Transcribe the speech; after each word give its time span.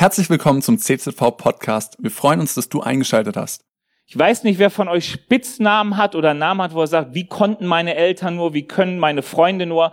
Herzlich 0.00 0.30
willkommen 0.30 0.62
zum 0.62 0.78
CZV 0.78 1.36
Podcast. 1.36 1.96
Wir 1.98 2.12
freuen 2.12 2.38
uns, 2.38 2.54
dass 2.54 2.68
du 2.68 2.80
eingeschaltet 2.80 3.36
hast. 3.36 3.64
Ich 4.06 4.16
weiß 4.16 4.44
nicht, 4.44 4.60
wer 4.60 4.70
von 4.70 4.86
euch 4.86 5.10
Spitznamen 5.10 5.96
hat 5.96 6.14
oder 6.14 6.34
Namen 6.34 6.62
hat, 6.62 6.72
wo 6.72 6.82
er 6.82 6.86
sagt, 6.86 7.14
wie 7.14 7.26
konnten 7.26 7.66
meine 7.66 7.96
Eltern 7.96 8.36
nur, 8.36 8.54
wie 8.54 8.64
können 8.64 9.00
meine 9.00 9.22
Freunde 9.22 9.66
nur. 9.66 9.90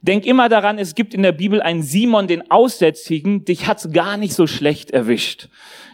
Denk 0.00 0.26
immer 0.26 0.48
daran, 0.48 0.78
es 0.78 0.94
gibt 0.94 1.12
in 1.12 1.24
der 1.24 1.32
Bibel 1.32 1.60
einen 1.60 1.82
Simon, 1.82 2.28
den 2.28 2.52
Aussätzigen, 2.52 3.44
dich 3.44 3.66
hat's 3.66 3.90
gar 3.90 4.16
nicht 4.16 4.34
so 4.34 4.46
schlecht 4.46 4.92
erwischt. 4.92 5.48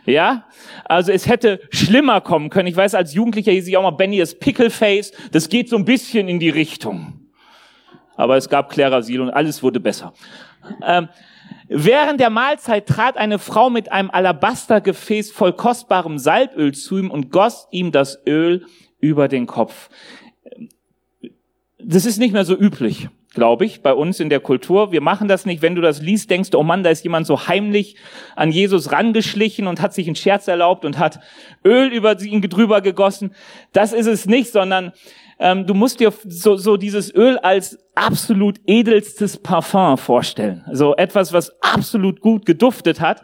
Ja? 0.05 0.45
Also 0.85 1.11
es 1.11 1.27
hätte 1.27 1.63
schlimmer 1.71 2.21
kommen 2.21 2.51
können. 2.51 2.69
Ich 2.69 2.77
weiß, 2.77 2.95
als 2.95 3.15
Jugendlicher 3.15 3.53
hieß 3.53 3.67
ich 3.67 3.79
auch 3.79 3.83
mal 3.83 3.93
Benny 3.93 4.19
ist 4.19 4.41
Pickleface. 4.41 5.13
Das 5.33 5.49
geht 5.49 5.71
so 5.71 5.77
ein 5.77 5.87
bisschen 5.87 6.29
in 6.29 6.39
die 6.39 6.51
Richtung. 6.51 7.31
Aber 8.15 8.37
es 8.37 8.51
gab 8.51 8.69
Klerasil 8.69 9.23
und 9.23 9.31
alles 9.31 9.63
wurde 9.63 9.81
besser. 9.81 10.13
Ähm, 10.87 11.09
Während 11.69 12.19
der 12.19 12.31
Mahlzeit 12.31 12.87
trat 12.87 13.17
eine 13.17 13.39
Frau 13.39 13.69
mit 13.69 13.93
einem 13.93 14.11
Alabastergefäß 14.11 15.31
voll 15.31 15.53
kostbarem 15.53 16.19
Salböl 16.19 16.73
zu 16.73 16.99
ihm 16.99 17.11
und 17.11 17.31
goss 17.31 17.69
ihm 17.71 17.93
das 17.93 18.19
Öl 18.27 18.65
über 19.01 19.29
den 19.29 19.47
Kopf. 19.47 19.91
Das 21.79 22.07
ist 22.07 22.19
nicht 22.19 22.33
mehr 22.33 22.45
so 22.45 22.57
üblich, 22.57 23.09
glaube 23.35 23.65
ich, 23.65 23.83
bei 23.83 23.93
uns 23.93 24.19
in 24.19 24.31
der 24.31 24.41
Kultur. 24.41 24.93
Wir 24.93 25.01
machen 25.01 25.29
das 25.29 25.47
nicht. 25.47 25.63
Wenn 25.63 25.75
du 25.75 25.83
das 25.83 26.01
liest, 26.01 26.31
denkst 26.31 26.51
du, 26.51 26.59
oh 26.59 26.63
Mann, 26.63 26.83
da 26.83 26.91
ist 26.91 27.05
jemand 27.05 27.27
so 27.27 27.47
heimlich 27.47 27.97
an 28.35 28.51
Jesus 28.51 28.91
rangeschlichen 28.91 29.67
und 29.67 29.81
hat 29.81 29.95
sich 29.95 30.07
einen 30.07 30.17
Scherz 30.17 30.49
erlaubt 30.49 30.85
und 30.85 30.99
hat 30.99 31.21
Öl 31.65 31.93
über 31.93 32.21
ihn 32.21 32.41
drüber 32.43 32.81
gegossen. 32.81 33.35
Das 33.73 33.93
ist 33.93 34.07
es 34.07 34.27
nicht, 34.27 34.51
sondern 34.51 34.93
ähm, 35.39 35.67
du 35.67 35.75
musst 35.75 36.01
dir 36.01 36.13
so, 36.27 36.57
so 36.57 36.77
dieses 36.77 37.15
Öl 37.15 37.39
als 37.39 37.79
absolut 37.95 38.59
edelstes 38.67 39.37
Parfum 39.37 39.97
vorstellen. 39.97 40.65
So 40.73 40.97
etwas, 40.97 41.33
was 41.33 41.53
absolut 41.63 42.21
gut 42.21 42.45
geduftet 42.47 43.01
hat. 43.01 43.23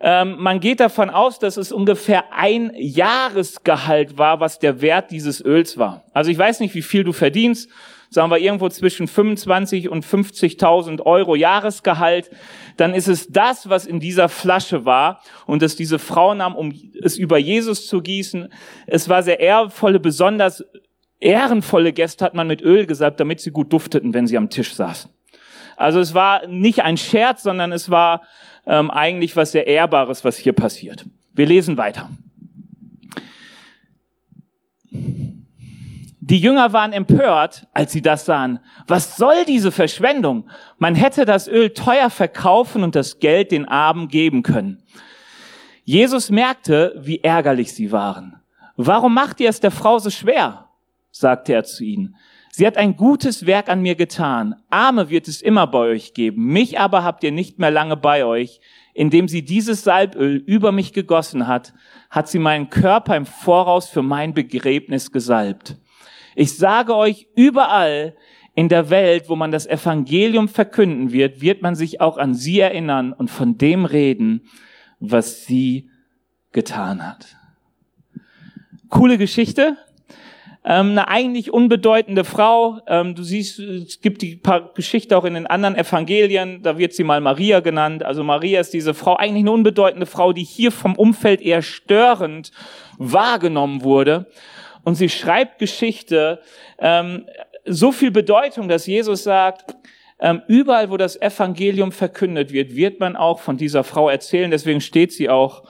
Ähm, 0.00 0.36
man 0.38 0.60
geht 0.60 0.80
davon 0.80 1.08
aus, 1.08 1.38
dass 1.38 1.56
es 1.56 1.72
ungefähr 1.72 2.32
ein 2.32 2.72
Jahresgehalt 2.76 4.18
war, 4.18 4.40
was 4.40 4.58
der 4.58 4.82
Wert 4.82 5.10
dieses 5.10 5.42
Öls 5.42 5.78
war. 5.78 6.04
Also 6.12 6.30
ich 6.30 6.36
weiß 6.36 6.60
nicht, 6.60 6.74
wie 6.74 6.82
viel 6.82 7.04
du 7.04 7.12
verdienst. 7.12 7.70
Sagen 8.10 8.30
wir 8.30 8.38
irgendwo 8.38 8.68
zwischen 8.68 9.08
25 9.08 9.88
und 9.88 10.04
50.000 10.04 11.00
Euro 11.00 11.34
Jahresgehalt. 11.34 12.30
Dann 12.76 12.94
ist 12.94 13.08
es 13.08 13.28
das, 13.28 13.68
was 13.68 13.86
in 13.86 13.98
dieser 13.98 14.28
Flasche 14.28 14.84
war 14.84 15.20
und 15.46 15.62
dass 15.62 15.74
diese 15.74 15.98
Frau 15.98 16.34
nahm, 16.34 16.54
um 16.54 16.72
es 17.02 17.16
über 17.16 17.38
Jesus 17.38 17.88
zu 17.88 18.02
gießen. 18.02 18.52
Es 18.86 19.08
war 19.08 19.22
sehr 19.22 19.40
ehrvolle, 19.40 19.98
besonders 20.00 20.64
ehrenvolle 21.20 21.92
Gäste 21.92 22.24
hat 22.24 22.34
man 22.34 22.46
mit 22.46 22.62
Öl 22.62 22.86
gesalbt, 22.86 23.20
damit 23.20 23.40
sie 23.40 23.50
gut 23.50 23.72
dufteten, 23.72 24.14
wenn 24.14 24.26
sie 24.26 24.36
am 24.36 24.50
Tisch 24.50 24.74
saßen. 24.74 25.10
Also 25.76 26.00
es 26.00 26.14
war 26.14 26.46
nicht 26.46 26.82
ein 26.82 26.96
Scherz, 26.96 27.42
sondern 27.42 27.72
es 27.72 27.90
war 27.90 28.22
ähm, 28.66 28.90
eigentlich 28.90 29.36
was 29.36 29.52
sehr 29.52 29.66
Ehrbares, 29.66 30.24
was 30.24 30.36
hier 30.36 30.52
passiert. 30.52 31.04
Wir 31.32 31.46
lesen 31.46 31.76
weiter. 31.76 32.10
Die 36.26 36.38
Jünger 36.38 36.72
waren 36.72 36.94
empört, 36.94 37.66
als 37.74 37.92
sie 37.92 38.00
das 38.00 38.24
sahen. 38.24 38.60
Was 38.86 39.18
soll 39.18 39.44
diese 39.46 39.70
Verschwendung? 39.70 40.48
Man 40.78 40.94
hätte 40.94 41.26
das 41.26 41.48
Öl 41.48 41.74
teuer 41.74 42.08
verkaufen 42.08 42.82
und 42.82 42.94
das 42.94 43.18
Geld 43.18 43.52
den 43.52 43.68
Armen 43.68 44.08
geben 44.08 44.42
können. 44.42 44.82
Jesus 45.82 46.30
merkte, 46.30 46.94
wie 46.96 47.22
ärgerlich 47.22 47.74
sie 47.74 47.92
waren. 47.92 48.40
Warum 48.76 49.12
macht 49.12 49.38
ihr 49.40 49.50
es 49.50 49.60
der 49.60 49.70
Frau 49.70 49.98
so 49.98 50.08
schwer? 50.08 50.63
Sagte 51.14 51.52
er 51.52 51.64
zu 51.64 51.84
ihnen. 51.84 52.16
Sie 52.50 52.66
hat 52.66 52.76
ein 52.76 52.96
gutes 52.96 53.46
Werk 53.46 53.68
an 53.68 53.82
mir 53.82 53.94
getan. 53.94 54.56
Arme 54.68 55.10
wird 55.10 55.26
es 55.26 55.42
immer 55.42 55.66
bei 55.66 55.78
euch 55.78 56.12
geben. 56.12 56.46
Mich 56.46 56.78
aber 56.78 57.02
habt 57.02 57.24
ihr 57.24 57.32
nicht 57.32 57.58
mehr 57.58 57.70
lange 57.70 57.96
bei 57.96 58.24
euch. 58.24 58.60
Indem 58.94 59.26
sie 59.26 59.44
dieses 59.44 59.82
Salböl 59.82 60.36
über 60.36 60.70
mich 60.70 60.92
gegossen 60.92 61.48
hat, 61.48 61.72
hat 62.10 62.28
sie 62.28 62.38
meinen 62.38 62.70
Körper 62.70 63.16
im 63.16 63.26
Voraus 63.26 63.88
für 63.88 64.02
mein 64.02 64.34
Begräbnis 64.34 65.10
gesalbt. 65.10 65.76
Ich 66.36 66.56
sage 66.56 66.94
euch, 66.94 67.26
überall 67.34 68.16
in 68.54 68.68
der 68.68 68.90
Welt, 68.90 69.28
wo 69.28 69.34
man 69.34 69.50
das 69.50 69.66
Evangelium 69.66 70.48
verkünden 70.48 71.12
wird, 71.12 71.40
wird 71.40 71.62
man 71.62 71.74
sich 71.74 72.00
auch 72.00 72.18
an 72.18 72.34
sie 72.34 72.60
erinnern 72.60 73.12
und 73.12 73.30
von 73.30 73.58
dem 73.58 73.84
reden, 73.84 74.42
was 75.00 75.44
sie 75.44 75.90
getan 76.52 77.04
hat. 77.04 77.36
Coole 78.88 79.18
Geschichte, 79.18 79.76
ähm, 80.64 80.92
eine 80.92 81.08
eigentlich 81.08 81.52
unbedeutende 81.52 82.24
Frau. 82.24 82.80
Ähm, 82.86 83.14
du 83.14 83.22
siehst, 83.22 83.58
es 83.58 84.00
gibt 84.00 84.22
die 84.22 84.36
paar 84.36 84.72
Geschichte 84.74 85.16
auch 85.16 85.24
in 85.24 85.34
den 85.34 85.46
anderen 85.46 85.76
Evangelien, 85.76 86.62
da 86.62 86.78
wird 86.78 86.94
sie 86.94 87.04
mal 87.04 87.20
Maria 87.20 87.60
genannt. 87.60 88.02
Also 88.02 88.24
Maria 88.24 88.60
ist 88.60 88.72
diese 88.72 88.94
Frau, 88.94 89.16
eigentlich 89.16 89.42
eine 89.42 89.52
unbedeutende 89.52 90.06
Frau, 90.06 90.32
die 90.32 90.44
hier 90.44 90.72
vom 90.72 90.96
Umfeld 90.96 91.42
eher 91.42 91.62
störend 91.62 92.50
wahrgenommen 92.96 93.82
wurde. 93.82 94.26
Und 94.84 94.94
sie 94.94 95.08
schreibt 95.08 95.58
Geschichte, 95.58 96.40
ähm, 96.78 97.26
so 97.66 97.92
viel 97.92 98.10
Bedeutung, 98.10 98.68
dass 98.68 98.86
Jesus 98.86 99.24
sagt, 99.24 99.74
ähm, 100.20 100.42
überall, 100.48 100.90
wo 100.90 100.96
das 100.96 101.20
Evangelium 101.20 101.92
verkündet 101.92 102.52
wird, 102.52 102.74
wird 102.74 103.00
man 103.00 103.16
auch 103.16 103.40
von 103.40 103.56
dieser 103.56 103.84
Frau 103.84 104.08
erzählen. 104.08 104.50
Deswegen 104.50 104.80
steht 104.80 105.12
sie 105.12 105.28
auch 105.28 105.64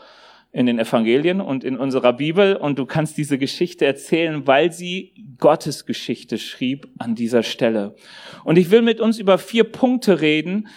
in 0.54 0.66
den 0.66 0.78
Evangelien 0.78 1.41
und 1.41 1.65
in 1.65 1.76
unserer 1.76 2.12
Bibel 2.12 2.54
und 2.54 2.78
du 2.78 2.87
kannst 2.87 3.19
diese 3.19 3.38
Geschichte 3.38 3.87
erzählen, 3.87 4.47
weil 4.47 4.70
sie 4.70 5.12
Gottes 5.38 5.84
Geschichte 5.84 6.38
schrieb 6.38 6.87
an 6.98 7.16
dieser 7.16 7.42
Stelle. 7.42 7.97
Und 8.44 8.56
ich 8.56 8.70
will 8.70 8.81
mit 8.81 9.00
uns 9.00 9.19
über 9.19 9.37
vier 9.38 9.65
Punkte 9.65 10.20
reden, 10.20 10.69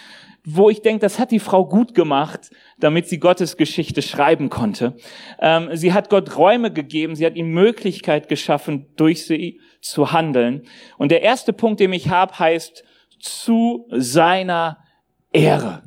wo 0.44 0.68
ich 0.68 0.82
denke, 0.82 1.00
das 1.00 1.20
hat 1.20 1.30
die 1.30 1.38
Frau 1.38 1.64
gut 1.64 1.94
gemacht, 1.94 2.50
damit 2.78 3.06
sie 3.06 3.20
Gottes 3.20 3.56
Geschichte 3.56 4.02
schreiben 4.02 4.50
konnte. 4.50 4.96
Ähm, 5.40 5.68
sie 5.74 5.92
hat 5.92 6.10
Gott 6.10 6.36
Räume 6.36 6.72
gegeben, 6.72 7.14
sie 7.14 7.24
hat 7.24 7.36
ihm 7.36 7.52
Möglichkeit 7.52 8.28
geschaffen, 8.28 8.86
durch 8.96 9.26
sie 9.26 9.60
zu 9.80 10.10
handeln. 10.10 10.62
Und 10.96 11.12
der 11.12 11.22
erste 11.22 11.52
Punkt, 11.52 11.78
den 11.78 11.92
ich 11.92 12.08
habe, 12.08 12.36
heißt 12.36 12.82
zu 13.20 13.86
seiner 13.92 14.78
Ehre. 15.32 15.82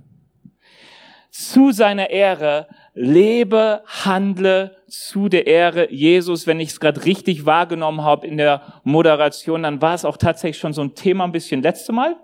Zu 1.29 1.71
seiner 1.71 2.09
Ehre 2.09 2.67
lebe, 2.93 3.83
handle 3.85 4.77
zu 4.87 5.29
der 5.29 5.47
Ehre 5.47 5.91
Jesus. 5.91 6.47
Wenn 6.47 6.59
ich 6.59 6.69
es 6.69 6.79
gerade 6.79 7.05
richtig 7.05 7.45
wahrgenommen 7.45 8.01
habe 8.01 8.27
in 8.27 8.37
der 8.37 8.81
Moderation, 8.83 9.63
dann 9.63 9.81
war 9.81 9.93
es 9.93 10.05
auch 10.05 10.17
tatsächlich 10.17 10.59
schon 10.59 10.73
so 10.73 10.81
ein 10.81 10.95
Thema 10.95 11.23
ein 11.23 11.31
bisschen 11.31 11.61
letzte 11.61 11.93
Mal. 11.93 12.15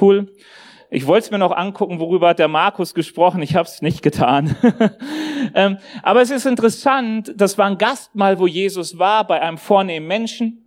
Cool. 0.00 0.32
Ich 0.90 1.06
wollte 1.06 1.24
es 1.24 1.30
mir 1.30 1.38
noch 1.38 1.52
angucken, 1.52 1.98
worüber 1.98 2.28
hat 2.28 2.38
der 2.38 2.48
Markus 2.48 2.94
gesprochen. 2.94 3.42
Ich 3.42 3.56
habe 3.56 3.68
es 3.68 3.82
nicht 3.82 4.02
getan. 4.02 4.54
ähm, 5.54 5.78
aber 6.02 6.22
es 6.22 6.30
ist 6.30 6.46
interessant, 6.46 7.32
das 7.36 7.58
war 7.58 7.66
ein 7.66 7.78
Gastmahl, 7.78 8.38
wo 8.38 8.46
Jesus 8.46 8.98
war, 8.98 9.26
bei 9.26 9.40
einem 9.40 9.58
vornehmen 9.58 10.06
Menschen. 10.06 10.60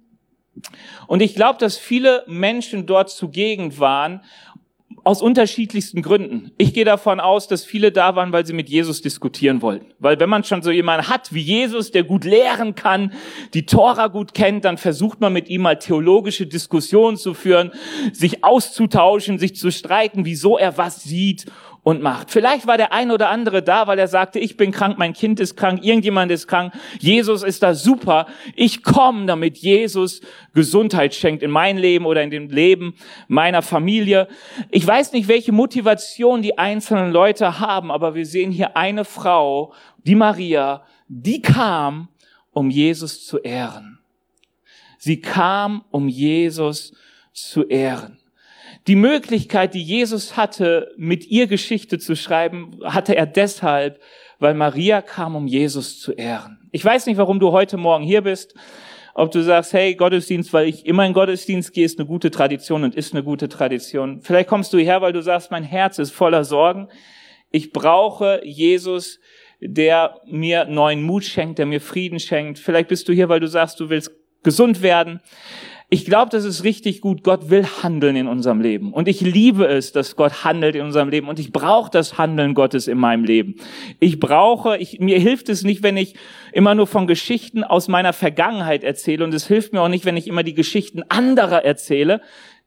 Und 1.08 1.22
ich 1.22 1.36
glaube, 1.36 1.60
dass 1.60 1.78
viele 1.78 2.24
Menschen 2.28 2.86
dort 2.86 3.10
zugegen 3.10 3.80
waren 3.80 4.22
aus 5.08 5.22
unterschiedlichsten 5.22 6.02
Gründen. 6.02 6.52
Ich 6.58 6.74
gehe 6.74 6.84
davon 6.84 7.22
aus, 7.22 7.48
dass 7.48 7.64
viele 7.64 7.94
da 7.94 8.18
waren, 8.18 8.34
weil 8.34 8.46
sie 8.46 8.52
mit 8.52 8.68
Jesus 8.68 9.02
diskutieren 9.02 9.62
wollten. 9.62 9.86
Weil 10.00 10.20
wenn 10.20 10.30
man 10.30 10.44
schon 10.44 10.62
so 10.62 10.70
jemanden 10.70 11.08
hat 11.08 11.34
wie 11.34 11.40
Jesus, 11.40 11.92
der 11.92 12.04
gut 12.04 12.26
lehren 12.26 12.76
kann, 12.76 13.14
die 13.54 13.66
Tora 13.66 14.08
gut 14.08 14.34
kennt, 14.34 14.66
dann 14.66 14.78
versucht 14.78 15.22
man 15.22 15.32
mit 15.32 15.48
ihm 15.48 15.62
mal 15.62 15.80
theologische 15.80 16.46
Diskussionen 16.46 17.16
zu 17.16 17.34
führen, 17.34 17.72
sich 18.12 18.44
auszutauschen, 18.44 19.40
sich 19.40 19.56
zu 19.56 19.72
streiten, 19.72 20.26
wieso 20.26 20.58
er 20.58 20.78
was 20.78 21.04
sieht 21.04 21.46
und 21.88 22.02
macht. 22.02 22.32
Vielleicht 22.32 22.68
war 22.68 22.76
der 22.76 22.92
ein 22.92 23.12
oder 23.12 23.30
andere 23.30 23.64
da, 23.64 23.88
weil 23.88 23.98
er 23.98 24.10
sagte, 24.10 24.40
ich 24.40 24.58
bin 24.58 24.74
krank, 24.74 24.98
mein 24.98 25.14
Kind 25.14 25.40
ist 25.40 25.56
krank, 25.56 25.86
irgendjemand 25.86 26.30
ist 26.34 26.46
krank, 26.46 26.74
Jesus 27.00 27.44
ist 27.44 27.64
da 27.64 27.74
super, 27.76 28.28
ich 28.58 28.84
komme, 28.84 29.26
damit 29.26 29.58
Jesus 29.58 30.20
Gesundheit 30.54 31.16
schenkt 31.16 31.44
in 31.44 31.50
mein 31.50 31.78
Leben 31.78 32.06
oder 32.06 32.22
in 32.24 32.30
dem 32.30 32.50
Leben 32.50 32.96
meiner 33.30 33.62
Familie. 33.62 34.28
Ich 34.70 34.86
weiß 34.86 35.14
nicht, 35.14 35.30
welche 35.30 35.54
Motivation 35.54 36.42
die 36.42 36.58
einzelnen 36.58 37.14
Leute 37.14 37.62
haben, 37.62 37.90
aber 37.90 38.16
wir 38.16 38.26
sehen 38.26 38.52
hier 38.52 38.76
eine 38.76 39.06
Frau, 39.06 39.72
die 40.04 40.16
Maria, 40.16 40.84
die 41.08 41.42
kam, 41.42 42.10
um 42.52 42.70
Jesus 42.70 43.26
zu 43.26 43.38
ehren. 43.38 44.00
Sie 44.98 45.22
kam, 45.22 45.86
um 45.92 46.10
Jesus 46.10 46.94
zu 47.32 47.64
ehren. 47.64 48.17
Die 48.88 48.96
Möglichkeit, 48.96 49.74
die 49.74 49.84
Jesus 49.84 50.38
hatte, 50.38 50.94
mit 50.96 51.28
ihr 51.28 51.48
Geschichte 51.48 52.00
zu 52.00 52.16
schreiben, 52.16 52.80
hatte 52.86 53.18
er 53.18 53.26
deshalb, 53.26 54.02
weil 54.40 54.54
Maria 54.54 55.02
kam, 55.02 55.36
um 55.36 55.46
Jesus 55.46 56.00
zu 56.00 56.14
ehren. 56.14 56.70
Ich 56.72 56.86
weiß 56.86 57.06
nicht, 57.06 57.18
warum 57.18 57.42
du 57.42 57.52
heute 57.52 57.76
Morgen 57.76 58.06
hier 58.06 58.22
bist. 58.22 58.56
Ob 59.14 59.32
du 59.32 59.44
sagst, 59.44 59.74
hey, 59.74 59.96
Gottesdienst, 59.96 60.54
weil 60.54 60.68
ich 60.68 60.86
immer 60.86 61.06
in 61.06 61.12
Gottesdienst 61.12 61.74
gehe, 61.74 61.84
ist 61.84 62.00
eine 62.00 62.08
gute 62.08 62.32
Tradition 62.32 62.86
und 62.86 62.96
ist 62.96 63.14
eine 63.14 63.24
gute 63.24 63.50
Tradition. 63.50 64.22
Vielleicht 64.22 64.48
kommst 64.48 64.72
du 64.72 64.78
hierher, 64.78 65.02
weil 65.02 65.12
du 65.12 65.22
sagst, 65.22 65.52
mein 65.52 65.64
Herz 65.64 66.00
ist 66.00 66.12
voller 66.12 66.46
Sorgen. 66.46 66.88
Ich 67.52 67.74
brauche 67.74 68.40
Jesus, 68.46 69.20
der 69.60 70.22
mir 70.28 70.66
neuen 70.66 71.02
Mut 71.02 71.26
schenkt, 71.26 71.60
der 71.60 71.66
mir 71.66 71.82
Frieden 71.82 72.20
schenkt. 72.20 72.60
Vielleicht 72.60 72.88
bist 72.88 73.10
du 73.10 73.14
hier, 73.14 73.28
weil 73.28 73.40
du 73.42 73.48
sagst, 73.48 73.80
du 73.82 73.90
willst 73.90 74.12
gesund 74.44 74.82
werden. 74.82 75.20
Ich 75.90 76.04
glaube, 76.04 76.30
das 76.32 76.44
ist 76.44 76.66
richtig 76.66 77.00
gut. 77.00 77.24
Gott 77.24 77.50
will 77.50 77.66
handeln 77.82 78.18
in 78.18 78.28
unserem 78.28 78.60
Leben. 78.60 78.92
Und 78.92 79.08
ich 79.08 79.22
liebe 79.22 79.66
es, 79.68 79.94
dass 79.94 80.18
Gott 80.18 80.44
handelt 80.44 80.76
in 80.76 80.82
unserem 80.82 81.08
Leben. 81.08 81.30
Und 81.30 81.40
ich 81.40 81.54
brauche 81.54 81.90
das 81.90 82.18
Handeln 82.18 82.56
Gottes 82.56 82.90
in 82.90 82.98
meinem 82.98 83.24
Leben. 83.24 83.56
Ich 84.02 84.20
brauche, 84.20 84.76
ich, 84.76 85.00
mir 85.00 85.18
hilft 85.18 85.48
es 85.48 85.64
nicht, 85.64 85.84
wenn 85.84 85.96
ich 85.96 86.16
immer 86.52 86.76
nur 86.76 86.88
von 86.88 87.08
Geschichten 87.08 87.64
aus 87.64 87.88
meiner 87.88 88.12
Vergangenheit 88.12 88.84
erzähle. 88.84 89.24
Und 89.24 89.34
es 89.34 89.48
hilft 89.48 89.72
mir 89.72 89.82
auch 89.82 89.88
nicht, 89.88 90.04
wenn 90.04 90.18
ich 90.18 90.28
immer 90.28 90.44
die 90.44 90.56
Geschichten 90.56 91.04
anderer 91.08 91.64
erzähle. 91.64 92.20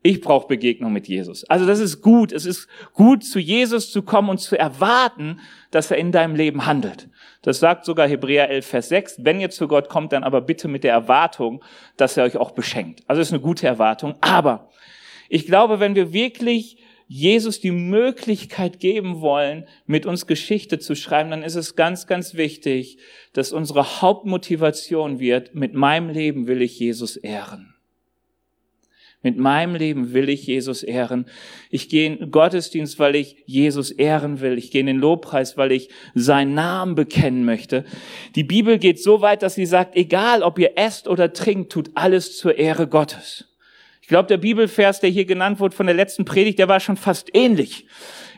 Ich 0.02 0.22
brauche 0.22 0.48
Begegnung 0.48 0.92
mit 0.94 1.08
Jesus. 1.08 1.44
Also 1.44 1.66
das 1.66 1.78
ist 1.78 2.00
gut. 2.00 2.32
Es 2.32 2.46
ist 2.46 2.68
gut, 2.94 3.22
zu 3.22 3.38
Jesus 3.38 3.92
zu 3.92 4.00
kommen 4.02 4.30
und 4.30 4.38
zu 4.38 4.58
erwarten, 4.58 5.40
dass 5.70 5.90
er 5.90 5.98
in 5.98 6.10
deinem 6.10 6.34
Leben 6.34 6.64
handelt. 6.64 7.10
Das 7.42 7.60
sagt 7.60 7.84
sogar 7.84 8.08
Hebräer 8.08 8.48
11, 8.48 8.66
Vers 8.66 8.88
6. 8.88 9.16
Wenn 9.18 9.40
ihr 9.40 9.50
zu 9.50 9.68
Gott 9.68 9.90
kommt, 9.90 10.12
dann 10.12 10.24
aber 10.24 10.40
bitte 10.40 10.68
mit 10.68 10.84
der 10.84 10.92
Erwartung, 10.92 11.62
dass 11.98 12.16
er 12.16 12.24
euch 12.24 12.38
auch 12.38 12.52
beschenkt. 12.52 13.02
Also 13.08 13.20
ist 13.20 13.32
eine 13.32 13.42
gute 13.42 13.66
Erwartung. 13.66 14.14
Aber 14.22 14.70
ich 15.28 15.44
glaube, 15.44 15.80
wenn 15.80 15.94
wir 15.94 16.14
wirklich 16.14 16.78
Jesus 17.06 17.60
die 17.60 17.72
Möglichkeit 17.72 18.80
geben 18.80 19.20
wollen, 19.20 19.66
mit 19.84 20.06
uns 20.06 20.26
Geschichte 20.26 20.78
zu 20.78 20.94
schreiben, 20.94 21.30
dann 21.30 21.42
ist 21.42 21.56
es 21.56 21.76
ganz, 21.76 22.06
ganz 22.06 22.34
wichtig, 22.34 22.98
dass 23.32 23.52
unsere 23.52 24.00
Hauptmotivation 24.00 25.18
wird, 25.18 25.54
mit 25.54 25.74
meinem 25.74 26.08
Leben 26.08 26.46
will 26.46 26.62
ich 26.62 26.78
Jesus 26.78 27.16
ehren. 27.16 27.69
Mit 29.22 29.36
meinem 29.36 29.74
Leben 29.74 30.14
will 30.14 30.30
ich 30.30 30.46
Jesus 30.46 30.82
ehren. 30.82 31.26
Ich 31.68 31.90
gehe 31.90 32.06
in 32.06 32.30
Gottesdienst, 32.30 32.98
weil 32.98 33.16
ich 33.16 33.36
Jesus 33.44 33.90
ehren 33.90 34.40
will. 34.40 34.56
Ich 34.56 34.70
gehe 34.70 34.80
in 34.80 34.86
den 34.86 34.96
Lobpreis, 34.96 35.58
weil 35.58 35.72
ich 35.72 35.90
seinen 36.14 36.54
Namen 36.54 36.94
bekennen 36.94 37.44
möchte. 37.44 37.84
Die 38.34 38.44
Bibel 38.44 38.78
geht 38.78 39.02
so 39.02 39.20
weit, 39.20 39.42
dass 39.42 39.56
sie 39.56 39.66
sagt, 39.66 39.94
egal 39.94 40.42
ob 40.42 40.58
ihr 40.58 40.78
esst 40.78 41.06
oder 41.06 41.34
trinkt, 41.34 41.70
tut 41.70 41.90
alles 41.94 42.38
zur 42.38 42.56
Ehre 42.56 42.86
Gottes. 42.86 43.44
Ich 44.00 44.08
glaube, 44.08 44.26
der 44.26 44.38
Bibelvers, 44.38 45.00
der 45.00 45.10
hier 45.10 45.26
genannt 45.26 45.60
wurde 45.60 45.76
von 45.76 45.86
der 45.86 45.94
letzten 45.94 46.24
Predigt, 46.24 46.58
der 46.58 46.68
war 46.68 46.80
schon 46.80 46.96
fast 46.96 47.28
ähnlich. 47.34 47.86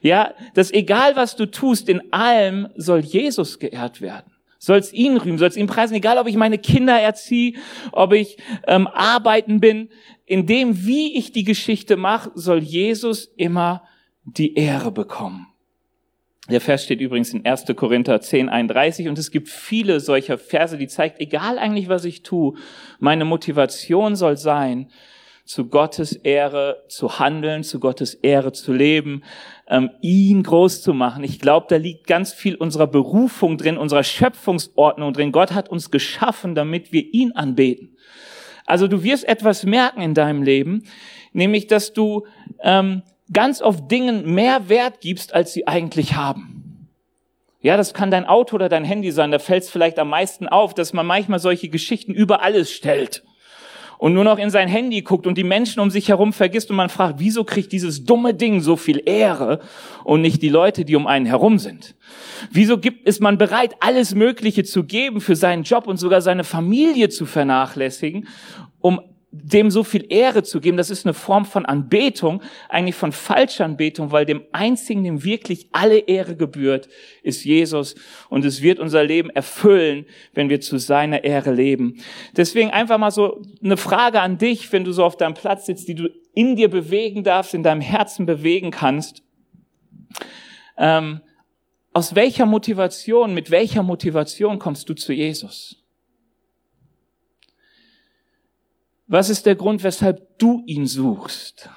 Ja, 0.03 0.35
dass 0.55 0.73
egal 0.73 1.15
was 1.15 1.37
du 1.37 1.47
tust, 1.47 1.89
in 1.89 2.13
allem 2.13 2.69
soll 2.75 3.01
Jesus 3.01 3.61
geehrt 3.61 4.01
werden 4.01 4.32
soll's 4.63 4.93
ihn 4.93 5.17
rühmen, 5.17 5.39
soll's 5.39 5.57
ihn 5.57 5.67
preisen, 5.67 5.97
egal 5.97 6.19
ob 6.19 6.29
ich 6.29 6.37
meine 6.37 6.57
Kinder 6.57 6.97
erziehe, 6.97 7.55
ob 7.91 8.13
ich 8.13 8.37
ähm, 8.69 8.87
arbeiten 8.87 9.59
bin, 9.59 9.89
in 10.25 10.47
dem, 10.47 10.87
wie 10.87 11.19
ich 11.19 11.33
die 11.33 11.43
Geschichte 11.43 11.97
mache, 11.97 12.31
soll 12.37 12.61
Jesus 12.61 13.25
immer 13.37 13.83
die 14.23 14.55
Ehre 14.55 14.93
bekommen. 14.93 15.49
Der 16.49 16.61
Vers 16.61 16.85
steht 16.85 17.01
übrigens 17.01 17.35
in 17.35 17.45
1. 17.45 17.65
Korinther 17.75 18.21
10, 18.21 18.49
31 18.49 19.09
und 19.09 19.19
es 19.19 19.33
gibt 19.33 19.49
viele 19.49 19.99
solcher 19.99 20.39
Verse, 20.39 20.79
die 20.79 20.87
zeigt, 20.87 21.21
egal 21.21 21.59
eigentlich 21.59 21.89
was 21.89 22.05
ich 22.05 22.23
tue, 22.23 22.55
meine 23.01 23.25
Motivation 23.25 24.15
soll 24.15 24.37
sein, 24.37 24.93
zu 25.45 25.67
Gottes 25.67 26.13
Ehre 26.13 26.85
zu 26.89 27.19
handeln, 27.19 27.65
zu 27.65 27.81
Gottes 27.81 28.15
Ehre 28.15 28.53
zu 28.53 28.73
leben, 28.73 29.23
ähm, 29.69 29.91
ihn 30.01 30.43
groß 30.43 30.83
zu 30.83 30.95
machen. 30.95 31.25
Ich 31.25 31.41
glaube, 31.41 31.67
da 31.69 31.77
liegt 31.77 32.07
ganz 32.07 32.33
viel 32.33 32.55
unserer 32.55 32.87
Berufung 32.87 33.59
drin, 33.59 33.77
unserer 33.77 34.05
Schöpfungsordnung 34.05 35.13
drin. 35.13 35.33
Gott 35.33 35.53
hat 35.53 35.69
uns 35.69 35.91
geschaffen, 35.91 36.55
damit 36.55 36.93
wir 36.93 37.13
ihn 37.13 37.33
anbeten. 37.33 37.97
Also 38.67 38.87
du 38.87 39.03
wirst 39.03 39.27
etwas 39.29 39.65
merken 39.65 40.01
in 40.01 40.15
deinem 40.15 40.43
Leben, 40.43 40.85
nämlich 41.33 41.67
dass 41.67 41.93
du 41.93 42.27
ähm, 42.63 43.03
ganz 43.33 43.61
oft 43.61 43.91
Dingen 43.91 44.33
mehr 44.33 44.69
Wert 44.69 45.01
gibst, 45.01 45.35
als 45.35 45.53
sie 45.53 45.67
eigentlich 45.67 46.15
haben. 46.15 46.89
Ja, 47.61 47.77
das 47.77 47.95
kann 47.95 48.11
dein 48.11 48.27
Auto 48.27 48.57
oder 48.57 48.69
dein 48.69 48.85
Handy 48.85 49.13
sein. 49.13 49.31
Da 49.31 49.39
fällt 49.39 49.65
es 49.65 49.71
vielleicht 49.71 49.99
am 49.99 50.09
meisten 50.09 50.49
auf, 50.49 50.75
dass 50.75 50.93
man 50.93 51.07
manchmal 51.07 51.39
solche 51.39 51.69
Geschichten 51.69 52.13
über 52.13 52.43
alles 52.43 52.73
stellt 52.73 53.23
und 54.03 54.15
nur 54.15 54.25
noch 54.25 54.39
in 54.39 54.51
sein 54.51 54.67
Handy 54.67 55.03
guckt 55.03 55.29
und 55.29 55.39
die 55.39 55.45
Menschen 55.45 55.79
um 55.79 55.89
sich 55.89 56.09
herum 56.09 56.33
vergisst 56.33 56.69
und 56.71 56.77
man 56.77 56.89
fragt, 56.89 57.21
wieso 57.21 57.45
kriegt 57.45 57.71
dieses 57.71 58.05
dumme 58.05 58.35
Ding 58.35 58.61
so 58.61 58.75
viel 58.75 59.01
Ehre 59.07 59.61
und 60.03 60.23
nicht 60.23 60.43
die 60.43 60.49
Leute, 60.49 60.85
die 60.85 60.97
um 60.97 61.07
einen 61.07 61.25
herum 61.25 61.61
sind? 61.61 61.95
Wieso 62.51 62.79
gibt, 62.79 63.07
ist 63.07 63.21
man 63.21 63.39
bereit, 63.39 63.77
alles 63.79 64.17
Mögliche 64.17 64.65
zu 64.65 64.83
geben 64.83 65.21
für 65.21 65.37
seinen 65.37 65.63
Job 65.63 65.87
und 65.87 65.99
sogar 65.99 66.21
seine 66.21 66.43
Familie 66.43 67.11
zu 67.11 67.27
vernachlässigen, 67.27 68.27
um 68.81 69.01
dem 69.35 69.71
so 69.71 69.83
viel 69.83 70.05
Ehre 70.11 70.43
zu 70.43 70.61
geben, 70.61 70.77
das 70.77 70.91
ist 70.91 71.07
eine 71.07 71.15
Form 71.15 71.47
von 71.47 71.65
Anbetung, 71.65 72.43
eigentlich 72.69 72.95
von 72.95 73.13
falscher 73.13 73.65
Anbetung, 73.65 74.13
weil 74.13 74.27
dem 74.27 74.43
einzigen, 74.53 75.03
dem 75.05 75.25
wirklich 75.25 75.69
alle 75.73 75.99
Ehre 76.01 76.37
gebührt, 76.37 76.89
ist 77.23 77.43
Jesus. 77.43 77.95
Und 78.29 78.45
es 78.45 78.61
wird 78.61 78.79
unser 78.79 79.03
Leben 79.03 79.31
erfüllen, 79.31 80.05
wenn 80.35 80.51
wir 80.51 80.61
zu 80.61 80.77
seiner 80.77 81.25
Ehre 81.25 81.53
leben. 81.53 82.03
Deswegen 82.37 82.71
einfach 82.71 82.99
mal 82.99 83.11
so 83.11 83.41
eine 83.65 83.79
Frage 83.79 84.21
an 84.21 84.37
dich, 84.37 84.71
wenn 84.71 84.85
du 84.85 84.93
so 84.93 85.03
auf 85.03 85.17
deinem 85.17 85.35
Platz 85.35 85.65
sitzt, 85.65 85.89
die 85.89 85.95
du 85.95 86.11
in 86.35 86.55
dir 86.55 86.69
bewegen 86.69 87.25
darfst, 87.25 87.55
in 87.55 87.63
deinem 87.63 87.81
Herzen 87.81 88.27
bewegen 88.27 88.71
kannst. 88.71 89.23
Ähm, 90.77 91.23
aus 91.95 92.15
welcher 92.15 92.45
Motivation, 92.45 93.33
mit 93.33 93.51
welcher 93.51 93.83
Motivation 93.83 94.59
kommst 94.59 94.91
du 94.91 94.95
zu 94.95 95.15
Jesus? 95.15 95.82
Was 99.13 99.29
ist 99.29 99.45
der 99.45 99.57
Grund, 99.57 99.85
weshalb 99.85 100.39
du 100.39 100.63
ihn 100.65 100.87
suchst? 100.87 101.69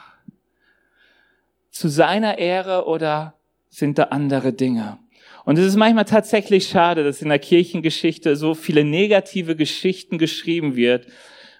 Zu 1.70 1.90
seiner 1.90 2.38
Ehre 2.38 2.86
oder 2.86 3.34
sind 3.68 3.98
da 3.98 4.04
andere 4.04 4.54
Dinge? 4.54 5.00
Und 5.44 5.60
es 5.60 5.66
ist 5.66 5.76
manchmal 5.76 6.06
tatsächlich 6.06 6.70
schade, 6.70 7.04
dass 7.04 7.22
in 7.22 7.28
der 7.28 7.40
Kirchengeschichte 7.40 8.38
so 8.38 8.54
viele 8.54 8.86
negative 8.86 9.58
Geschichten 9.58 10.18
geschrieben 10.18 10.78
wird, 10.78 11.08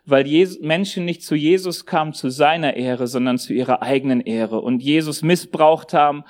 weil 0.06 0.26
Jesus, 0.26 0.62
Menschen 0.62 1.04
nicht 1.04 1.24
zu 1.24 1.36
Jesus 1.36 1.86
kamen 1.86 2.14
zu 2.14 2.30
seiner 2.30 2.78
Ehre, 2.78 3.08
sondern 3.08 3.38
zu 3.38 3.52
ihrer 3.52 3.82
eigenen 3.82 4.22
Ehre 4.22 4.62
und 4.62 4.82
Jesus 4.82 5.24
missbraucht 5.24 5.92
haben, 5.92 6.24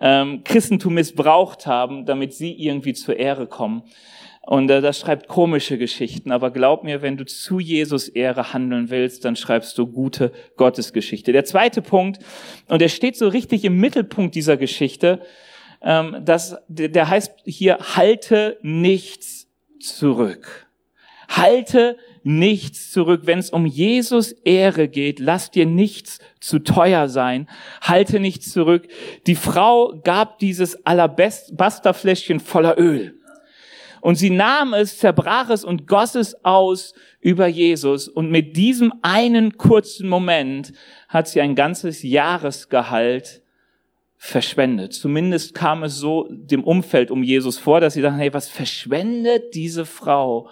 ähm, 0.00 0.42
Christentum 0.42 0.94
missbraucht 0.94 1.66
haben, 1.66 2.06
damit 2.06 2.32
sie 2.32 2.54
irgendwie 2.54 2.94
zur 2.94 3.18
Ehre 3.18 3.46
kommen. 3.46 3.82
Und 4.46 4.70
äh, 4.70 4.80
das 4.80 5.00
schreibt 5.00 5.26
komische 5.26 5.76
Geschichten. 5.76 6.30
Aber 6.30 6.52
glaub 6.52 6.84
mir, 6.84 7.02
wenn 7.02 7.16
du 7.16 7.26
zu 7.26 7.58
Jesus 7.58 8.08
Ehre 8.08 8.52
handeln 8.52 8.90
willst, 8.90 9.24
dann 9.24 9.34
schreibst 9.34 9.76
du 9.76 9.88
gute 9.88 10.32
Gottesgeschichte. 10.56 11.32
Der 11.32 11.44
zweite 11.44 11.82
Punkt, 11.82 12.20
und 12.68 12.80
der 12.80 12.88
steht 12.88 13.16
so 13.16 13.26
richtig 13.28 13.64
im 13.64 13.78
Mittelpunkt 13.78 14.36
dieser 14.36 14.56
Geschichte, 14.56 15.20
ähm, 15.82 16.18
das, 16.24 16.56
der 16.68 17.08
heißt 17.10 17.32
hier, 17.44 17.78
halte 17.96 18.56
nichts 18.62 19.48
zurück. 19.80 20.68
Halte 21.28 21.96
nichts 22.22 22.92
zurück. 22.92 23.22
Wenn 23.24 23.40
es 23.40 23.50
um 23.50 23.66
Jesus 23.66 24.30
Ehre 24.30 24.86
geht, 24.86 25.18
lass 25.18 25.50
dir 25.50 25.66
nichts 25.66 26.20
zu 26.38 26.60
teuer 26.60 27.08
sein. 27.08 27.48
Halte 27.80 28.20
nichts 28.20 28.52
zurück. 28.52 28.86
Die 29.26 29.34
Frau 29.34 30.00
gab 30.04 30.38
dieses 30.38 30.86
Alabasterfläschchen 30.86 32.38
voller 32.38 32.78
Öl. 32.78 33.18
Und 34.06 34.14
sie 34.14 34.30
nahm 34.30 34.72
es, 34.72 34.98
zerbrach 34.98 35.50
es 35.50 35.64
und 35.64 35.88
goss 35.88 36.14
es 36.14 36.44
aus 36.44 36.94
über 37.18 37.48
Jesus. 37.48 38.06
Und 38.06 38.30
mit 38.30 38.56
diesem 38.56 38.92
einen 39.02 39.58
kurzen 39.58 40.08
Moment 40.08 40.72
hat 41.08 41.26
sie 41.26 41.40
ein 41.40 41.56
ganzes 41.56 42.04
Jahresgehalt 42.04 43.42
verschwendet. 44.16 44.92
Zumindest 44.94 45.54
kam 45.54 45.82
es 45.82 45.96
so 45.96 46.28
dem 46.30 46.62
Umfeld 46.62 47.10
um 47.10 47.24
Jesus 47.24 47.58
vor, 47.58 47.80
dass 47.80 47.94
sie 47.94 48.00
dachten, 48.00 48.20
hey, 48.20 48.32
was 48.32 48.48
verschwendet 48.48 49.56
diese 49.56 49.84
Frau? 49.84 50.50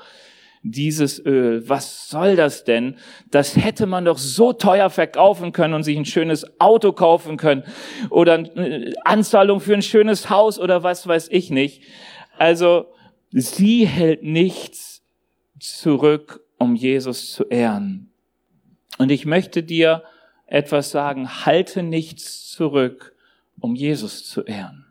dieses 0.66 1.24
Öl, 1.26 1.68
was 1.68 2.08
soll 2.08 2.36
das 2.36 2.64
denn? 2.64 2.96
Das 3.30 3.54
hätte 3.54 3.84
man 3.84 4.06
doch 4.06 4.16
so 4.16 4.54
teuer 4.54 4.88
verkaufen 4.88 5.52
können 5.52 5.74
und 5.74 5.82
sich 5.82 5.98
ein 5.98 6.06
schönes 6.06 6.58
Auto 6.58 6.92
kaufen 6.92 7.36
können 7.36 7.64
oder 8.08 8.32
eine 8.32 8.94
Anzahlung 9.04 9.60
für 9.60 9.74
ein 9.74 9.82
schönes 9.82 10.30
Haus 10.30 10.58
oder 10.58 10.82
was 10.82 11.06
weiß 11.06 11.28
ich 11.30 11.50
nicht. 11.50 11.82
Also 12.38 12.86
Sie 13.36 13.84
hält 13.84 14.22
nichts 14.22 15.02
zurück, 15.58 16.44
um 16.56 16.76
Jesus 16.76 17.32
zu 17.32 17.42
ehren. 17.46 18.12
Und 18.98 19.10
ich 19.10 19.26
möchte 19.26 19.64
dir 19.64 20.04
etwas 20.46 20.92
sagen, 20.92 21.44
halte 21.44 21.82
nichts 21.82 22.48
zurück, 22.48 23.16
um 23.58 23.74
Jesus 23.74 24.24
zu 24.24 24.42
ehren. 24.42 24.86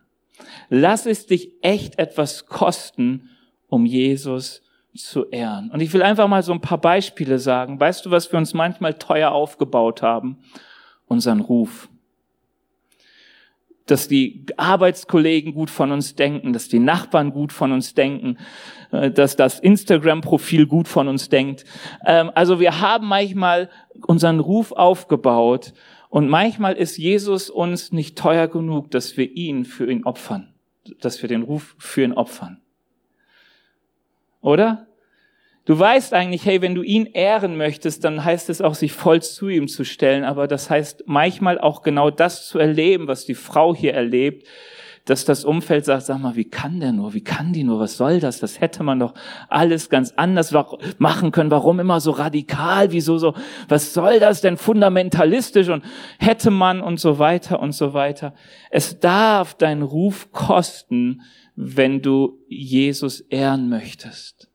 Lass 0.68 1.06
es 1.06 1.26
dich 1.26 1.54
echt 1.62 1.98
etwas 2.00 2.46
kosten, 2.46 3.30
um 3.70 3.86
Jesus 3.86 4.62
zu 4.94 5.30
ehren. 5.30 5.72
Und 5.72 5.80
ich 5.80 5.94
will 5.94 6.04
einfach 6.04 6.28
mal 6.28 6.44
so 6.44 6.52
ein 6.52 6.60
paar 6.60 6.82
Beispiele 6.82 7.40
sagen. 7.40 7.80
Weißt 7.80 8.06
du, 8.06 8.12
was 8.12 8.30
wir 8.30 8.38
uns 8.38 8.54
manchmal 8.54 8.96
teuer 8.96 9.32
aufgebaut 9.32 10.02
haben? 10.02 10.40
Unseren 11.06 11.40
Ruf 11.40 11.88
dass 13.86 14.08
die 14.08 14.46
Arbeitskollegen 14.58 15.54
gut 15.54 15.70
von 15.70 15.92
uns 15.92 16.16
denken, 16.16 16.54
dass 16.54 16.70
die 16.70 16.80
Nachbarn 16.80 17.32
gut 17.32 17.52
von 17.52 17.72
uns 17.72 17.94
denken, 17.94 18.38
äh, 18.92 19.12
dass 19.12 19.36
das 19.36 19.60
Instagram-Profil 19.60 20.68
gut 20.68 20.88
von 20.88 21.08
uns 21.08 21.30
denkt. 21.30 21.66
Ähm, 22.06 22.32
also 22.34 22.60
wir 22.60 22.80
haben 22.80 23.08
manchmal 23.08 23.70
unseren 24.08 24.40
Ruf 24.40 24.72
aufgebaut 24.72 25.74
und 26.10 26.30
manchmal 26.30 26.74
ist 26.74 26.98
Jesus 26.98 27.50
uns 27.50 27.92
nicht 27.92 28.18
teuer 28.18 28.48
genug, 28.48 28.92
dass 28.92 29.18
wir 29.18 29.32
ihn 29.36 29.66
für 29.66 29.92
ihn 29.92 30.06
opfern, 30.06 30.54
dass 31.02 31.22
wir 31.22 31.30
den 31.30 31.44
Ruf 31.44 31.76
für 31.78 32.04
ihn 32.04 32.14
opfern. 32.14 32.62
Oder? 34.42 34.88
Du 35.66 35.80
weißt 35.80 36.14
eigentlich, 36.14 36.46
hey, 36.46 36.62
wenn 36.62 36.76
du 36.76 36.82
ihn 36.82 37.06
ehren 37.06 37.56
möchtest, 37.56 38.04
dann 38.04 38.26
heißt 38.26 38.50
es 38.50 38.60
auch, 38.60 38.76
sich 38.76 38.92
voll 38.92 39.22
zu 39.22 39.48
ihm 39.48 39.70
zu 39.70 39.86
stellen. 39.86 40.26
Aber 40.26 40.48
das 40.48 40.70
heißt 40.70 41.04
manchmal 41.06 41.58
auch 41.58 41.84
genau 41.84 42.10
das 42.10 42.48
zu 42.48 42.60
erleben, 42.60 43.08
was 43.08 43.26
die 43.26 43.34
Frau 43.34 43.74
hier 43.74 43.94
erlebt, 43.94 44.46
dass 45.06 45.24
das 45.24 45.46
Umfeld 45.46 45.86
sagt, 45.86 46.04
sag 46.04 46.20
mal, 46.20 46.36
wie 46.36 46.50
kann 46.50 46.80
der 46.80 46.92
nur, 46.92 47.14
wie 47.14 47.24
kann 47.24 47.54
die 47.54 47.64
nur, 47.64 47.80
was 47.80 47.98
soll 47.98 48.20
das? 48.20 48.40
Das 48.40 48.60
hätte 48.60 48.84
man 48.84 49.00
doch 49.00 49.14
alles 49.50 49.90
ganz 49.90 50.14
anders 50.16 50.54
machen 50.98 51.32
können. 51.32 51.52
Warum 51.52 51.80
immer 51.80 52.00
so 52.02 52.12
radikal? 52.12 52.92
Wieso 52.92 53.18
so, 53.18 53.34
was 53.70 53.94
soll 53.94 54.20
das 54.20 54.42
denn 54.42 54.58
fundamentalistisch 54.58 55.70
und 55.70 55.84
hätte 56.20 56.52
man 56.52 56.82
und 56.82 57.00
so 57.00 57.20
weiter 57.20 57.62
und 57.62 57.74
so 57.74 57.94
weiter. 57.94 58.34
Es 58.70 59.00
darf 59.00 59.54
deinen 59.56 59.82
Ruf 59.82 60.32
kosten, 60.32 61.22
wenn 61.56 62.02
du 62.02 62.40
Jesus 62.48 63.22
ehren 63.22 63.70
möchtest. 63.70 64.53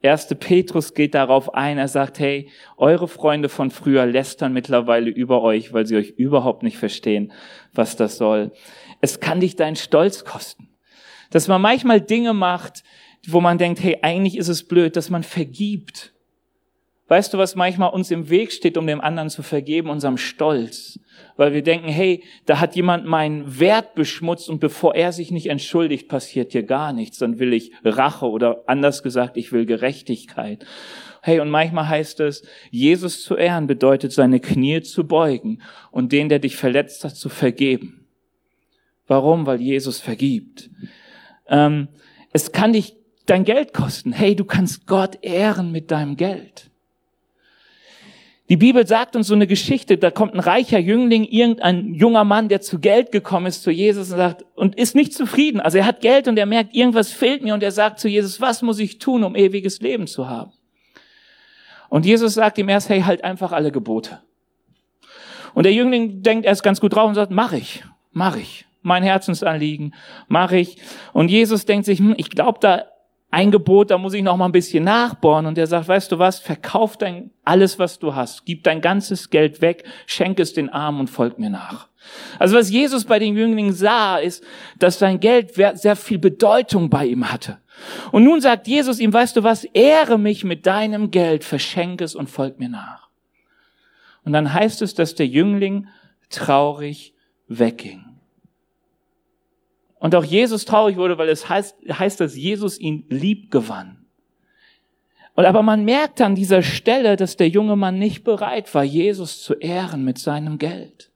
Erste 0.00 0.36
Petrus 0.36 0.94
geht 0.94 1.14
darauf 1.14 1.54
ein, 1.54 1.76
er 1.76 1.88
sagt, 1.88 2.20
hey, 2.20 2.50
eure 2.76 3.08
Freunde 3.08 3.48
von 3.48 3.70
früher 3.70 4.06
lästern 4.06 4.52
mittlerweile 4.52 5.10
über 5.10 5.42
euch, 5.42 5.72
weil 5.72 5.86
sie 5.86 5.96
euch 5.96 6.10
überhaupt 6.10 6.62
nicht 6.62 6.78
verstehen, 6.78 7.32
was 7.74 7.96
das 7.96 8.16
soll. 8.16 8.52
Es 9.00 9.18
kann 9.18 9.40
dich 9.40 9.56
deinen 9.56 9.76
Stolz 9.76 10.24
kosten. 10.24 10.68
Dass 11.30 11.48
man 11.48 11.60
manchmal 11.60 12.00
Dinge 12.00 12.32
macht, 12.32 12.84
wo 13.26 13.40
man 13.40 13.58
denkt, 13.58 13.82
hey, 13.82 13.98
eigentlich 14.02 14.38
ist 14.38 14.48
es 14.48 14.66
blöd, 14.66 14.94
dass 14.96 15.10
man 15.10 15.24
vergibt. 15.24 16.14
Weißt 17.08 17.32
du, 17.32 17.38
was 17.38 17.56
manchmal 17.56 17.90
uns 17.90 18.10
im 18.10 18.28
Weg 18.28 18.52
steht, 18.52 18.76
um 18.76 18.86
dem 18.86 19.00
anderen 19.00 19.30
zu 19.30 19.42
vergeben? 19.42 19.88
Unserem 19.88 20.18
Stolz. 20.18 21.00
Weil 21.36 21.54
wir 21.54 21.62
denken, 21.62 21.88
hey, 21.88 22.22
da 22.44 22.60
hat 22.60 22.76
jemand 22.76 23.06
meinen 23.06 23.58
Wert 23.58 23.94
beschmutzt 23.94 24.50
und 24.50 24.60
bevor 24.60 24.94
er 24.94 25.12
sich 25.12 25.30
nicht 25.30 25.46
entschuldigt, 25.46 26.08
passiert 26.08 26.52
hier 26.52 26.64
gar 26.64 26.92
nichts. 26.92 27.18
Dann 27.18 27.38
will 27.38 27.54
ich 27.54 27.72
Rache 27.82 28.26
oder 28.26 28.62
anders 28.66 29.02
gesagt, 29.02 29.38
ich 29.38 29.52
will 29.52 29.64
Gerechtigkeit. 29.64 30.66
Hey, 31.22 31.40
und 31.40 31.48
manchmal 31.48 31.88
heißt 31.88 32.20
es, 32.20 32.42
Jesus 32.70 33.22
zu 33.22 33.36
ehren 33.36 33.66
bedeutet, 33.66 34.12
seine 34.12 34.38
Knie 34.38 34.82
zu 34.82 35.06
beugen 35.06 35.62
und 35.90 36.12
den, 36.12 36.28
der 36.28 36.38
dich 36.38 36.56
verletzt 36.56 37.04
hat, 37.04 37.16
zu 37.16 37.30
vergeben. 37.30 38.06
Warum? 39.06 39.46
Weil 39.46 39.60
Jesus 39.60 40.00
vergibt. 40.00 40.70
Ähm, 41.48 41.88
es 42.32 42.52
kann 42.52 42.74
dich 42.74 42.96
dein 43.24 43.44
Geld 43.44 43.72
kosten. 43.72 44.12
Hey, 44.12 44.36
du 44.36 44.44
kannst 44.44 44.86
Gott 44.86 45.18
ehren 45.22 45.72
mit 45.72 45.90
deinem 45.90 46.16
Geld. 46.16 46.67
Die 48.48 48.56
Bibel 48.56 48.86
sagt 48.86 49.14
uns 49.14 49.26
so 49.26 49.34
eine 49.34 49.46
Geschichte, 49.46 49.98
da 49.98 50.10
kommt 50.10 50.34
ein 50.34 50.40
reicher 50.40 50.78
Jüngling, 50.78 51.24
irgendein 51.24 51.94
junger 51.94 52.24
Mann, 52.24 52.48
der 52.48 52.62
zu 52.62 52.78
Geld 52.78 53.12
gekommen 53.12 53.46
ist 53.46 53.62
zu 53.62 53.70
Jesus 53.70 54.10
und 54.10 54.16
sagt, 54.16 54.44
und 54.54 54.74
ist 54.76 54.94
nicht 54.94 55.12
zufrieden. 55.12 55.60
Also 55.60 55.78
er 55.78 55.86
hat 55.86 56.00
Geld 56.00 56.28
und 56.28 56.38
er 56.38 56.46
merkt, 56.46 56.74
irgendwas 56.74 57.12
fehlt 57.12 57.42
mir 57.42 57.52
und 57.52 57.62
er 57.62 57.72
sagt 57.72 58.00
zu 58.00 58.08
Jesus, 58.08 58.40
was 58.40 58.62
muss 58.62 58.78
ich 58.78 58.98
tun, 58.98 59.22
um 59.22 59.36
ewiges 59.36 59.80
Leben 59.80 60.06
zu 60.06 60.28
haben? 60.28 60.52
Und 61.90 62.06
Jesus 62.06 62.34
sagt 62.34 62.56
ihm 62.58 62.68
erst, 62.68 62.88
hey, 62.88 63.02
halt 63.02 63.22
einfach 63.22 63.52
alle 63.52 63.70
Gebote. 63.70 64.20
Und 65.54 65.64
der 65.64 65.72
Jüngling 65.72 66.22
denkt 66.22 66.46
erst 66.46 66.62
ganz 66.62 66.80
gut 66.80 66.94
drauf 66.94 67.08
und 67.08 67.14
sagt, 67.14 67.30
mach 67.30 67.52
ich, 67.52 67.84
mach 68.12 68.36
ich 68.36 68.66
mein 68.82 69.02
Herzensanliegen, 69.02 69.94
mache 70.26 70.58
ich. 70.58 70.78
Und 71.12 71.30
Jesus 71.30 71.64
denkt 71.66 71.86
sich, 71.86 71.98
hm, 71.98 72.14
ich 72.16 72.30
glaube, 72.30 72.58
da 72.60 72.86
ein 73.30 73.50
Gebot, 73.50 73.90
da 73.90 73.98
muss 73.98 74.14
ich 74.14 74.22
noch 74.22 74.36
mal 74.36 74.46
ein 74.46 74.52
bisschen 74.52 74.84
nachbohren. 74.84 75.46
Und 75.46 75.58
er 75.58 75.66
sagt, 75.66 75.88
weißt 75.88 76.10
du 76.12 76.18
was, 76.18 76.38
verkauf 76.38 76.96
dein 76.96 77.30
alles, 77.44 77.78
was 77.78 77.98
du 77.98 78.14
hast, 78.14 78.46
gib 78.46 78.64
dein 78.64 78.80
ganzes 78.80 79.30
Geld 79.30 79.60
weg, 79.60 79.84
schenk 80.06 80.40
es 80.40 80.54
den 80.54 80.70
Armen 80.70 81.00
und 81.00 81.10
folg 81.10 81.38
mir 81.38 81.50
nach. 81.50 81.88
Also 82.38 82.56
was 82.56 82.70
Jesus 82.70 83.04
bei 83.04 83.18
den 83.18 83.36
Jünglingen 83.36 83.72
sah, 83.72 84.16
ist, 84.16 84.42
dass 84.78 84.98
sein 84.98 85.20
Geld 85.20 85.54
sehr 85.54 85.96
viel 85.96 86.18
Bedeutung 86.18 86.88
bei 86.88 87.06
ihm 87.06 87.30
hatte. 87.30 87.58
Und 88.12 88.24
nun 88.24 88.40
sagt 88.40 88.66
Jesus 88.66 88.98
ihm, 88.98 89.12
weißt 89.12 89.36
du 89.36 89.42
was, 89.42 89.64
ehre 89.64 90.18
mich 90.18 90.44
mit 90.44 90.66
deinem 90.66 91.10
Geld, 91.10 91.44
verschenk 91.44 92.00
es 92.00 92.14
und 92.14 92.28
folg 92.28 92.58
mir 92.58 92.68
nach. 92.68 93.08
Und 94.24 94.32
dann 94.32 94.52
heißt 94.52 94.82
es, 94.82 94.94
dass 94.94 95.14
der 95.14 95.26
Jüngling 95.26 95.88
traurig 96.30 97.14
wegging. 97.46 98.07
Und 99.98 100.14
auch 100.14 100.24
Jesus 100.24 100.64
traurig 100.64 100.96
wurde, 100.96 101.18
weil 101.18 101.28
es 101.28 101.48
heißt, 101.48 101.76
heißt, 101.90 102.20
dass 102.20 102.36
Jesus 102.36 102.78
ihn 102.78 103.04
lieb 103.08 103.50
gewann. 103.50 104.06
Und 105.34 105.44
aber 105.44 105.62
man 105.62 105.84
merkt 105.84 106.20
an 106.20 106.34
dieser 106.34 106.62
Stelle, 106.62 107.16
dass 107.16 107.36
der 107.36 107.48
junge 107.48 107.76
Mann 107.76 107.98
nicht 107.98 108.24
bereit 108.24 108.74
war, 108.74 108.82
Jesus 108.82 109.42
zu 109.42 109.54
ehren 109.54 110.04
mit 110.04 110.18
seinem 110.18 110.58
Geld. 110.58 111.10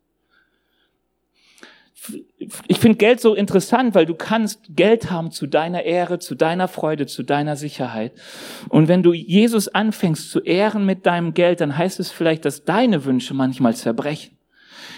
Ich 2.67 2.79
finde 2.79 2.99
Geld 2.99 3.21
so 3.21 3.35
interessant, 3.35 3.95
weil 3.95 4.07
du 4.07 4.15
kannst 4.15 4.61
Geld 4.77 5.11
haben 5.11 5.31
zu 5.31 5.47
deiner 5.47 5.83
Ehre, 5.83 6.19
zu 6.19 6.35
deiner 6.35 6.67
Freude, 6.67 7.07
zu 7.07 7.23
deiner 7.23 7.57
Sicherheit. 7.57 8.12
Und 8.69 8.89
wenn 8.89 9.03
du 9.03 9.12
Jesus 9.12 9.69
anfängst 9.69 10.31
zu 10.31 10.41
ehren 10.41 10.85
mit 10.85 11.07
deinem 11.07 11.35
Geld, 11.35 11.61
dann 11.61 11.77
heißt 11.77 12.01
es 12.01 12.11
vielleicht, 12.11 12.45
dass 12.45 12.65
deine 12.65 13.05
Wünsche 13.05 13.35
manchmal 13.35 13.77
zerbrechen. 13.77 14.37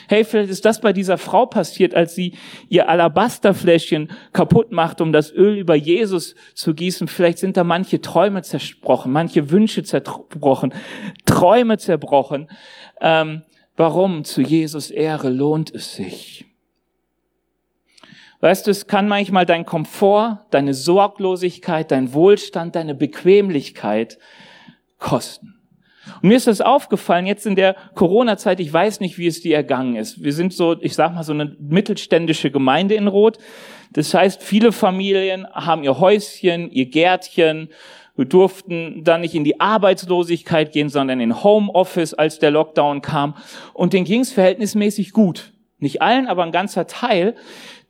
Hey, 0.09 0.25
vielleicht 0.25 0.51
ist 0.51 0.65
das 0.65 0.81
bei 0.81 0.93
dieser 0.93 1.19
Frau 1.19 1.47
passiert, 1.47 1.95
als 1.95 2.15
sie 2.15 2.35
ihr 2.69 2.89
Alabasterfläschchen 2.89 4.11
kaputt 4.33 4.73
macht, 4.73 5.01
um 5.01 5.13
das 5.13 5.33
Öl 5.33 5.57
über 5.57 5.75
Jesus 5.75 6.35
zu 6.55 6.75
gießen. 6.75 7.09
Vielleicht 7.09 7.39
sind 7.39 7.57
da 7.57 7.65
manche 7.65 8.01
Träume 8.01 8.43
zerbrochen, 8.43 9.13
manche 9.13 9.51
Wünsche 9.51 9.83
zerbrochen, 9.83 10.75
Träume 11.25 11.79
zerbrochen. 11.79 12.49
Ähm, 13.01 13.43
warum? 13.77 14.25
Zu 14.25 14.43
Jesus 14.43 14.91
Ehre 14.91 15.31
lohnt 15.31 15.75
es 15.75 15.95
sich. 15.95 16.47
Weißt 18.45 18.67
du, 18.67 18.71
es 18.71 18.87
kann 18.87 19.09
manchmal 19.09 19.47
dein 19.47 19.65
Komfort, 19.65 20.45
deine 20.51 20.75
Sorglosigkeit, 20.75 21.91
dein 21.91 22.13
Wohlstand, 22.13 22.77
deine 22.77 22.95
Bequemlichkeit 22.95 24.19
kosten. 24.99 25.54
Und 26.23 26.29
mir 26.29 26.37
ist 26.37 26.47
das 26.47 26.61
aufgefallen 26.61 27.27
jetzt 27.27 27.47
in 27.47 27.57
der 27.57 27.77
Corona-Zeit, 27.95 28.61
ich 28.61 28.73
weiß 28.73 29.01
nicht, 29.01 29.19
wie 29.19 29.27
es 29.27 29.41
dir 29.41 29.57
ergangen 29.57 29.97
ist. 29.97 30.23
Wir 30.23 30.33
sind 30.33 30.53
so, 30.53 30.77
ich 30.81 30.95
sag 30.95 31.15
mal, 31.15 31.23
so 31.23 31.33
eine 31.33 31.57
mittelständische 31.59 32.51
Gemeinde 32.51 32.95
in 32.95 33.09
Rot. 33.09 33.39
Das 33.93 34.13
heißt, 34.13 34.43
viele 34.43 34.73
Familien 34.73 35.47
haben 35.53 35.85
ihr 35.85 35.99
Häuschen, 35.99 36.71
ihr 36.71 36.87
Gärtchen, 36.87 37.69
wir 38.17 38.27
durften 38.27 39.03
dann 39.03 39.23
nicht 39.23 39.35
in 39.35 39.43
die 39.43 39.61
Arbeitslosigkeit 39.61 40.71
gehen, 40.71 40.89
sondern 40.89 41.19
in 41.19 41.43
Homeoffice, 41.43 42.15
als 42.15 42.39
der 42.39 42.53
Lockdown 42.53 43.03
kam. 43.03 43.35
Und 43.73 43.93
denen 43.93 44.05
ging 44.05 44.21
es 44.21 44.33
verhältnismäßig 44.33 45.13
gut. 45.13 45.53
Nicht 45.79 46.01
allen, 46.01 46.29
aber 46.29 46.45
ein 46.45 46.53
ganzer 46.53 46.87
Teil 46.87 47.35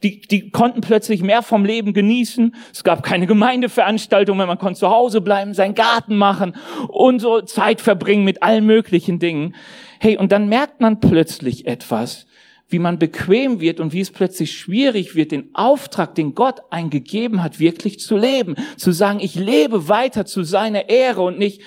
die, 0.04 0.20
die 0.20 0.50
konnten 0.50 0.82
plötzlich 0.82 1.22
mehr 1.22 1.42
vom 1.42 1.64
Leben 1.64 1.94
genießen. 1.94 2.54
Es 2.72 2.84
gab 2.84 3.02
keine 3.02 3.26
Gemeindeveranstaltungen, 3.26 4.46
man 4.46 4.58
konnte 4.58 4.78
zu 4.78 4.90
Hause 4.90 5.22
bleiben, 5.22 5.54
seinen 5.54 5.74
Garten 5.74 6.16
machen 6.16 6.54
und 6.88 7.20
so 7.20 7.40
Zeit 7.40 7.80
verbringen 7.80 8.24
mit 8.24 8.42
allen 8.42 8.66
möglichen 8.66 9.18
Dingen. 9.18 9.54
Hey, 9.98 10.18
und 10.18 10.30
dann 10.30 10.48
merkt 10.48 10.82
man 10.82 11.00
plötzlich 11.00 11.66
etwas, 11.66 12.26
wie 12.68 12.78
man 12.78 12.98
bequem 12.98 13.60
wird 13.60 13.80
und 13.80 13.94
wie 13.94 14.00
es 14.00 14.10
plötzlich 14.10 14.52
schwierig 14.52 15.14
wird, 15.14 15.32
den 15.32 15.54
Auftrag, 15.54 16.14
den 16.14 16.34
Gott 16.34 16.60
eingegeben 16.70 17.42
hat, 17.42 17.58
wirklich 17.58 17.98
zu 17.98 18.18
leben. 18.18 18.56
Zu 18.76 18.92
sagen, 18.92 19.20
ich 19.20 19.34
lebe 19.34 19.88
weiter 19.88 20.26
zu 20.26 20.42
seiner 20.42 20.90
Ehre 20.90 21.22
und 21.22 21.38
nicht, 21.38 21.62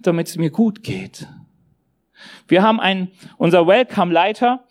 damit 0.00 0.28
es 0.28 0.36
mir 0.36 0.50
gut 0.50 0.82
geht. 0.82 1.28
Wir 2.48 2.62
haben 2.62 2.80
einen, 2.80 3.10
unser 3.36 3.66
Welcome-Leiter, 3.66 4.64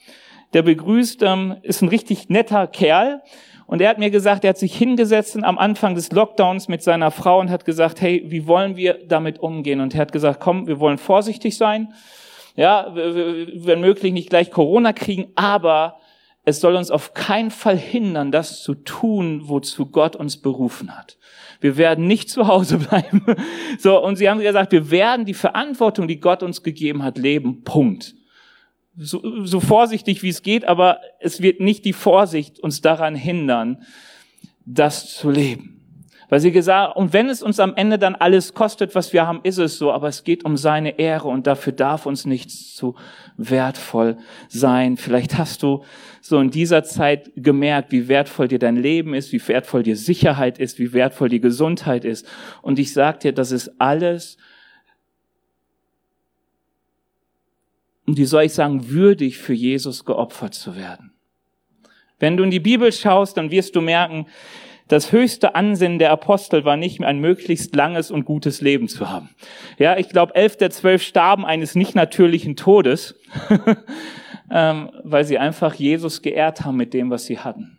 der 0.54 0.62
begrüßt, 0.62 1.24
ähm, 1.24 1.56
ist 1.64 1.82
ein 1.82 1.90
richtig 1.90 2.30
netter 2.30 2.68
Kerl. 2.68 3.22
Und 3.66 3.82
er 3.82 3.90
hat 3.90 3.98
mir 3.98 4.12
gesagt, 4.12 4.44
er 4.44 4.50
hat 4.50 4.58
sich 4.58 4.76
hingesetzt 4.76 5.42
am 5.42 5.58
Anfang 5.58 5.96
des 5.96 6.12
Lockdowns 6.12 6.68
mit 6.68 6.84
seiner 6.84 7.12
Frau 7.12 7.40
und 7.40 7.50
hat 7.50 7.66
gesagt, 7.66 8.02
hey, 8.02 8.24
wie 8.28 8.46
wollen 8.46 8.76
wir 8.76 9.00
damit 9.08 9.40
umgehen? 9.40 9.80
Und 9.80 9.96
er 9.96 10.02
hat 10.02 10.12
gesagt, 10.12 10.40
komm, 10.40 10.68
wir 10.68 10.80
wollen 10.80 10.98
vorsichtig 10.98 11.58
sein. 11.58 11.94
Ja, 12.56 12.92
wenn 12.94 13.82
möglich 13.82 14.14
nicht 14.14 14.30
gleich 14.30 14.52
Corona 14.52 14.94
kriegen, 14.94 15.32
aber 15.36 15.98
es 16.46 16.60
soll 16.60 16.76
uns 16.76 16.92
auf 16.92 17.14
keinen 17.14 17.50
Fall 17.50 17.78
hindern, 17.78 18.32
das 18.32 18.62
zu 18.62 18.76
tun, 18.76 19.44
wozu 19.46 19.88
Gott 19.88 20.16
uns 20.16 20.38
berufen 20.38 20.96
hat. 20.96 21.18
Wir 21.62 21.78
werden 21.78 22.06
nicht 22.06 22.30
zu 22.30 22.48
Hause 22.48 22.78
bleiben. 22.90 23.24
So, 23.80 24.00
und 24.04 24.18
sie 24.18 24.30
haben 24.30 24.40
gesagt, 24.40 24.72
wir 24.74 24.92
werden 24.92 25.26
die 25.26 25.34
Verantwortung, 25.34 26.08
die 26.08 26.20
Gott 26.20 26.44
uns 26.44 26.62
gegeben 26.62 27.02
hat, 27.02 27.18
leben. 27.18 27.64
Punkt 27.64 28.14
so, 28.98 29.46
so 29.46 29.60
vorsichtig 29.60 30.24
wie 30.24 30.30
es 30.30 30.42
geht, 30.42 30.66
aber 30.66 31.00
es 31.20 31.42
wird 31.42 31.60
nicht 31.60 31.86
die 31.86 31.94
Vorsicht 31.94 32.60
uns 32.60 32.82
daran 32.82 33.16
hindern, 33.16 33.84
das 34.66 35.14
zu 35.14 35.30
leben. 35.30 35.74
Weil 36.30 36.40
sie 36.40 36.52
gesagt, 36.52 36.96
und 36.96 37.14
wenn 37.14 37.30
es 37.30 37.44
uns 37.44 37.60
am 37.60 37.76
Ende 37.76 38.00
dann 38.00 38.16
alles 38.16 38.56
kostet, 38.56 38.96
was 38.96 39.14
wir 39.14 39.28
haben, 39.28 39.42
ist 39.44 39.60
es 39.60 39.78
so, 39.78 39.92
aber 39.92 40.08
es 40.08 40.24
geht 40.24 40.46
um 40.46 40.58
seine 40.58 40.98
Ehre 40.98 41.28
und 41.28 41.46
dafür 41.46 41.74
darf 41.74 42.08
uns 42.08 42.26
nichts 42.26 42.74
zu 42.74 42.96
wertvoll 43.38 44.18
sein. 44.48 44.98
Vielleicht 44.98 45.38
hast 45.38 45.62
du 45.62 45.84
so 46.22 46.40
in 46.40 46.50
dieser 46.50 46.84
Zeit 46.84 47.32
gemerkt, 47.36 47.92
wie 47.92 48.08
wertvoll 48.08 48.48
dir 48.48 48.58
dein 48.58 48.78
Leben 48.78 49.14
ist, 49.14 49.32
wie 49.32 49.48
wertvoll 49.48 49.84
dir 49.84 49.96
Sicherheit 49.96 50.58
ist, 50.58 50.80
wie 50.80 50.94
wertvoll 50.94 51.30
die 51.30 51.42
Gesundheit 51.42 52.04
ist. 52.04 52.26
Und 52.62 52.80
ich 52.80 52.94
sag 52.94 53.20
dir, 53.20 53.34
das 53.34 53.52
ist 53.52 53.80
alles 53.80 54.38
und 58.06 58.18
wie 58.18 58.26
soll 58.26 58.44
ich 58.44 58.54
sagen, 58.54 58.90
würdig 58.90 59.38
für 59.38 59.54
Jesus 59.54 60.06
geopfert 60.06 60.54
zu 60.54 60.76
werden. 60.76 61.14
Wenn 62.20 62.38
du 62.38 62.44
in 62.44 62.52
die 62.52 62.60
Bibel 62.60 62.92
schaust, 62.92 63.38
dann 63.38 63.52
wirst 63.52 63.76
du 63.76 63.82
merken, 63.82 64.28
Das 64.90 65.14
höchste 65.14 65.56
Ansinnen 65.56 65.98
der 65.98 66.12
Apostel 66.12 66.66
war 66.66 66.76
nicht 66.76 67.02
ein 67.02 67.20
möglichst 67.20 67.74
langes 67.74 68.12
und 68.12 68.26
gutes 68.26 68.60
Leben 68.60 68.90
zu 68.90 69.10
haben. 69.10 69.30
Ja, 69.80 69.98
ich 69.98 70.10
glaube, 70.10 70.36
elf 70.36 70.58
der 70.58 70.72
zwölf 70.72 71.02
starben 71.02 71.46
eines 71.46 71.74
nicht 71.74 71.96
natürlichen 71.96 72.58
Todes, 72.58 73.16
ähm, 74.52 74.92
weil 75.04 75.24
sie 75.24 75.38
einfach 75.38 75.74
Jesus 75.74 76.22
geehrt 76.22 76.66
haben 76.66 76.76
mit 76.76 76.94
dem, 76.94 77.10
was 77.10 77.26
sie 77.26 77.40
hatten. 77.40 77.78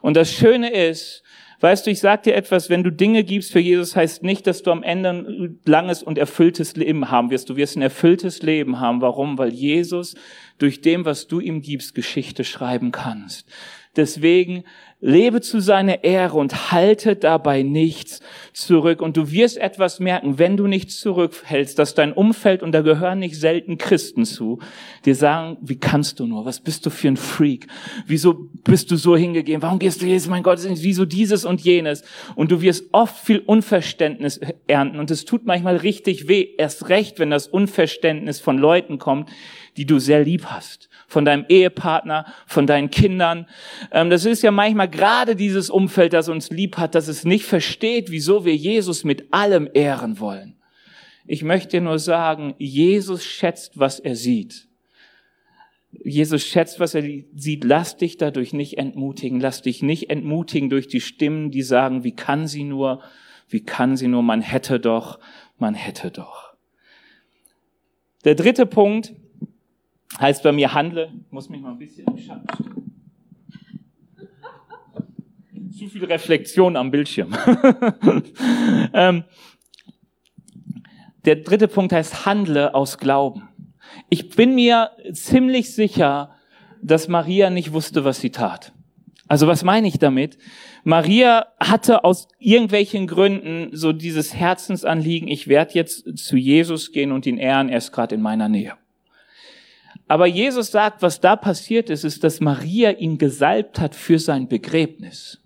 Und 0.00 0.16
das 0.16 0.32
Schöne 0.32 0.70
ist, 0.70 1.22
weißt 1.60 1.86
du, 1.86 1.90
ich 1.90 2.00
sag 2.00 2.22
dir 2.22 2.34
etwas, 2.34 2.70
wenn 2.70 2.82
du 2.82 2.90
Dinge 2.90 3.24
gibst 3.24 3.52
für 3.52 3.60
Jesus, 3.60 3.96
heißt 3.96 4.22
nicht, 4.22 4.46
dass 4.46 4.62
du 4.62 4.70
am 4.70 4.82
Ende 4.82 5.10
ein 5.10 5.60
langes 5.64 6.02
und 6.02 6.18
erfülltes 6.18 6.76
Leben 6.76 7.10
haben 7.10 7.30
wirst. 7.30 7.50
Du 7.50 7.56
wirst 7.56 7.76
ein 7.76 7.82
erfülltes 7.82 8.42
Leben 8.42 8.80
haben. 8.80 9.00
Warum? 9.00 9.38
Weil 9.38 9.52
Jesus 9.52 10.14
durch 10.58 10.80
dem, 10.80 11.04
was 11.04 11.26
du 11.26 11.40
ihm 11.40 11.62
gibst, 11.62 11.94
Geschichte 11.94 12.44
schreiben 12.44 12.92
kannst. 12.92 13.48
Deswegen 13.96 14.64
lebe 15.00 15.40
zu 15.40 15.60
seiner 15.60 16.02
Ehre 16.02 16.36
und 16.36 16.72
halte 16.72 17.14
dabei 17.14 17.62
nichts 17.62 18.20
zurück. 18.52 19.00
Und 19.00 19.16
du 19.16 19.30
wirst 19.30 19.56
etwas 19.56 20.00
merken, 20.00 20.38
wenn 20.38 20.56
du 20.56 20.66
nichts 20.66 20.98
zurückhältst, 20.98 21.78
dass 21.78 21.94
dein 21.94 22.12
Umfeld, 22.12 22.62
und 22.62 22.72
da 22.72 22.80
gehören 22.80 23.20
nicht 23.20 23.36
selten 23.36 23.78
Christen 23.78 24.24
zu, 24.24 24.58
dir 25.04 25.14
sagen, 25.14 25.56
wie 25.60 25.78
kannst 25.78 26.18
du 26.18 26.26
nur? 26.26 26.44
Was 26.44 26.60
bist 26.60 26.84
du 26.84 26.90
für 26.90 27.08
ein 27.08 27.16
Freak? 27.16 27.68
Wieso 28.06 28.48
bist 28.64 28.90
du 28.90 28.96
so 28.96 29.16
hingegeben? 29.16 29.62
Warum 29.62 29.78
gehst 29.78 30.02
du 30.02 30.06
jetzt, 30.06 30.28
mein 30.28 30.42
Gott, 30.42 30.58
wieso 30.64 31.04
dieses 31.04 31.44
und 31.44 31.60
jenes? 31.60 32.02
Und 32.34 32.50
du 32.50 32.60
wirst 32.60 32.86
oft 32.90 33.24
viel 33.24 33.38
Unverständnis 33.38 34.40
ernten. 34.66 34.98
Und 34.98 35.12
es 35.12 35.24
tut 35.24 35.46
manchmal 35.46 35.76
richtig 35.76 36.26
weh, 36.26 36.48
erst 36.58 36.88
recht, 36.88 37.20
wenn 37.20 37.30
das 37.30 37.46
Unverständnis 37.46 38.40
von 38.40 38.58
Leuten 38.58 38.98
kommt, 38.98 39.30
die 39.76 39.86
du 39.86 40.00
sehr 40.00 40.24
lieb 40.24 40.46
hast 40.46 40.88
von 41.08 41.24
deinem 41.24 41.46
Ehepartner, 41.48 42.26
von 42.46 42.66
deinen 42.66 42.90
Kindern. 42.90 43.46
Ähm, 43.90 44.10
das 44.10 44.24
ist 44.26 44.42
ja 44.42 44.52
manchmal 44.52 44.88
gerade 44.88 45.34
dieses 45.34 45.70
Umfeld, 45.70 46.12
das 46.12 46.28
uns 46.28 46.50
lieb 46.50 46.76
hat, 46.76 46.94
dass 46.94 47.08
es 47.08 47.24
nicht 47.24 47.46
versteht, 47.46 48.10
wieso 48.10 48.44
wir 48.44 48.54
Jesus 48.54 49.02
mit 49.02 49.32
allem 49.32 49.68
ehren 49.72 50.20
wollen. 50.20 50.54
Ich 51.26 51.42
möchte 51.42 51.70
dir 51.70 51.80
nur 51.80 51.98
sagen, 51.98 52.54
Jesus 52.58 53.24
schätzt, 53.24 53.78
was 53.78 53.98
er 53.98 54.16
sieht. 54.16 54.68
Jesus 56.04 56.42
schätzt, 56.42 56.78
was 56.78 56.94
er 56.94 57.02
sieht. 57.02 57.64
Lass 57.64 57.96
dich 57.96 58.18
dadurch 58.18 58.52
nicht 58.52 58.76
entmutigen. 58.78 59.40
Lass 59.40 59.62
dich 59.62 59.82
nicht 59.82 60.10
entmutigen 60.10 60.68
durch 60.68 60.88
die 60.88 61.00
Stimmen, 61.00 61.50
die 61.50 61.62
sagen, 61.62 62.04
wie 62.04 62.14
kann 62.14 62.46
sie 62.46 62.64
nur, 62.64 63.02
wie 63.48 63.64
kann 63.64 63.96
sie 63.96 64.08
nur, 64.08 64.22
man 64.22 64.42
hätte 64.42 64.78
doch, 64.78 65.18
man 65.58 65.74
hätte 65.74 66.10
doch. 66.10 66.54
Der 68.24 68.34
dritte 68.34 68.66
Punkt, 68.66 69.14
heißt 70.20 70.42
bei 70.42 70.52
mir 70.52 70.72
handle, 70.74 71.12
ich 71.26 71.32
muss 71.32 71.48
mich 71.48 71.60
mal 71.60 71.72
ein 71.72 71.78
bisschen 71.78 72.06
im 72.06 72.18
Schatten 72.18 72.46
stellen. 72.54 72.78
Zu 75.76 75.88
viel 75.88 76.04
Reflexion 76.04 76.76
am 76.76 76.90
Bildschirm. 76.90 77.34
ähm, 78.92 79.24
der 81.24 81.36
dritte 81.36 81.68
Punkt 81.68 81.92
heißt 81.92 82.26
handle 82.26 82.74
aus 82.74 82.98
Glauben. 82.98 83.48
Ich 84.08 84.30
bin 84.30 84.54
mir 84.54 84.90
ziemlich 85.12 85.74
sicher, 85.74 86.34
dass 86.82 87.08
Maria 87.08 87.50
nicht 87.50 87.72
wusste, 87.72 88.04
was 88.04 88.20
sie 88.20 88.30
tat. 88.30 88.72
Also 89.28 89.46
was 89.46 89.62
meine 89.62 89.86
ich 89.86 89.98
damit? 89.98 90.38
Maria 90.84 91.46
hatte 91.60 92.04
aus 92.04 92.28
irgendwelchen 92.38 93.06
Gründen 93.06 93.68
so 93.76 93.92
dieses 93.92 94.34
Herzensanliegen, 94.34 95.28
ich 95.28 95.48
werde 95.48 95.74
jetzt 95.74 96.16
zu 96.16 96.36
Jesus 96.36 96.92
gehen 96.92 97.12
und 97.12 97.26
ihn 97.26 97.36
ehren, 97.36 97.68
er 97.68 97.78
ist 97.78 97.92
gerade 97.92 98.14
in 98.14 98.22
meiner 98.22 98.48
Nähe. 98.48 98.72
Aber 100.08 100.26
Jesus 100.26 100.70
sagt, 100.70 101.02
was 101.02 101.20
da 101.20 101.36
passiert 101.36 101.90
ist, 101.90 102.04
ist, 102.04 102.24
dass 102.24 102.40
Maria 102.40 102.90
ihn 102.92 103.18
gesalbt 103.18 103.78
hat 103.78 103.94
für 103.94 104.18
sein 104.18 104.48
Begräbnis. 104.48 105.38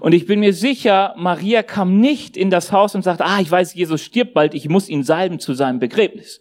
Und 0.00 0.12
ich 0.12 0.26
bin 0.26 0.40
mir 0.40 0.52
sicher, 0.52 1.14
Maria 1.16 1.62
kam 1.62 2.00
nicht 2.00 2.36
in 2.36 2.50
das 2.50 2.72
Haus 2.72 2.94
und 2.94 3.02
sagte, 3.02 3.24
ah, 3.24 3.40
ich 3.40 3.50
weiß, 3.50 3.74
Jesus 3.74 4.02
stirbt 4.02 4.34
bald, 4.34 4.54
ich 4.54 4.68
muss 4.68 4.88
ihn 4.88 5.02
salben 5.02 5.38
zu 5.40 5.54
seinem 5.54 5.78
Begräbnis. 5.78 6.40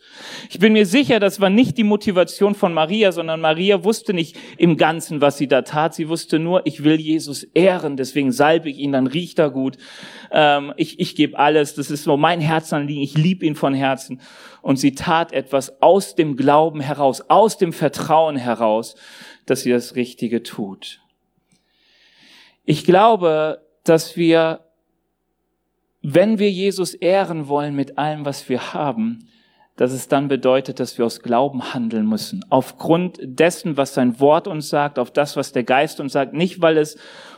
Ich 0.50 0.60
bin 0.60 0.74
mir 0.74 0.86
sicher, 0.86 1.20
das 1.20 1.40
war 1.40 1.50
nicht 1.50 1.78
die 1.78 1.84
Motivation 1.84 2.56
von 2.56 2.74
Maria, 2.74 3.12
sondern 3.12 3.42
Maria 3.42 3.84
wusste 3.84 4.14
nicht 4.14 4.38
im 4.58 4.78
Ganzen, 4.78 5.22
was 5.22 5.38
sie 5.38 5.48
da 5.48 5.64
tat. 5.64 5.94
Sie 5.94 6.10
wusste 6.10 6.40
nur, 6.40 6.66
ich 6.66 6.84
will 6.84 7.00
Jesus 7.00 7.44
ehren, 7.44 7.98
deswegen 7.98 8.32
salbe 8.32 8.70
ich 8.70 8.78
ihn, 8.78 8.92
dann 8.92 9.08
riecht 9.08 9.40
er 9.40 9.50
gut. 9.50 9.78
Ähm, 10.32 10.74
ich 10.78 11.00
ich 11.00 11.16
gebe 11.16 11.38
alles, 11.38 11.76
das 11.76 11.92
ist 11.92 12.04
so 12.04 12.18
mein 12.18 12.42
Herzanliegen, 12.42 13.04
ich 13.04 13.18
liebe 13.18 13.46
ihn 13.46 13.56
von 13.56 13.74
Herzen. 13.74 14.22
Und 14.62 14.78
sie 14.78 14.96
tat 14.96 15.32
etwas 15.32 15.82
aus 15.82 16.16
dem 16.16 16.36
Glauben 16.36 16.80
heraus, 16.80 17.22
aus 17.30 17.58
dem 17.58 17.74
Vertrauen 17.74 18.38
heraus, 18.38 18.96
dass 19.46 19.62
sie 19.62 19.72
das 19.72 19.96
Richtige 19.96 20.44
tut. 20.44 21.00
Ich 22.66 22.84
glaube, 22.84 23.62
dass 23.84 24.18
wir, 24.18 24.66
wenn 26.02 26.38
wir 26.38 26.52
Jesus 26.52 26.94
ehren 26.94 27.48
wollen 27.48 27.76
mit 27.76 27.98
allem, 27.98 28.26
was 28.26 28.50
wir 28.50 28.74
haben, 28.74 29.30
dass 29.78 29.92
es 29.92 30.08
dann 30.08 30.28
bedeutet, 30.28 30.80
dass 30.80 30.98
wir 30.98 31.06
aus 31.06 31.22
Glauben 31.22 31.74
handeln 31.74 32.08
müssen. 32.08 32.44
Aufgrund 32.50 33.20
dessen, 33.22 33.78
was 33.78 33.94
sein 33.94 34.20
Wort 34.20 34.48
uns 34.48 34.70
sagt, 34.70 34.98
auf 35.00 35.12
das, 35.12 35.38
was 35.38 35.52
der 35.52 35.64
Geist 35.64 36.00
uns 36.00 36.14
sagt. 36.14 36.34
Nicht, 36.34 36.62
weil 36.62 36.78
es 36.78 36.98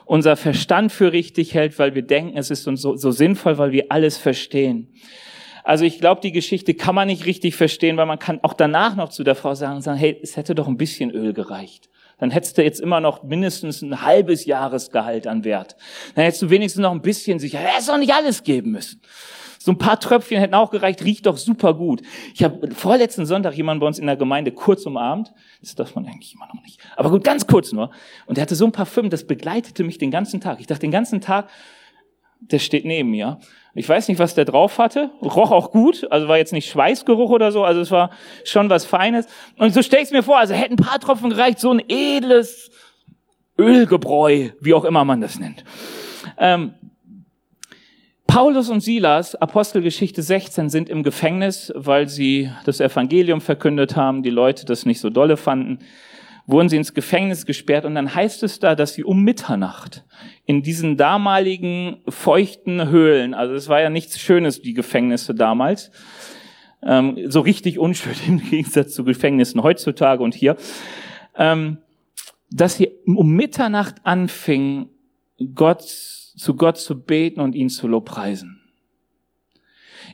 unser 0.09 0.35
Verstand 0.35 0.91
für 0.91 1.13
richtig 1.13 1.53
hält, 1.53 1.77
weil 1.77 1.93
wir 1.93 2.01
denken, 2.01 2.35
es 2.35 2.49
ist 2.49 2.67
uns 2.67 2.81
so, 2.81 2.95
so 2.95 3.11
sinnvoll, 3.11 3.59
weil 3.59 3.71
wir 3.71 3.85
alles 3.89 4.17
verstehen. 4.17 4.91
Also 5.63 5.85
ich 5.85 5.99
glaube, 5.99 6.21
die 6.21 6.31
Geschichte 6.31 6.73
kann 6.73 6.95
man 6.95 7.07
nicht 7.07 7.27
richtig 7.27 7.55
verstehen, 7.55 7.95
weil 7.95 8.07
man 8.07 8.17
kann 8.17 8.39
auch 8.41 8.53
danach 8.53 8.95
noch 8.95 9.09
zu 9.09 9.23
der 9.23 9.35
Frau 9.35 9.53
sagen, 9.53 9.81
sagen, 9.81 9.99
hey, 9.99 10.19
es 10.23 10.35
hätte 10.35 10.55
doch 10.55 10.67
ein 10.67 10.77
bisschen 10.77 11.11
Öl 11.11 11.33
gereicht 11.33 11.89
dann 12.19 12.31
hättest 12.31 12.57
du 12.57 12.63
jetzt 12.63 12.81
immer 12.81 12.99
noch 12.99 13.23
mindestens 13.23 13.81
ein 13.81 14.01
halbes 14.01 14.45
Jahresgehalt 14.45 15.25
an 15.25 15.45
Wert. 15.45 15.77
Dann 16.15 16.25
hättest 16.25 16.41
du 16.41 16.49
wenigstens 16.49 16.81
noch 16.81 16.91
ein 16.91 17.01
bisschen 17.01 17.39
sicher, 17.39 17.59
er 17.59 17.75
hätte 17.75 17.87
doch 17.87 17.97
nicht 17.97 18.13
alles 18.13 18.43
geben 18.43 18.71
müssen. 18.71 19.01
So 19.61 19.73
ein 19.73 19.77
paar 19.77 19.99
Tröpfchen 19.99 20.39
hätten 20.39 20.53
auch 20.53 20.71
gereicht, 20.71 21.03
riecht 21.03 21.25
doch 21.25 21.35
super 21.35 21.73
gut. 21.73 22.01
Ich 22.33 22.43
habe 22.45 22.73
vorletzten 22.73 23.25
Sonntag 23.25 23.55
jemanden 23.55 23.81
bei 23.81 23.87
uns 23.87 23.99
in 23.99 24.07
der 24.07 24.15
Gemeinde 24.15 24.53
kurz 24.53 24.85
umarmt. 24.85 25.33
Das 25.59 25.75
darf 25.75 25.95
man 25.95 26.05
eigentlich 26.05 26.33
immer 26.33 26.47
noch 26.47 26.63
nicht. 26.63 26.79
Aber 26.95 27.09
gut, 27.09 27.25
ganz 27.25 27.45
kurz 27.45 27.73
nur. 27.73 27.91
Und 28.25 28.37
der 28.37 28.43
hatte 28.43 28.55
so 28.55 28.65
ein 28.65 28.71
Parfüm, 28.71 29.09
das 29.09 29.27
begleitete 29.27 29.83
mich 29.83 29.97
den 29.97 30.11
ganzen 30.11 30.39
Tag. 30.39 30.61
Ich 30.61 30.67
dachte 30.67 30.81
den 30.81 30.91
ganzen 30.91 31.19
Tag, 31.19 31.49
der 32.39 32.59
steht 32.59 32.85
neben 32.85 33.09
mir. 33.09 33.39
Ich 33.75 33.87
weiß 33.87 34.07
nicht, 34.07 34.17
was 34.17 34.33
der 34.33 34.45
drauf 34.45 34.77
hatte. 34.77 35.11
Roch 35.21 35.51
auch 35.51 35.71
gut, 35.71 36.09
also 36.09 36.29
war 36.29 36.37
jetzt 36.37 36.53
nicht 36.53 36.69
Schweißgeruch 36.69 37.29
oder 37.29 37.51
so, 37.51 37.65
also 37.65 37.81
es 37.81 37.91
war 37.91 38.11
schon 38.45 38.69
was 38.69 38.85
Feines. 38.85 39.27
Und 39.57 39.73
so 39.73 39.81
stell 39.81 40.01
ich 40.01 40.11
mir 40.11 40.23
vor, 40.23 40.37
also 40.37 40.53
hätten 40.53 40.75
ein 40.75 40.77
paar 40.77 40.99
Tropfen 40.99 41.29
gereicht, 41.31 41.59
so 41.59 41.71
ein 41.71 41.83
edles 41.89 42.71
Ölgebräu, 43.57 44.51
wie 44.61 44.73
auch 44.73 44.85
immer 44.85 45.03
man 45.03 45.19
das 45.19 45.37
nennt. 45.37 45.65
Ähm, 46.37 46.73
Paulus 48.29 48.69
und 48.69 48.81
Silas, 48.81 49.33
Apostelgeschichte 49.33 50.21
16, 50.21 50.69
sind 50.69 50.87
im 50.87 51.01
Gefängnis, 51.01 51.73
weil 51.75 52.07
sie 52.07 52.51
das 52.63 52.79
Evangelium 52.79 53.41
verkündet 53.41 53.95
haben, 53.95 54.21
die 54.21 54.29
Leute 54.29 54.65
das 54.65 54.85
nicht 54.85 54.99
so 54.99 55.09
dolle 55.09 55.35
fanden 55.35 55.79
wurden 56.49 56.67
sie 56.67 56.77
ins 56.77 56.95
Gefängnis 56.95 57.45
gesperrt 57.45 57.85
und 57.85 57.93
dann 57.93 58.13
heißt 58.15 58.41
es 58.41 58.59
da, 58.59 58.73
dass 58.73 58.95
sie 58.95 59.03
um 59.03 59.23
Mitternacht 59.23 60.03
in 60.45 60.63
diesen 60.63 60.97
damaligen 60.97 62.01
feuchten 62.07 62.89
Höhlen, 62.89 63.35
also 63.35 63.53
es 63.53 63.69
war 63.69 63.81
ja 63.81 63.91
nichts 63.91 64.19
Schönes, 64.19 64.61
die 64.61 64.73
Gefängnisse 64.73 65.35
damals, 65.35 65.91
ähm, 66.81 67.19
so 67.27 67.41
richtig 67.41 67.77
unschön 67.77 68.15
im 68.27 68.49
Gegensatz 68.49 68.95
zu 68.95 69.03
Gefängnissen 69.03 69.61
heutzutage 69.61 70.23
und 70.23 70.33
hier, 70.33 70.55
ähm, 71.35 71.77
dass 72.49 72.77
sie 72.77 72.89
um 73.05 73.29
Mitternacht 73.35 73.97
anfingen, 74.03 74.89
Gott, 75.53 75.83
zu 76.39 76.55
Gott 76.55 76.77
zu 76.77 76.99
beten 76.99 77.41
und 77.41 77.53
ihn 77.53 77.69
zu 77.69 77.87
lobpreisen. 77.87 78.61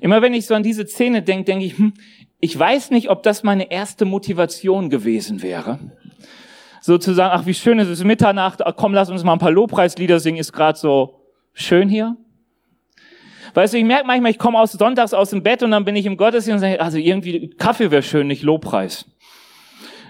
Immer 0.01 0.21
wenn 0.21 0.33
ich 0.33 0.45
so 0.45 0.55
an 0.55 0.63
diese 0.63 0.85
Szene 0.87 1.21
denke, 1.21 1.45
denke 1.45 1.65
ich, 1.65 1.77
hm, 1.77 1.93
ich 2.39 2.57
weiß 2.57 2.91
nicht, 2.91 3.09
ob 3.09 3.23
das 3.23 3.43
meine 3.43 3.71
erste 3.71 4.05
Motivation 4.05 4.89
gewesen 4.89 5.41
wäre 5.41 5.79
sozusagen, 6.85 7.31
ach, 7.33 7.47
wie 7.47 7.53
schön 7.55 7.79
ist 7.79 7.87
es 7.87 8.03
Mitternacht, 8.03 8.61
komm, 8.75 8.93
lass 8.93 9.09
uns 9.09 9.23
mal 9.23 9.33
ein 9.33 9.39
paar 9.39 9.51
Lobpreislieder 9.51 10.19
singen, 10.19 10.37
ist 10.37 10.53
gerade 10.53 10.77
so 10.77 11.19
schön 11.53 11.89
hier. 11.89 12.15
Weißt 13.55 13.73
du, 13.73 13.77
ich 13.79 13.85
merke 13.85 14.05
manchmal, 14.05 14.31
ich 14.31 14.37
komme 14.37 14.59
aus 14.59 14.73
sonntags 14.73 15.13
aus 15.13 15.31
dem 15.31 15.41
Bett 15.41 15.63
und 15.63 15.71
dann 15.71 15.83
bin 15.83 15.95
ich 15.95 16.05
im 16.05 16.15
Gottesdienst 16.15 16.63
und 16.63 16.69
sage, 16.69 16.79
also 16.79 16.97
irgendwie 16.99 17.49
Kaffee 17.57 17.89
wäre 17.89 18.03
schön, 18.03 18.27
nicht 18.27 18.43
Lobpreis. 18.43 19.05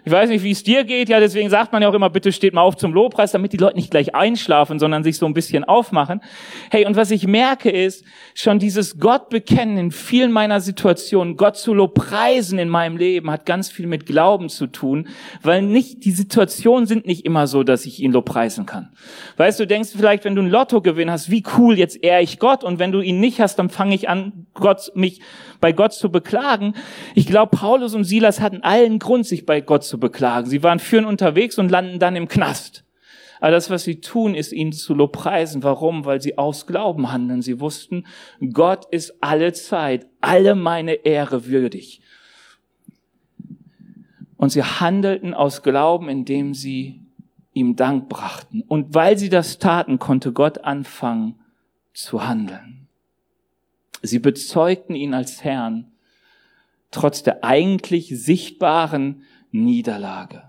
Ich 0.05 0.11
weiß 0.11 0.29
nicht, 0.29 0.43
wie 0.43 0.51
es 0.51 0.61
dir 0.61 0.83
geht, 0.83 1.09
ja, 1.09 1.19
deswegen 1.19 1.49
sagt 1.49 1.73
man 1.73 1.81
ja 1.81 1.89
auch 1.89 1.93
immer, 1.95 2.11
bitte 2.11 2.31
steht 2.31 2.53
mal 2.53 2.61
auf 2.61 2.77
zum 2.77 2.93
Lobpreis, 2.93 3.31
damit 3.31 3.53
die 3.53 3.57
Leute 3.57 3.75
nicht 3.75 3.89
gleich 3.89 4.13
einschlafen, 4.13 4.77
sondern 4.77 5.03
sich 5.03 5.17
so 5.17 5.25
ein 5.25 5.33
bisschen 5.33 5.63
aufmachen. 5.63 6.21
Hey, 6.69 6.85
und 6.85 6.95
was 6.95 7.09
ich 7.09 7.25
merke 7.25 7.71
ist, 7.71 8.05
schon 8.35 8.59
dieses 8.59 8.99
Gott 8.99 9.29
bekennen 9.29 9.77
in 9.79 9.91
vielen 9.91 10.31
meiner 10.31 10.61
Situationen, 10.61 11.37
Gott 11.37 11.57
zu 11.57 11.73
Lobpreisen 11.73 12.59
in 12.59 12.69
meinem 12.69 12.97
Leben 12.97 13.31
hat 13.31 13.47
ganz 13.47 13.71
viel 13.71 13.87
mit 13.87 14.05
Glauben 14.05 14.49
zu 14.49 14.67
tun, 14.67 15.07
weil 15.41 15.63
nicht, 15.63 16.05
die 16.05 16.11
Situationen 16.11 16.85
sind 16.85 17.07
nicht 17.07 17.25
immer 17.25 17.47
so, 17.47 17.63
dass 17.63 17.87
ich 17.87 17.99
ihn 17.99 18.11
lobpreisen 18.11 18.67
kann. 18.67 18.89
Weißt 19.37 19.59
du, 19.59 19.65
denkst 19.65 19.89
vielleicht, 19.97 20.23
wenn 20.23 20.35
du 20.35 20.43
ein 20.43 20.49
Lottogewinn 20.49 21.09
hast, 21.09 21.31
wie 21.31 21.43
cool, 21.57 21.79
jetzt 21.79 22.03
ehr 22.03 22.21
ich 22.21 22.37
Gott 22.37 22.63
und 22.63 22.77
wenn 22.77 22.91
du 22.91 23.01
ihn 23.01 23.19
nicht 23.19 23.41
hast, 23.41 23.57
dann 23.57 23.69
fange 23.69 23.95
ich 23.95 24.07
an, 24.07 24.45
Gott, 24.53 24.91
mich 24.93 25.21
bei 25.59 25.71
Gott 25.71 25.93
zu 25.93 26.11
beklagen. 26.11 26.73
Ich 27.13 27.25
glaube, 27.25 27.55
Paulus 27.55 27.93
und 27.93 28.03
Silas 28.03 28.39
hatten 28.39 28.61
allen 28.61 28.99
Grund, 28.99 29.25
sich 29.25 29.45
bei 29.45 29.61
Gott 29.61 29.83
zu 29.83 29.99
beklagen. 29.99 30.49
Sie 30.49 30.63
waren 30.63 30.79
führen 30.79 31.05
unterwegs 31.05 31.57
und 31.57 31.69
landen 31.69 31.99
dann 31.99 32.15
im 32.15 32.27
Knast. 32.27 32.85
Aber 33.39 33.51
das, 33.51 33.69
was 33.69 33.83
sie 33.83 33.99
tun, 33.99 34.33
ist 34.33 34.53
ihn 34.53 34.71
zu 34.71 34.93
lobpreisen. 34.93 35.63
Warum? 35.63 36.05
Weil 36.05 36.21
sie 36.21 36.37
aus 36.37 36.67
Glauben 36.67 37.11
handeln. 37.11 37.41
Sie 37.41 37.59
wussten, 37.59 38.05
Gott 38.53 38.85
ist 38.91 39.15
alle 39.21 39.53
Zeit, 39.53 40.07
alle 40.21 40.55
meine 40.55 40.93
Ehre 40.93 41.45
würdig. 41.45 42.01
Und 44.37 44.49
sie 44.49 44.63
handelten 44.63 45.33
aus 45.33 45.63
Glauben, 45.63 46.09
indem 46.09 46.53
sie 46.53 47.01
ihm 47.53 47.75
Dank 47.75 48.09
brachten. 48.09 48.61
Und 48.61 48.93
weil 48.93 49.17
sie 49.17 49.29
das 49.29 49.59
taten, 49.59 49.99
konnte 49.99 50.33
Gott 50.33 50.63
anfangen 50.63 51.39
zu 51.93 52.27
handeln. 52.27 52.84
Sie 54.05 54.19
bezeugten 54.19 54.95
ihn 54.95 55.13
als 55.13 55.43
Herrn, 55.43 55.91
trotz 56.91 57.23
der 57.23 57.43
eigentlich 57.43 58.09
sichtbaren 58.09 59.23
Niederlage. 59.51 60.43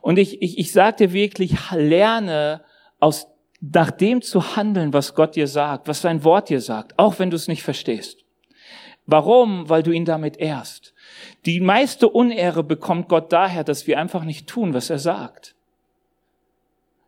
Und 0.00 0.18
ich, 0.18 0.42
ich, 0.42 0.58
ich 0.58 0.72
sage 0.72 0.96
dir 1.06 1.12
wirklich, 1.12 1.54
lerne 1.70 2.62
aus 2.98 3.28
nach 3.60 3.92
dem 3.92 4.22
zu 4.22 4.56
handeln, 4.56 4.92
was 4.92 5.14
Gott 5.14 5.36
dir 5.36 5.46
sagt, 5.46 5.86
was 5.86 6.00
sein 6.00 6.24
Wort 6.24 6.48
dir 6.48 6.60
sagt, 6.60 6.98
auch 6.98 7.20
wenn 7.20 7.30
du 7.30 7.36
es 7.36 7.46
nicht 7.46 7.62
verstehst. 7.62 8.24
Warum? 9.06 9.68
Weil 9.68 9.82
du 9.82 9.92
ihn 9.92 10.04
damit 10.04 10.36
ehrst. 10.36 10.94
Die 11.46 11.60
meiste 11.60 12.08
Unehre 12.08 12.64
bekommt 12.64 13.08
Gott 13.08 13.32
daher, 13.32 13.62
dass 13.64 13.86
wir 13.86 13.98
einfach 13.98 14.24
nicht 14.24 14.48
tun, 14.48 14.74
was 14.74 14.90
er 14.90 14.98
sagt. 14.98 15.54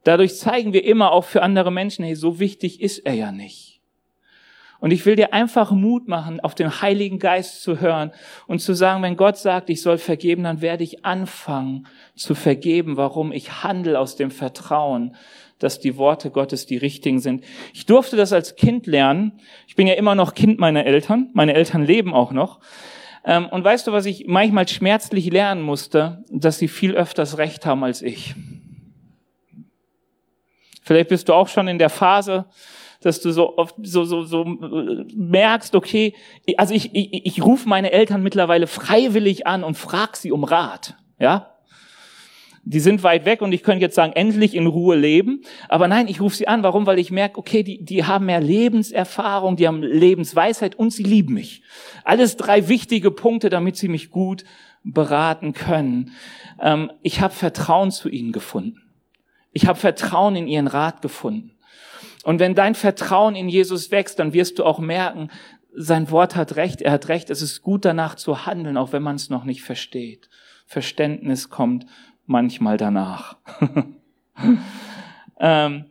Dadurch 0.04 0.36
zeigen 0.36 0.72
wir 0.72 0.84
immer 0.84 1.12
auch 1.12 1.24
für 1.24 1.42
andere 1.42 1.72
Menschen, 1.72 2.04
hey, 2.04 2.14
so 2.14 2.38
wichtig 2.38 2.80
ist 2.80 2.98
er 2.98 3.14
ja 3.14 3.32
nicht. 3.32 3.73
Und 4.84 4.90
ich 4.90 5.06
will 5.06 5.16
dir 5.16 5.32
einfach 5.32 5.70
Mut 5.70 6.08
machen, 6.08 6.40
auf 6.40 6.54
den 6.54 6.82
Heiligen 6.82 7.18
Geist 7.18 7.62
zu 7.62 7.80
hören 7.80 8.12
und 8.46 8.58
zu 8.58 8.74
sagen, 8.74 9.02
wenn 9.02 9.16
Gott 9.16 9.38
sagt, 9.38 9.70
ich 9.70 9.80
soll 9.80 9.96
vergeben, 9.96 10.44
dann 10.44 10.60
werde 10.60 10.84
ich 10.84 11.06
anfangen 11.06 11.86
zu 12.14 12.34
vergeben. 12.34 12.98
Warum? 12.98 13.32
Ich 13.32 13.62
handle 13.62 13.98
aus 13.98 14.16
dem 14.16 14.30
Vertrauen, 14.30 15.16
dass 15.58 15.80
die 15.80 15.96
Worte 15.96 16.30
Gottes 16.30 16.66
die 16.66 16.76
richtigen 16.76 17.18
sind. 17.18 17.44
Ich 17.72 17.86
durfte 17.86 18.16
das 18.18 18.34
als 18.34 18.56
Kind 18.56 18.86
lernen. 18.86 19.40
Ich 19.66 19.74
bin 19.74 19.86
ja 19.86 19.94
immer 19.94 20.14
noch 20.14 20.34
Kind 20.34 20.60
meiner 20.60 20.84
Eltern. 20.84 21.30
Meine 21.32 21.54
Eltern 21.54 21.82
leben 21.82 22.12
auch 22.12 22.32
noch. 22.32 22.60
Ähm, 23.24 23.46
und 23.46 23.64
weißt 23.64 23.86
du, 23.86 23.92
was 23.92 24.04
ich 24.04 24.26
manchmal 24.26 24.68
schmerzlich 24.68 25.32
lernen 25.32 25.62
musste? 25.62 26.26
Dass 26.28 26.58
sie 26.58 26.68
viel 26.68 26.92
öfters 26.92 27.38
Recht 27.38 27.64
haben 27.64 27.84
als 27.84 28.02
ich. 28.02 28.34
Vielleicht 30.82 31.08
bist 31.08 31.30
du 31.30 31.32
auch 31.32 31.48
schon 31.48 31.68
in 31.68 31.78
der 31.78 31.88
Phase, 31.88 32.44
dass 33.04 33.20
du 33.20 33.32
so 33.32 33.58
oft 33.58 33.74
so, 33.82 34.04
so, 34.04 34.22
so 34.22 34.44
äh, 34.44 35.04
merkst, 35.14 35.74
okay, 35.74 36.14
also 36.56 36.74
ich, 36.74 36.94
ich, 36.94 37.26
ich 37.26 37.44
rufe 37.44 37.68
meine 37.68 37.92
Eltern 37.92 38.22
mittlerweile 38.22 38.66
freiwillig 38.66 39.46
an 39.46 39.62
und 39.62 39.76
frag 39.76 40.16
sie 40.16 40.32
um 40.32 40.44
Rat. 40.44 40.96
Ja? 41.18 41.54
Die 42.66 42.80
sind 42.80 43.02
weit 43.02 43.26
weg 43.26 43.42
und 43.42 43.52
ich 43.52 43.62
könnte 43.62 43.82
jetzt 43.82 43.94
sagen, 43.94 44.14
endlich 44.14 44.54
in 44.54 44.66
Ruhe 44.66 44.96
leben. 44.96 45.42
Aber 45.68 45.86
nein, 45.86 46.08
ich 46.08 46.22
rufe 46.22 46.34
sie 46.34 46.48
an. 46.48 46.62
Warum? 46.62 46.86
Weil 46.86 46.98
ich 46.98 47.10
merke, 47.10 47.38
okay, 47.38 47.62
die, 47.62 47.84
die 47.84 48.04
haben 48.04 48.24
mehr 48.24 48.40
Lebenserfahrung, 48.40 49.56
die 49.56 49.66
haben 49.68 49.82
Lebensweisheit 49.82 50.74
und 50.74 50.90
sie 50.90 51.02
lieben 51.02 51.34
mich. 51.34 51.62
Alles 52.04 52.38
drei 52.38 52.68
wichtige 52.68 53.10
Punkte, 53.10 53.50
damit 53.50 53.76
sie 53.76 53.88
mich 53.88 54.10
gut 54.10 54.44
beraten 54.82 55.52
können. 55.52 56.12
Ähm, 56.58 56.90
ich 57.02 57.20
habe 57.20 57.34
Vertrauen 57.34 57.90
zu 57.90 58.08
ihnen 58.08 58.32
gefunden. 58.32 58.80
Ich 59.52 59.66
habe 59.66 59.78
Vertrauen 59.78 60.34
in 60.34 60.48
ihren 60.48 60.66
Rat 60.66 61.02
gefunden. 61.02 61.53
Und 62.24 62.40
wenn 62.40 62.54
dein 62.54 62.74
Vertrauen 62.74 63.36
in 63.36 63.48
Jesus 63.48 63.90
wächst, 63.90 64.18
dann 64.18 64.32
wirst 64.32 64.58
du 64.58 64.64
auch 64.64 64.78
merken, 64.78 65.30
sein 65.76 66.10
Wort 66.10 66.36
hat 66.36 66.56
recht, 66.56 66.80
er 66.80 66.92
hat 66.92 67.08
recht, 67.08 67.30
es 67.30 67.42
ist 67.42 67.62
gut 67.62 67.84
danach 67.84 68.14
zu 68.14 68.46
handeln, 68.46 68.76
auch 68.76 68.92
wenn 68.92 69.02
man 69.02 69.16
es 69.16 69.28
noch 69.28 69.44
nicht 69.44 69.62
versteht. 69.62 70.30
Verständnis 70.66 71.50
kommt 71.50 71.84
manchmal 72.26 72.78
danach. 72.78 73.36
ähm, 75.40 75.84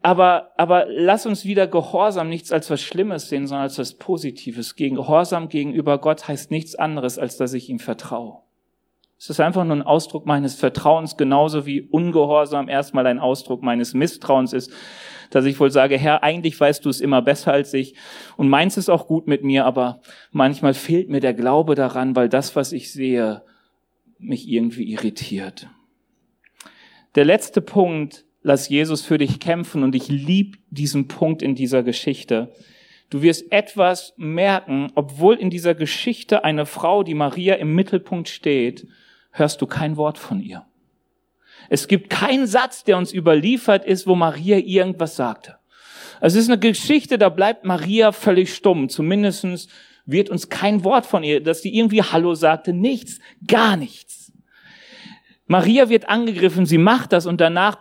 aber, 0.00 0.52
aber 0.58 0.86
lass 0.88 1.26
uns 1.26 1.44
wieder 1.44 1.66
Gehorsam 1.66 2.28
nichts 2.28 2.52
als 2.52 2.70
was 2.70 2.82
Schlimmes 2.82 3.30
sehen, 3.30 3.46
sondern 3.46 3.64
als 3.64 3.78
was 3.78 3.94
Positives. 3.94 4.76
Gehorsam 4.76 5.48
gegenüber 5.48 5.98
Gott 5.98 6.28
heißt 6.28 6.50
nichts 6.50 6.76
anderes, 6.76 7.18
als 7.18 7.36
dass 7.38 7.54
ich 7.54 7.68
ihm 7.68 7.78
vertraue. 7.78 8.43
Es 9.18 9.30
ist 9.30 9.40
einfach 9.40 9.64
nur 9.64 9.76
ein 9.76 9.82
Ausdruck 9.82 10.26
meines 10.26 10.54
Vertrauens, 10.54 11.16
genauso 11.16 11.66
wie 11.66 11.82
Ungehorsam 11.82 12.68
erstmal 12.68 13.06
ein 13.06 13.18
Ausdruck 13.18 13.62
meines 13.62 13.94
Misstrauens 13.94 14.52
ist, 14.52 14.72
dass 15.30 15.44
ich 15.46 15.58
wohl 15.58 15.70
sage, 15.70 15.96
Herr, 15.96 16.22
eigentlich 16.22 16.58
weißt 16.58 16.84
du 16.84 16.90
es 16.90 17.00
immer 17.00 17.22
besser 17.22 17.52
als 17.52 17.72
ich 17.74 17.94
und 18.36 18.48
meinst 18.48 18.76
es 18.76 18.88
auch 18.88 19.06
gut 19.06 19.26
mit 19.26 19.42
mir, 19.42 19.64
aber 19.64 20.00
manchmal 20.30 20.74
fehlt 20.74 21.08
mir 21.08 21.20
der 21.20 21.34
Glaube 21.34 21.74
daran, 21.74 22.14
weil 22.16 22.28
das, 22.28 22.54
was 22.56 22.72
ich 22.72 22.92
sehe, 22.92 23.42
mich 24.18 24.48
irgendwie 24.48 24.92
irritiert. 24.92 25.68
Der 27.14 27.24
letzte 27.24 27.60
Punkt, 27.60 28.24
lass 28.42 28.68
Jesus 28.68 29.02
für 29.02 29.18
dich 29.18 29.40
kämpfen 29.40 29.82
und 29.82 29.94
ich 29.94 30.08
lieb 30.08 30.58
diesen 30.70 31.08
Punkt 31.08 31.42
in 31.42 31.54
dieser 31.54 31.82
Geschichte. 31.82 32.52
Du 33.10 33.22
wirst 33.22 33.52
etwas 33.52 34.14
merken, 34.16 34.90
obwohl 34.94 35.36
in 35.36 35.50
dieser 35.50 35.74
Geschichte 35.74 36.44
eine 36.44 36.66
Frau, 36.66 37.02
die 37.02 37.14
Maria 37.14 37.54
im 37.54 37.74
Mittelpunkt 37.74 38.28
steht, 38.28 38.86
hörst 39.34 39.60
du 39.60 39.66
kein 39.66 39.96
Wort 39.96 40.16
von 40.16 40.40
ihr. 40.40 40.64
Es 41.68 41.88
gibt 41.88 42.08
keinen 42.08 42.46
Satz, 42.46 42.84
der 42.84 42.96
uns 42.96 43.12
überliefert 43.12 43.84
ist, 43.84 44.06
wo 44.06 44.14
Maria 44.14 44.58
irgendwas 44.58 45.16
sagte. 45.16 45.56
Es 46.20 46.34
ist 46.34 46.48
eine 46.48 46.58
Geschichte, 46.58 47.18
da 47.18 47.28
bleibt 47.28 47.64
Maria 47.64 48.12
völlig 48.12 48.54
stumm. 48.54 48.88
Zumindestens 48.88 49.68
wird 50.06 50.30
uns 50.30 50.48
kein 50.48 50.84
Wort 50.84 51.04
von 51.06 51.24
ihr, 51.24 51.42
dass 51.42 51.62
sie 51.62 51.74
irgendwie 51.74 52.02
Hallo 52.02 52.34
sagte. 52.34 52.72
Nichts, 52.72 53.18
gar 53.46 53.76
nichts. 53.76 54.32
Maria 55.46 55.88
wird 55.88 56.08
angegriffen, 56.08 56.64
sie 56.64 56.78
macht 56.78 57.12
das 57.12 57.26
und 57.26 57.40
danach 57.40 57.78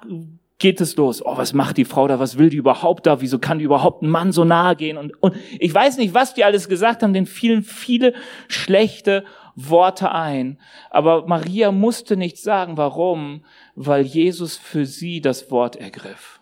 geht 0.58 0.82
es 0.82 0.96
los. 0.96 1.24
Oh, 1.24 1.38
was 1.38 1.54
macht 1.54 1.78
die 1.78 1.86
Frau 1.86 2.08
da? 2.08 2.20
Was 2.20 2.38
will 2.38 2.50
die 2.50 2.58
überhaupt 2.58 3.06
da? 3.06 3.22
Wieso 3.22 3.38
kann 3.38 3.60
die 3.60 3.66
überhaupt 3.66 4.02
einem 4.02 4.12
Mann 4.12 4.32
so 4.32 4.44
nahe 4.44 4.76
gehen? 4.76 4.98
Und, 4.98 5.13
und 5.22 5.36
ich 5.60 5.74
weiß 5.74 5.98
nicht, 5.98 6.13
was 6.13 6.34
die 6.34 6.44
alles 6.44 6.70
gesagt 6.70 7.04
haben, 7.04 7.13
denn 7.13 7.26
vielen 7.26 7.63
viele 7.63 8.13
schlechte 8.48 9.26
Worte 9.56 10.12
ein. 10.12 10.60
Aber 10.89 11.28
Maria 11.28 11.72
musste 11.72 12.18
nicht 12.18 12.38
sagen, 12.38 12.78
warum, 12.78 13.46
weil 13.76 14.06
Jesus 14.06 14.58
für 14.58 14.86
sie 14.86 15.22
das 15.22 15.52
Wort 15.52 15.76
ergriff. 15.76 16.39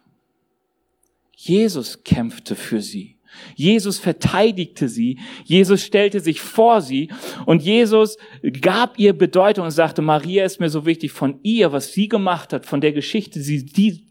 Jesus 1.35 2.03
kämpfte 2.03 2.55
für 2.55 2.81
sie. 2.81 3.17
Jesus 3.55 3.97
verteidigte 3.97 4.89
sie, 4.89 5.17
Jesus 5.45 5.83
stellte 5.83 6.19
sich 6.19 6.41
vor 6.41 6.81
sie 6.81 7.09
und 7.45 7.61
Jesus 7.61 8.17
gab 8.61 8.99
ihr 8.99 9.13
Bedeutung 9.13 9.65
und 9.65 9.71
sagte, 9.71 10.01
Maria 10.01 10.43
ist 10.43 10.59
mir 10.59 10.69
so 10.69 10.85
wichtig, 10.85 11.11
von 11.11 11.39
ihr, 11.41 11.71
was 11.71 11.93
sie 11.93 12.09
gemacht 12.09 12.53
hat, 12.53 12.65
von 12.65 12.81
der 12.81 12.91
Geschichte, 12.91 13.39
die, 13.39 13.65
die, 13.65 14.05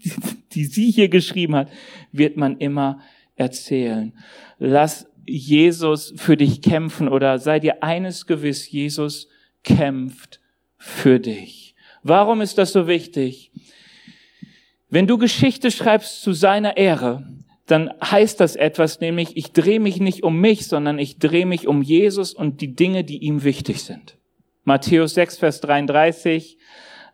die 0.53 0.65
sie 0.65 0.91
hier 0.91 1.09
geschrieben 1.09 1.55
hat, 1.55 1.71
wird 2.13 2.37
man 2.37 2.57
immer 2.59 3.01
erzählen. 3.37 4.13
Lass 4.59 5.10
Jesus 5.31 6.13
für 6.17 6.37
dich 6.37 6.63
kämpfen 6.63 7.09
oder 7.09 7.39
sei 7.39 7.61
dir 7.61 7.83
eines 7.83 8.27
gewiss, 8.27 8.71
Jesus 8.71 9.29
kämpft 9.65 10.41
für 10.77 11.21
dich. 11.21 11.75
Warum 12.03 12.41
ist 12.41 12.59
das 12.59 12.73
so 12.73 12.87
wichtig? 12.87 13.53
Wenn 14.89 15.07
du 15.07 15.19
Geschichte 15.19 15.71
schreibst 15.71 16.23
zu 16.23 16.33
seiner 16.33 16.77
Ehre, 16.77 17.27
dann 17.67 17.93
heißt 18.03 18.41
das 18.41 18.57
etwas, 18.57 19.01
nämlich 19.01 19.37
ich 19.37 19.53
drehe 19.53 19.79
mich 19.79 20.01
nicht 20.01 20.25
um 20.25 20.41
mich, 20.41 20.67
sondern 20.67 20.99
ich 20.99 21.19
drehe 21.19 21.47
mich 21.47 21.69
um 21.69 21.83
Jesus 21.83 22.35
und 22.35 22.61
die 22.61 22.75
Dinge, 22.75 23.05
die 23.05 23.19
ihm 23.19 23.45
wichtig 23.45 23.83
sind. 23.85 24.17
Matthäus 24.65 25.15
6, 25.15 25.39
Vers 25.39 25.61
33, 25.61 26.59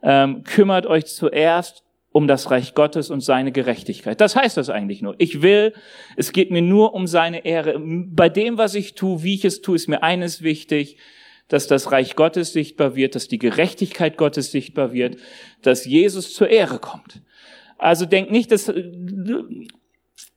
ähm, 0.02 0.42
kümmert 0.44 0.86
euch 0.86 1.06
zuerst 1.06 1.84
um 2.16 2.26
das 2.26 2.50
Reich 2.50 2.72
Gottes 2.72 3.10
und 3.10 3.20
seine 3.20 3.52
Gerechtigkeit. 3.52 4.22
Das 4.22 4.36
heißt 4.36 4.56
das 4.56 4.70
eigentlich 4.70 5.02
nur. 5.02 5.16
Ich 5.18 5.42
will, 5.42 5.74
es 6.16 6.32
geht 6.32 6.50
mir 6.50 6.62
nur 6.62 6.94
um 6.94 7.06
seine 7.06 7.44
Ehre. 7.44 7.78
Bei 7.78 8.30
dem, 8.30 8.56
was 8.56 8.74
ich 8.74 8.94
tue, 8.94 9.22
wie 9.22 9.34
ich 9.34 9.44
es 9.44 9.60
tue, 9.60 9.76
ist 9.76 9.86
mir 9.86 10.02
eines 10.02 10.40
wichtig, 10.40 10.96
dass 11.48 11.66
das 11.66 11.92
Reich 11.92 12.16
Gottes 12.16 12.54
sichtbar 12.54 12.96
wird, 12.96 13.16
dass 13.16 13.28
die 13.28 13.36
Gerechtigkeit 13.36 14.16
Gottes 14.16 14.50
sichtbar 14.50 14.94
wird, 14.94 15.18
dass 15.60 15.84
Jesus 15.84 16.32
zur 16.32 16.48
Ehre 16.48 16.78
kommt. 16.78 17.20
Also 17.76 18.06
denk 18.06 18.30
nicht, 18.30 18.50
dass 18.50 18.72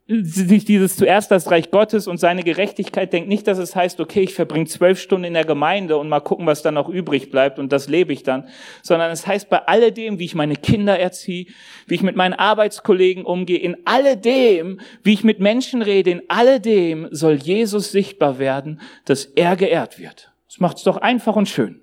sich 0.10 0.66
dieses 0.66 0.96
zuerst 0.96 1.30
das 1.30 1.52
Reich 1.52 1.70
Gottes 1.70 2.08
und 2.08 2.18
seine 2.18 2.44
Gerechtigkeit 2.44 3.14
denkt 3.14 3.30
nicht, 3.30 3.46
dass 3.46 3.60
es 3.60 3.76
heißt, 3.76 4.00
okay, 4.00 4.22
ich 4.22 4.34
verbringe 4.34 4.66
zwölf 4.66 5.00
Stunden 5.00 5.26
in 5.26 5.36
der 5.36 5.46
Gemeinde 5.46 5.98
und 5.98 6.10
mal 6.10 6.20
gucken, 6.20 6.48
was 6.48 6.64
dann 6.64 6.74
noch 6.74 6.90
übrig 6.90 7.30
bleibt 7.30 7.60
und 7.60 7.72
das 7.72 7.88
lebe 7.88 8.12
ich 8.12 8.24
dann, 8.24 8.48
sondern 8.82 9.12
es 9.12 9.28
heißt 9.28 9.50
bei 9.52 9.60
alledem, 9.68 10.18
wie 10.18 10.26
ich 10.26 10.34
meine 10.34 10.56
Kinder 10.56 10.98
erziehe, 10.98 11.46
wie 11.86 11.94
ich 11.94 12.02
mit 12.02 12.16
meinen 12.16 12.34
Arbeitskollegen 12.34 13.24
umgehe, 13.24 13.60
in 13.60 13.78
alledem, 13.86 14.80
wie 15.04 15.14
ich 15.14 15.24
mit 15.24 15.40
Menschen 15.40 15.84
rede, 15.84 16.10
in 16.10 16.24
alledem 16.28 17.08
soll 17.12 17.36
Jesus 17.36 17.92
sichtbar 17.92 18.40
werden, 18.40 18.82
dass 19.06 19.26
er 19.26 19.56
geehrt 19.56 20.00
wird. 20.00 20.32
Das 20.48 20.60
macht 20.60 20.78
es 20.78 20.84
doch 20.84 20.98
einfach 20.98 21.36
und 21.36 21.48
schön. 21.48 21.82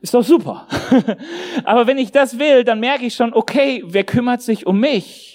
Ist 0.00 0.14
doch 0.14 0.24
super. 0.24 0.66
Aber 1.64 1.86
wenn 1.86 1.96
ich 1.96 2.10
das 2.10 2.40
will, 2.40 2.64
dann 2.64 2.80
merke 2.80 3.06
ich 3.06 3.14
schon, 3.14 3.32
okay, 3.32 3.84
wer 3.86 4.04
kümmert 4.04 4.42
sich 4.42 4.66
um 4.66 4.80
mich? 4.80 5.33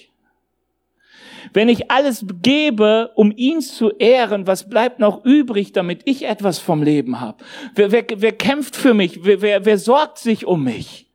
Wenn 1.53 1.69
ich 1.69 1.89
alles 1.91 2.25
gebe, 2.41 3.11
um 3.15 3.31
ihn 3.35 3.61
zu 3.61 3.91
ehren, 3.91 4.47
was 4.47 4.69
bleibt 4.69 4.99
noch 4.99 5.25
übrig, 5.25 5.71
damit 5.71 6.01
ich 6.05 6.25
etwas 6.25 6.59
vom 6.59 6.83
Leben 6.83 7.19
habe? 7.19 7.43
Wer, 7.75 7.91
wer, 7.91 8.05
wer 8.15 8.31
kämpft 8.31 8.75
für 8.75 8.93
mich? 8.93 9.23
Wer, 9.23 9.41
wer, 9.41 9.65
wer 9.65 9.77
sorgt 9.77 10.19
sich 10.19 10.45
um 10.45 10.63
mich? 10.63 11.07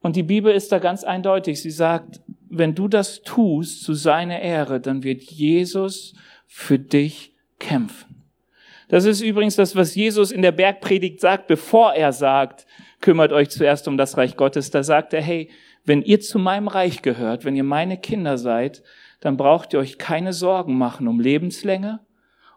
Und 0.00 0.16
die 0.16 0.22
Bibel 0.22 0.52
ist 0.52 0.70
da 0.70 0.78
ganz 0.78 1.04
eindeutig. 1.04 1.62
Sie 1.62 1.70
sagt, 1.70 2.20
wenn 2.50 2.74
du 2.74 2.88
das 2.88 3.22
tust 3.22 3.82
zu 3.82 3.94
seiner 3.94 4.40
Ehre, 4.40 4.80
dann 4.80 5.02
wird 5.02 5.22
Jesus 5.22 6.14
für 6.46 6.78
dich 6.78 7.34
kämpfen. 7.58 8.22
Das 8.88 9.06
ist 9.06 9.22
übrigens 9.22 9.56
das, 9.56 9.74
was 9.74 9.94
Jesus 9.94 10.30
in 10.30 10.42
der 10.42 10.52
Bergpredigt 10.52 11.20
sagt, 11.20 11.46
bevor 11.46 11.94
er 11.94 12.12
sagt, 12.12 12.66
kümmert 13.00 13.32
euch 13.32 13.48
zuerst 13.48 13.88
um 13.88 13.96
das 13.96 14.16
Reich 14.16 14.36
Gottes. 14.36 14.70
Da 14.70 14.82
sagt 14.82 15.14
er, 15.14 15.22
hey, 15.22 15.50
wenn 15.84 16.02
ihr 16.02 16.20
zu 16.20 16.38
meinem 16.38 16.68
Reich 16.68 17.02
gehört, 17.02 17.44
wenn 17.44 17.56
ihr 17.56 17.64
meine 17.64 17.98
Kinder 17.98 18.38
seid, 18.38 18.82
dann 19.20 19.36
braucht 19.36 19.72
ihr 19.72 19.78
euch 19.78 19.98
keine 19.98 20.32
Sorgen 20.32 20.76
machen 20.76 21.08
um 21.08 21.20
Lebenslänge, 21.20 22.00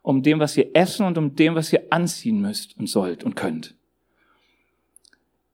um 0.01 0.23
dem, 0.23 0.39
was 0.39 0.55
ihr 0.57 0.69
essen 0.73 1.05
und 1.05 1.17
um 1.17 1.35
dem, 1.35 1.55
was 1.55 1.71
ihr 1.71 1.83
anziehen 1.89 2.41
müsst 2.41 2.77
und 2.77 2.87
sollt 2.87 3.23
und 3.23 3.35
könnt. 3.35 3.75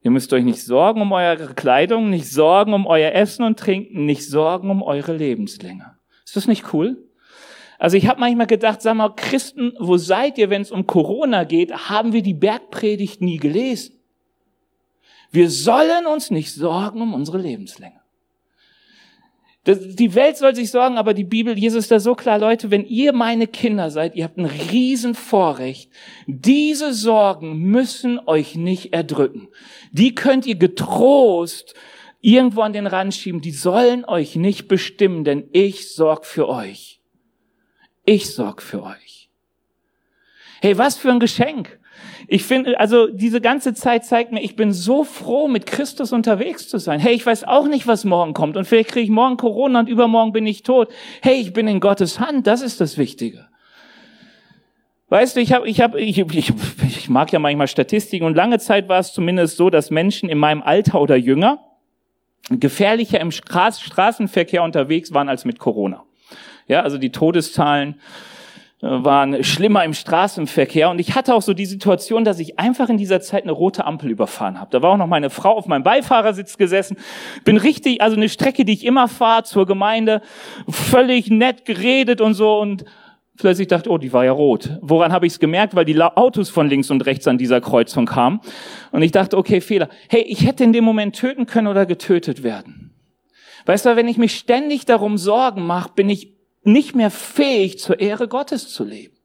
Ihr 0.01 0.11
müsst 0.11 0.33
euch 0.33 0.43
nicht 0.43 0.61
sorgen 0.61 1.01
um 1.01 1.11
eure 1.13 1.53
Kleidung, 1.53 2.09
nicht 2.09 2.29
sorgen 2.29 2.73
um 2.73 2.85
euer 2.85 3.13
Essen 3.13 3.43
und 3.43 3.57
Trinken, 3.57 4.05
nicht 4.05 4.27
sorgen 4.27 4.69
um 4.69 4.83
eure 4.83 5.15
Lebenslänge. 5.15 5.97
Ist 6.25 6.35
das 6.35 6.47
nicht 6.47 6.73
cool? 6.73 6.97
Also 7.79 7.97
ich 7.97 8.07
habe 8.07 8.19
manchmal 8.19 8.47
gedacht, 8.47 8.81
sag 8.81 8.95
mal, 8.95 9.09
Christen, 9.09 9.73
wo 9.79 9.97
seid 9.97 10.37
ihr, 10.37 10.49
wenn 10.49 10.61
es 10.61 10.71
um 10.71 10.87
Corona 10.87 11.45
geht? 11.45 11.89
Haben 11.89 12.13
wir 12.13 12.21
die 12.21 12.33
Bergpredigt 12.33 13.21
nie 13.21 13.37
gelesen? 13.37 14.02
Wir 15.33 15.49
sollen 15.49 16.05
uns 16.05 16.29
nicht 16.29 16.53
sorgen 16.53 17.01
um 17.01 17.15
unsere 17.15 17.39
Lebenslänge. 17.39 17.99
Die 19.65 20.13
Welt 20.13 20.37
soll 20.37 20.53
sich 20.53 20.69
sorgen, 20.69 20.97
aber 20.97 21.13
die 21.13 21.23
Bibel, 21.23 21.57
Jesus 21.57 21.85
ist 21.85 21.91
da 21.91 21.99
so 21.99 22.13
klar, 22.13 22.37
Leute, 22.37 22.69
wenn 22.69 22.85
ihr 22.85 23.13
meine 23.13 23.47
Kinder 23.47 23.89
seid, 23.89 24.13
ihr 24.15 24.25
habt 24.25 24.37
ein 24.37 24.45
Riesenvorrecht. 24.45 25.89
Diese 26.27 26.93
Sorgen 26.93 27.57
müssen 27.57 28.19
euch 28.27 28.55
nicht 28.55 28.93
erdrücken. 28.93 29.47
Die 29.91 30.13
könnt 30.13 30.45
ihr 30.45 30.55
getrost 30.55 31.73
irgendwo 32.21 32.61
an 32.61 32.73
den 32.73 32.87
Rand 32.87 33.15
schieben. 33.15 33.41
Die 33.41 33.51
sollen 33.51 34.05
euch 34.05 34.35
nicht 34.35 34.67
bestimmen, 34.67 35.23
denn 35.23 35.49
ich 35.51 35.95
sorg 35.95 36.25
für 36.25 36.47
euch. 36.47 37.01
Ich 38.05 38.29
sorg 38.29 38.61
für 38.61 38.83
euch. 38.83 39.29
Hey, 40.61 40.77
was 40.77 40.97
für 40.97 41.09
ein 41.09 41.19
Geschenk. 41.19 41.79
Ich 42.27 42.43
finde, 42.43 42.79
also 42.79 43.07
diese 43.07 43.41
ganze 43.41 43.73
Zeit 43.73 44.05
zeigt 44.05 44.31
mir, 44.31 44.41
ich 44.41 44.55
bin 44.55 44.71
so 44.71 45.03
froh, 45.03 45.47
mit 45.47 45.65
Christus 45.65 46.11
unterwegs 46.11 46.67
zu 46.67 46.77
sein. 46.77 46.99
Hey, 46.99 47.13
ich 47.13 47.25
weiß 47.25 47.43
auch 47.43 47.67
nicht, 47.67 47.87
was 47.87 48.05
morgen 48.05 48.33
kommt. 48.33 48.57
Und 48.57 48.65
vielleicht 48.65 48.89
kriege 48.89 49.03
ich 49.03 49.09
morgen 49.09 49.37
Corona 49.37 49.79
und 49.79 49.89
übermorgen 49.89 50.31
bin 50.31 50.45
ich 50.45 50.63
tot. 50.63 50.89
Hey, 51.21 51.35
ich 51.35 51.53
bin 51.53 51.67
in 51.67 51.79
Gottes 51.79 52.19
Hand. 52.19 52.47
Das 52.47 52.61
ist 52.61 52.79
das 52.81 52.97
Wichtige. 52.97 53.47
Weißt 55.09 55.35
du, 55.35 55.41
ich 55.41 55.53
habe, 55.53 55.67
ich 55.67 55.81
habe, 55.81 55.99
ich, 55.99 56.17
ich, 56.17 56.53
ich 56.87 57.09
mag 57.09 57.31
ja 57.31 57.39
manchmal 57.39 57.67
Statistiken 57.67 58.25
und 58.25 58.35
lange 58.35 58.57
Zeit 58.57 58.89
war 58.89 58.99
es 58.99 59.13
zumindest 59.13 59.57
so, 59.57 59.69
dass 59.69 59.91
Menschen 59.91 60.27
in 60.27 60.37
meinem 60.37 60.63
Alter 60.63 60.99
oder 60.99 61.15
jünger 61.15 61.59
gefährlicher 62.49 63.19
im 63.19 63.31
Straßenverkehr 63.31 64.63
unterwegs 64.63 65.13
waren 65.13 65.29
als 65.29 65.45
mit 65.45 65.59
Corona. 65.59 66.03
Ja, 66.67 66.81
also 66.81 66.97
die 66.97 67.11
Todeszahlen 67.11 67.99
waren 68.83 69.45
schlimmer 69.45 69.85
im 69.85 69.93
Straßenverkehr 69.93 70.89
und 70.89 70.99
ich 70.99 71.15
hatte 71.15 71.33
auch 71.33 71.41
so 71.41 71.53
die 71.53 71.65
Situation, 71.65 72.25
dass 72.25 72.39
ich 72.39 72.59
einfach 72.59 72.89
in 72.89 72.97
dieser 72.97 73.21
Zeit 73.21 73.43
eine 73.43 73.53
rote 73.53 73.85
Ampel 73.85 74.11
überfahren 74.11 74.59
habe. 74.59 74.71
Da 74.71 74.81
war 74.81 74.91
auch 74.91 74.97
noch 74.97 75.07
meine 75.07 75.29
Frau 75.29 75.51
auf 75.51 75.67
meinem 75.67 75.83
Beifahrersitz 75.83 76.57
gesessen. 76.57 76.97
Bin 77.45 77.55
richtig, 77.55 78.01
also 78.01 78.17
eine 78.17 78.27
Strecke, 78.27 78.65
die 78.65 78.73
ich 78.73 78.85
immer 78.85 79.07
fahre 79.07 79.43
zur 79.43 79.65
Gemeinde, 79.65 80.21
völlig 80.67 81.29
nett 81.29 81.63
geredet 81.63 82.19
und 82.19 82.33
so 82.33 82.59
und 82.59 82.83
plötzlich 83.37 83.69
dachte, 83.69 83.89
oh, 83.89 83.97
die 83.97 84.11
war 84.11 84.25
ja 84.25 84.33
rot. 84.33 84.77
Woran 84.81 85.13
habe 85.13 85.27
ich 85.27 85.33
es 85.33 85.39
gemerkt? 85.39 85.75
Weil 85.75 85.85
die 85.85 85.99
Autos 86.01 86.49
von 86.49 86.67
links 86.67 86.91
und 86.91 87.05
rechts 87.05 87.25
an 87.25 87.37
dieser 87.37 87.61
Kreuzung 87.61 88.05
kamen. 88.05 88.41
Und 88.91 89.01
ich 89.01 89.13
dachte, 89.13 89.37
okay, 89.37 89.61
Fehler. 89.61 89.87
Hey, 90.09 90.23
ich 90.23 90.45
hätte 90.45 90.65
in 90.65 90.73
dem 90.73 90.83
Moment 90.83 91.15
töten 91.15 91.45
können 91.45 91.67
oder 91.67 91.85
getötet 91.85 92.43
werden. 92.43 92.93
Weißt 93.65 93.85
du, 93.85 93.95
wenn 93.95 94.09
ich 94.09 94.17
mich 94.17 94.35
ständig 94.35 94.85
darum 94.85 95.17
Sorgen 95.17 95.65
mache, 95.65 95.91
bin 95.95 96.09
ich 96.09 96.33
nicht 96.63 96.95
mehr 96.95 97.11
fähig, 97.11 97.79
zur 97.79 97.99
Ehre 97.99 98.27
Gottes 98.27 98.69
zu 98.69 98.83
leben. 98.83 99.15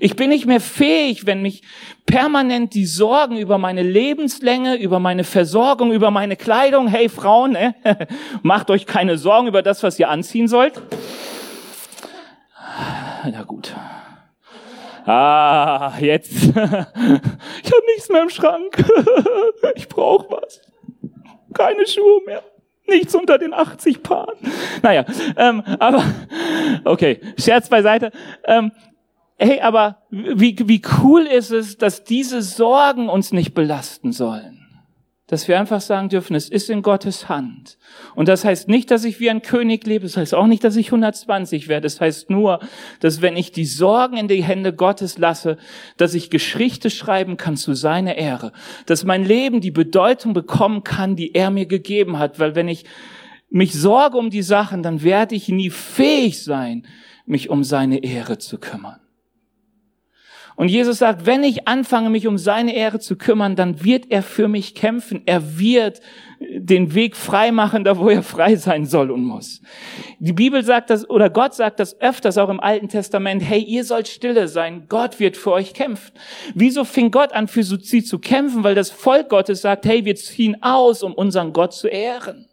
Ich 0.00 0.16
bin 0.16 0.30
nicht 0.30 0.46
mehr 0.46 0.60
fähig, 0.60 1.26
wenn 1.26 1.42
mich 1.42 1.62
permanent 2.06 2.74
die 2.74 2.86
Sorgen 2.86 3.36
über 3.36 3.58
meine 3.58 3.82
Lebenslänge, 3.82 4.76
über 4.76 4.98
meine 4.98 5.24
Versorgung, 5.24 5.92
über 5.92 6.10
meine 6.10 6.36
Kleidung, 6.36 6.88
hey 6.88 7.08
Frauen, 7.08 7.52
ne? 7.52 7.74
macht 8.42 8.70
euch 8.70 8.86
keine 8.86 9.16
Sorgen 9.16 9.46
über 9.46 9.62
das, 9.62 9.82
was 9.82 9.98
ihr 9.98 10.08
anziehen 10.08 10.48
sollt. 10.48 10.82
Na 13.24 13.42
gut. 13.42 13.74
Ah, 15.06 15.94
jetzt. 16.00 16.32
ich 16.42 16.52
habe 16.52 17.86
nichts 17.94 18.08
mehr 18.10 18.22
im 18.22 18.30
Schrank. 18.30 18.84
ich 19.74 19.88
brauche 19.88 20.26
was. 20.30 20.60
Keine 21.52 21.86
Schuhe 21.86 22.22
mehr. 22.26 22.42
Nichts 22.90 23.14
unter 23.14 23.38
den 23.38 23.54
80 23.54 24.02
Paaren. 24.02 24.36
Naja, 24.82 25.04
ähm, 25.36 25.62
aber 25.78 26.04
okay, 26.84 27.20
Scherz 27.38 27.68
beiseite. 27.68 28.10
Ähm, 28.44 28.72
hey, 29.38 29.60
aber 29.60 30.02
wie, 30.10 30.56
wie 30.66 30.82
cool 31.02 31.22
ist 31.22 31.50
es, 31.50 31.78
dass 31.78 32.04
diese 32.04 32.42
Sorgen 32.42 33.08
uns 33.08 33.32
nicht 33.32 33.54
belasten 33.54 34.12
sollen? 34.12 34.59
Dass 35.30 35.46
wir 35.46 35.60
einfach 35.60 35.80
sagen 35.80 36.08
dürfen, 36.08 36.34
es 36.34 36.48
ist 36.48 36.70
in 36.70 36.82
Gottes 36.82 37.28
Hand. 37.28 37.78
Und 38.16 38.26
das 38.26 38.44
heißt 38.44 38.68
nicht, 38.68 38.90
dass 38.90 39.04
ich 39.04 39.20
wie 39.20 39.30
ein 39.30 39.42
König 39.42 39.86
lebe, 39.86 40.04
das 40.04 40.16
heißt 40.16 40.34
auch 40.34 40.48
nicht, 40.48 40.64
dass 40.64 40.74
ich 40.74 40.88
120 40.88 41.68
werde, 41.68 41.82
das 41.82 42.00
heißt 42.00 42.30
nur, 42.30 42.58
dass 42.98 43.22
wenn 43.22 43.36
ich 43.36 43.52
die 43.52 43.64
Sorgen 43.64 44.16
in 44.16 44.26
die 44.26 44.42
Hände 44.42 44.72
Gottes 44.72 45.18
lasse, 45.18 45.56
dass 45.96 46.14
ich 46.14 46.30
Geschichte 46.30 46.90
schreiben 46.90 47.36
kann 47.36 47.56
zu 47.56 47.74
seiner 47.74 48.16
Ehre, 48.16 48.50
dass 48.86 49.04
mein 49.04 49.24
Leben 49.24 49.60
die 49.60 49.70
Bedeutung 49.70 50.32
bekommen 50.32 50.82
kann, 50.82 51.14
die 51.14 51.32
er 51.32 51.50
mir 51.50 51.66
gegeben 51.66 52.18
hat, 52.18 52.40
weil 52.40 52.56
wenn 52.56 52.66
ich 52.66 52.84
mich 53.50 53.72
sorge 53.72 54.18
um 54.18 54.30
die 54.30 54.42
Sachen, 54.42 54.82
dann 54.82 55.04
werde 55.04 55.36
ich 55.36 55.48
nie 55.48 55.70
fähig 55.70 56.42
sein, 56.42 56.88
mich 57.24 57.50
um 57.50 57.62
seine 57.62 58.02
Ehre 58.02 58.38
zu 58.38 58.58
kümmern. 58.58 58.98
Und 60.60 60.68
Jesus 60.68 60.98
sagt, 60.98 61.24
wenn 61.24 61.42
ich 61.42 61.66
anfange, 61.66 62.10
mich 62.10 62.26
um 62.26 62.36
seine 62.36 62.76
Ehre 62.76 63.00
zu 63.00 63.16
kümmern, 63.16 63.56
dann 63.56 63.82
wird 63.82 64.10
er 64.10 64.22
für 64.22 64.46
mich 64.46 64.74
kämpfen. 64.74 65.22
Er 65.24 65.58
wird 65.58 66.02
den 66.38 66.92
Weg 66.94 67.16
frei 67.16 67.50
machen, 67.50 67.82
da 67.82 67.96
wo 67.96 68.10
er 68.10 68.22
frei 68.22 68.56
sein 68.56 68.84
soll 68.84 69.10
und 69.10 69.24
muss. 69.24 69.62
Die 70.18 70.34
Bibel 70.34 70.62
sagt 70.62 70.90
das, 70.90 71.08
oder 71.08 71.30
Gott 71.30 71.54
sagt 71.54 71.80
das 71.80 71.98
öfters 72.02 72.36
auch 72.36 72.50
im 72.50 72.60
Alten 72.60 72.90
Testament, 72.90 73.42
hey, 73.42 73.62
ihr 73.62 73.84
sollt 73.84 74.06
stille 74.06 74.48
sein, 74.48 74.84
Gott 74.90 75.18
wird 75.18 75.38
für 75.38 75.52
euch 75.52 75.72
kämpfen. 75.72 76.12
Wieso 76.54 76.84
fing 76.84 77.10
Gott 77.10 77.32
an, 77.32 77.48
für 77.48 77.62
sie 77.62 78.04
zu 78.04 78.18
kämpfen? 78.18 78.62
Weil 78.62 78.74
das 78.74 78.90
Volk 78.90 79.30
Gottes 79.30 79.62
sagt, 79.62 79.86
hey, 79.86 80.04
wir 80.04 80.16
ziehen 80.16 80.62
aus, 80.62 81.02
um 81.02 81.14
unseren 81.14 81.54
Gott 81.54 81.72
zu 81.72 81.88
ehren. 81.88 82.49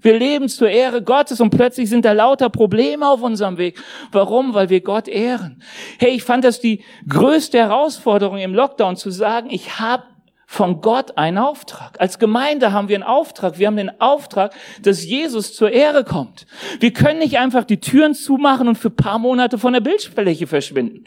Wir 0.00 0.18
leben 0.18 0.48
zur 0.48 0.68
Ehre 0.68 1.02
Gottes 1.02 1.40
und 1.40 1.50
plötzlich 1.50 1.88
sind 1.88 2.04
da 2.04 2.12
lauter 2.12 2.50
Probleme 2.50 3.08
auf 3.08 3.22
unserem 3.22 3.58
Weg. 3.58 3.82
Warum? 4.12 4.54
Weil 4.54 4.70
wir 4.70 4.80
Gott 4.80 5.08
ehren. 5.08 5.62
Hey, 5.98 6.10
ich 6.10 6.24
fand 6.24 6.44
das 6.44 6.60
die 6.60 6.82
größte 7.08 7.58
Herausforderung 7.58 8.38
im 8.38 8.54
Lockdown 8.54 8.96
zu 8.96 9.10
sagen, 9.10 9.50
ich 9.50 9.78
habe 9.78 10.04
von 10.46 10.80
Gott 10.80 11.16
einen 11.16 11.38
Auftrag. 11.38 12.00
Als 12.00 12.18
Gemeinde 12.18 12.72
haben 12.72 12.88
wir 12.88 12.96
einen 12.96 13.04
Auftrag. 13.04 13.58
Wir 13.58 13.66
haben 13.66 13.76
den 13.76 14.00
Auftrag, 14.00 14.54
dass 14.82 15.04
Jesus 15.04 15.54
zur 15.54 15.70
Ehre 15.70 16.04
kommt. 16.04 16.46
Wir 16.80 16.92
können 16.92 17.18
nicht 17.18 17.38
einfach 17.38 17.64
die 17.64 17.80
Türen 17.80 18.14
zumachen 18.14 18.68
und 18.68 18.76
für 18.76 18.90
paar 18.90 19.18
Monate 19.18 19.58
von 19.58 19.72
der 19.72 19.80
Bildfläche 19.80 20.46
verschwinden. 20.46 21.04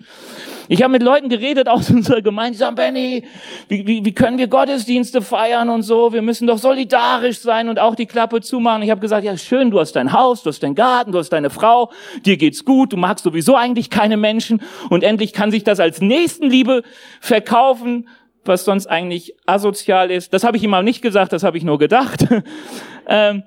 Ich 0.69 0.84
habe 0.84 0.91
mit 0.91 1.02
Leuten 1.02 1.30
geredet 1.30 1.69
aus 1.69 1.89
unserer 1.91 2.21
Gemeinde, 2.21 2.54
die 2.54 2.58
sagen, 2.58 2.76
Benny, 2.76 3.23
wie, 3.69 3.88
wie, 3.88 4.04
wie 4.04 4.12
können 4.13 4.38
wir 4.38 4.47
Gottesdienste 4.47 5.21
feiern 5.21 5.69
und 5.69 5.84
so? 5.84 6.12
Wir 6.12 6.21
müssen 6.21 6.47
doch 6.47 6.58
solidarisch 6.58 7.39
sein 7.39 7.69
und 7.69 7.80
auch 7.80 7.95
die 7.95 8.06
Klappe 8.06 8.41
zumachen. 8.41 8.82
Ich 8.82 8.89
habe 8.89 9.02
gesagt, 9.02 9.23
ja 9.23 9.38
schön, 9.38 9.71
du 9.71 9.80
hast 9.80 9.93
dein 9.93 10.12
Haus, 10.12 10.43
du 10.43 10.50
hast 10.50 10.62
deinen 10.62 10.76
Garten, 10.76 11.12
du 11.12 11.19
hast 11.19 11.30
deine 11.30 11.50
Frau, 11.50 11.91
dir 12.26 12.38
geht's 12.38 12.65
gut, 12.65 12.93
du 12.93 12.97
magst 12.97 13.23
sowieso 13.23 13.56
eigentlich 13.56 13.89
keine 13.89 14.17
Menschen 14.17 14.62
und 14.89 15.04
endlich 15.04 15.34
kann 15.34 15.52
sich 15.52 15.63
das 15.63 15.80
als 15.80 16.02
Nächstenliebe 16.02 16.84
verkaufen 17.21 18.08
was 18.47 18.65
sonst 18.65 18.88
eigentlich 18.88 19.36
asozial 19.45 20.12
ist. 20.12 20.33
Das 20.33 20.43
habe 20.43 20.57
ich 20.57 20.63
ihm 20.63 20.73
auch 20.73 20.81
nicht 20.81 21.01
gesagt, 21.01 21.33
das 21.33 21.43
habe 21.43 21.57
ich 21.57 21.63
nur 21.63 21.77
gedacht. 21.77 22.25
ähm, 23.07 23.43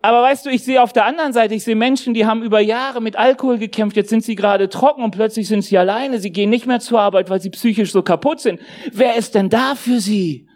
aber 0.00 0.22
weißt 0.22 0.46
du, 0.46 0.50
ich 0.50 0.62
sehe 0.62 0.82
auf 0.82 0.92
der 0.92 1.06
anderen 1.06 1.32
Seite, 1.32 1.54
ich 1.54 1.64
sehe 1.64 1.74
Menschen, 1.74 2.14
die 2.14 2.24
haben 2.24 2.42
über 2.42 2.60
Jahre 2.60 3.00
mit 3.00 3.16
Alkohol 3.16 3.58
gekämpft, 3.58 3.96
jetzt 3.96 4.10
sind 4.10 4.22
sie 4.22 4.36
gerade 4.36 4.68
trocken 4.68 5.02
und 5.02 5.10
plötzlich 5.10 5.48
sind 5.48 5.62
sie 5.62 5.76
alleine, 5.76 6.20
sie 6.20 6.30
gehen 6.30 6.50
nicht 6.50 6.66
mehr 6.66 6.78
zur 6.78 7.00
Arbeit, 7.00 7.30
weil 7.30 7.40
sie 7.40 7.50
psychisch 7.50 7.90
so 7.90 8.02
kaputt 8.02 8.40
sind. 8.40 8.60
Wer 8.92 9.16
ist 9.16 9.34
denn 9.34 9.48
da 9.48 9.74
für 9.74 9.98
sie? 9.98 10.46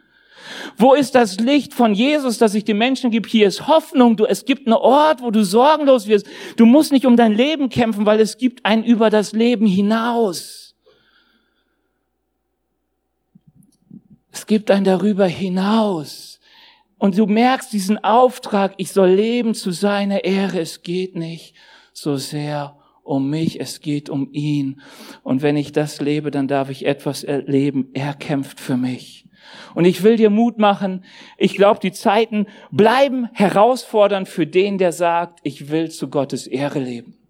Wo 0.76 0.94
ist 0.94 1.14
das 1.14 1.40
Licht 1.40 1.74
von 1.74 1.94
Jesus, 1.94 2.38
das 2.38 2.52
sich 2.52 2.64
den 2.64 2.78
Menschen 2.78 3.10
gibt? 3.10 3.30
Hier 3.30 3.48
ist 3.48 3.66
Hoffnung. 3.66 4.16
Du, 4.16 4.26
es 4.26 4.44
gibt 4.44 4.66
einen 4.66 4.74
Ort, 4.74 5.22
wo 5.22 5.30
du 5.30 5.44
sorgenlos 5.44 6.06
wirst. 6.06 6.26
Du 6.56 6.66
musst 6.66 6.92
nicht 6.92 7.06
um 7.06 7.16
dein 7.16 7.32
Leben 7.32 7.68
kämpfen, 7.68 8.06
weil 8.06 8.20
es 8.20 8.36
gibt 8.36 8.64
ein 8.64 8.84
über 8.84 9.10
das 9.10 9.32
Leben 9.32 9.66
hinaus. 9.66 10.61
Es 14.32 14.46
gibt 14.46 14.70
ein 14.70 14.84
darüber 14.84 15.26
hinaus. 15.26 16.40
Und 16.98 17.18
du 17.18 17.26
merkst 17.26 17.72
diesen 17.72 18.02
Auftrag, 18.02 18.74
ich 18.78 18.92
soll 18.92 19.10
leben 19.10 19.54
zu 19.54 19.70
seiner 19.70 20.24
Ehre. 20.24 20.60
Es 20.60 20.82
geht 20.82 21.14
nicht 21.16 21.54
so 21.92 22.16
sehr 22.16 22.76
um 23.02 23.28
mich, 23.28 23.60
es 23.60 23.80
geht 23.80 24.08
um 24.08 24.28
ihn. 24.32 24.80
Und 25.22 25.42
wenn 25.42 25.56
ich 25.56 25.72
das 25.72 26.00
lebe, 26.00 26.30
dann 26.30 26.48
darf 26.48 26.70
ich 26.70 26.86
etwas 26.86 27.24
erleben. 27.24 27.90
Er 27.92 28.14
kämpft 28.14 28.60
für 28.60 28.76
mich. 28.76 29.26
Und 29.74 29.84
ich 29.84 30.02
will 30.02 30.16
dir 30.16 30.30
Mut 30.30 30.58
machen. 30.58 31.04
Ich 31.36 31.56
glaube, 31.56 31.80
die 31.80 31.92
Zeiten 31.92 32.46
bleiben 32.70 33.28
herausfordernd 33.32 34.28
für 34.28 34.46
den, 34.46 34.78
der 34.78 34.92
sagt, 34.92 35.40
ich 35.42 35.70
will 35.70 35.90
zu 35.90 36.08
Gottes 36.08 36.46
Ehre 36.46 36.78
leben. 36.78 37.21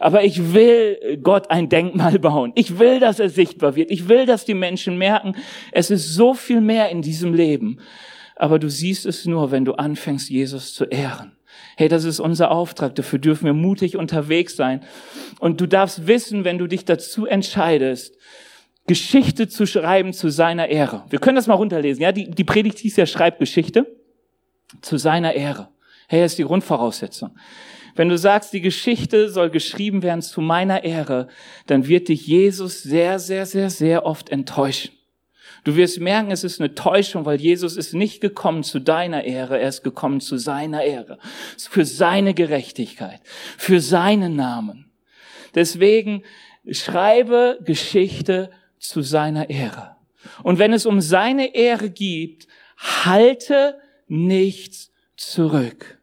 Aber 0.00 0.24
ich 0.24 0.52
will 0.52 1.18
Gott 1.22 1.50
ein 1.50 1.68
Denkmal 1.68 2.18
bauen. 2.18 2.52
Ich 2.54 2.78
will, 2.78 3.00
dass 3.00 3.18
er 3.18 3.28
sichtbar 3.28 3.76
wird. 3.76 3.90
Ich 3.90 4.08
will, 4.08 4.26
dass 4.26 4.44
die 4.44 4.54
Menschen 4.54 4.98
merken, 4.98 5.34
es 5.72 5.90
ist 5.90 6.14
so 6.14 6.34
viel 6.34 6.60
mehr 6.60 6.90
in 6.90 7.02
diesem 7.02 7.34
Leben. 7.34 7.78
Aber 8.36 8.58
du 8.58 8.68
siehst 8.68 9.06
es 9.06 9.26
nur, 9.26 9.50
wenn 9.50 9.64
du 9.64 9.74
anfängst, 9.74 10.30
Jesus 10.30 10.74
zu 10.74 10.84
ehren. 10.84 11.32
Hey, 11.76 11.88
das 11.88 12.04
ist 12.04 12.20
unser 12.20 12.50
Auftrag. 12.50 12.94
Dafür 12.94 13.18
dürfen 13.18 13.46
wir 13.46 13.52
mutig 13.52 13.96
unterwegs 13.96 14.56
sein. 14.56 14.82
Und 15.40 15.60
du 15.60 15.66
darfst 15.66 16.06
wissen, 16.06 16.44
wenn 16.44 16.58
du 16.58 16.66
dich 16.66 16.84
dazu 16.84 17.26
entscheidest, 17.26 18.16
Geschichte 18.86 19.48
zu 19.48 19.66
schreiben 19.66 20.12
zu 20.12 20.30
seiner 20.30 20.68
Ehre. 20.68 21.04
Wir 21.10 21.18
können 21.18 21.36
das 21.36 21.46
mal 21.46 21.54
runterlesen. 21.54 22.02
Ja, 22.02 22.10
die, 22.10 22.30
die 22.30 22.44
Predigt 22.44 22.78
hieß 22.78 22.96
ja 22.96 23.06
Schreibgeschichte 23.06 23.86
zu 24.80 24.96
seiner 24.96 25.34
Ehre. 25.34 25.68
Hey, 26.08 26.22
das 26.22 26.32
ist 26.32 26.38
die 26.38 26.44
Grundvoraussetzung. 26.44 27.36
Wenn 27.94 28.08
du 28.08 28.18
sagst, 28.18 28.52
die 28.52 28.60
Geschichte 28.60 29.28
soll 29.28 29.50
geschrieben 29.50 30.02
werden 30.02 30.22
zu 30.22 30.40
meiner 30.40 30.84
Ehre, 30.84 31.28
dann 31.66 31.88
wird 31.88 32.08
dich 32.08 32.26
Jesus 32.26 32.82
sehr, 32.82 33.18
sehr, 33.18 33.46
sehr, 33.46 33.70
sehr 33.70 34.04
oft 34.04 34.30
enttäuschen. 34.30 34.92
Du 35.64 35.76
wirst 35.76 36.00
merken, 36.00 36.30
es 36.30 36.44
ist 36.44 36.60
eine 36.60 36.74
Täuschung, 36.74 37.24
weil 37.24 37.40
Jesus 37.40 37.76
ist 37.76 37.92
nicht 37.92 38.20
gekommen 38.20 38.62
zu 38.62 38.78
deiner 38.78 39.24
Ehre, 39.24 39.58
er 39.58 39.68
ist 39.68 39.82
gekommen 39.82 40.20
zu 40.20 40.36
seiner 40.38 40.82
Ehre, 40.82 41.18
für 41.58 41.84
seine 41.84 42.32
Gerechtigkeit, 42.32 43.20
für 43.56 43.80
seinen 43.80 44.36
Namen. 44.36 44.90
Deswegen 45.54 46.22
schreibe 46.70 47.58
Geschichte 47.64 48.50
zu 48.78 49.02
seiner 49.02 49.50
Ehre. 49.50 49.96
Und 50.42 50.58
wenn 50.58 50.72
es 50.72 50.86
um 50.86 51.00
seine 51.00 51.54
Ehre 51.54 51.90
geht, 51.90 52.46
halte 52.76 53.78
nichts 54.06 54.92
zurück. 55.16 55.97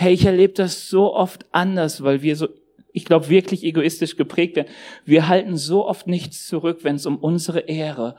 Hey, 0.00 0.14
ich 0.14 0.24
erlebe 0.24 0.54
das 0.54 0.88
so 0.88 1.14
oft 1.14 1.44
anders, 1.52 2.02
weil 2.02 2.22
wir 2.22 2.34
so, 2.34 2.48
ich 2.90 3.04
glaube, 3.04 3.28
wirklich 3.28 3.62
egoistisch 3.62 4.16
geprägt 4.16 4.56
werden. 4.56 4.72
Wir 5.04 5.28
halten 5.28 5.58
so 5.58 5.86
oft 5.86 6.06
nichts 6.06 6.46
zurück, 6.46 6.78
wenn 6.84 6.96
es 6.96 7.04
um 7.04 7.18
unsere 7.18 7.60
Ehre 7.60 8.16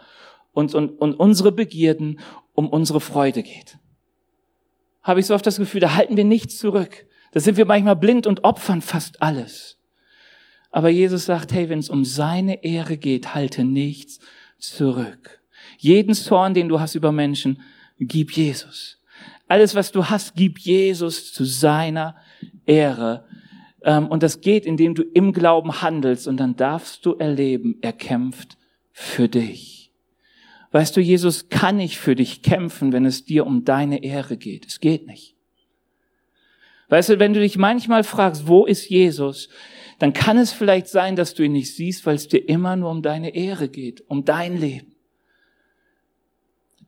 und, 0.51 0.75
und, 0.75 0.91
und 1.01 1.15
unsere 1.15 1.51
Begierden, 1.51 2.19
um 2.53 2.69
unsere 2.69 3.01
Freude 3.01 3.41
geht. 3.41 3.79
Habe 5.01 5.21
ich 5.21 5.25
so 5.25 5.33
oft 5.33 5.47
das 5.47 5.57
Gefühl, 5.57 5.81
da 5.81 5.95
halten 5.95 6.17
wir 6.17 6.23
nichts 6.23 6.59
zurück. 6.59 7.07
Da 7.31 7.39
sind 7.39 7.57
wir 7.57 7.65
manchmal 7.65 7.95
blind 7.95 8.27
und 8.27 8.43
opfern 8.43 8.83
fast 8.83 9.23
alles. 9.23 9.79
Aber 10.69 10.89
Jesus 10.89 11.25
sagt, 11.25 11.51
hey, 11.51 11.67
wenn 11.69 11.79
es 11.79 11.89
um 11.89 12.05
seine 12.05 12.63
Ehre 12.63 12.97
geht, 12.97 13.33
halte 13.33 13.63
nichts 13.63 14.19
zurück. 14.59 15.41
Jeden 15.79 16.13
Zorn, 16.13 16.53
den 16.53 16.69
du 16.69 16.79
hast 16.79 16.93
über 16.93 17.11
Menschen, 17.11 17.59
gib 17.97 18.33
Jesus. 18.33 19.00
Alles, 19.51 19.75
was 19.75 19.91
du 19.91 20.05
hast, 20.09 20.35
gib 20.35 20.59
Jesus 20.59 21.33
zu 21.33 21.43
seiner 21.43 22.15
Ehre. 22.65 23.25
Ähm, 23.83 24.07
und 24.07 24.23
das 24.23 24.39
geht, 24.39 24.65
indem 24.65 24.95
du 24.95 25.03
im 25.03 25.33
Glauben 25.33 25.81
handelst 25.81 26.25
und 26.25 26.37
dann 26.37 26.55
darfst 26.55 27.05
du 27.05 27.15
erleben, 27.15 27.77
er 27.81 27.91
kämpft 27.91 28.57
für 28.93 29.27
dich. 29.27 29.91
Weißt 30.71 30.95
du, 30.95 31.01
Jesus 31.01 31.49
kann 31.49 31.75
nicht 31.75 31.97
für 31.97 32.15
dich 32.15 32.43
kämpfen, 32.43 32.93
wenn 32.93 33.03
es 33.03 33.25
dir 33.25 33.45
um 33.45 33.65
deine 33.65 34.05
Ehre 34.05 34.37
geht. 34.37 34.67
Es 34.67 34.79
geht 34.79 35.05
nicht. 35.05 35.35
Weißt 36.87 37.09
du, 37.09 37.19
wenn 37.19 37.33
du 37.33 37.41
dich 37.41 37.57
manchmal 37.57 38.05
fragst, 38.05 38.47
wo 38.47 38.65
ist 38.65 38.89
Jesus, 38.89 39.49
dann 39.99 40.13
kann 40.13 40.37
es 40.37 40.53
vielleicht 40.53 40.87
sein, 40.87 41.17
dass 41.17 41.33
du 41.33 41.43
ihn 41.43 41.51
nicht 41.51 41.75
siehst, 41.75 42.05
weil 42.05 42.15
es 42.15 42.29
dir 42.29 42.47
immer 42.47 42.77
nur 42.77 42.89
um 42.89 43.01
deine 43.01 43.35
Ehre 43.35 43.67
geht, 43.67 44.01
um 44.07 44.23
dein 44.23 44.57
Leben. 44.57 44.90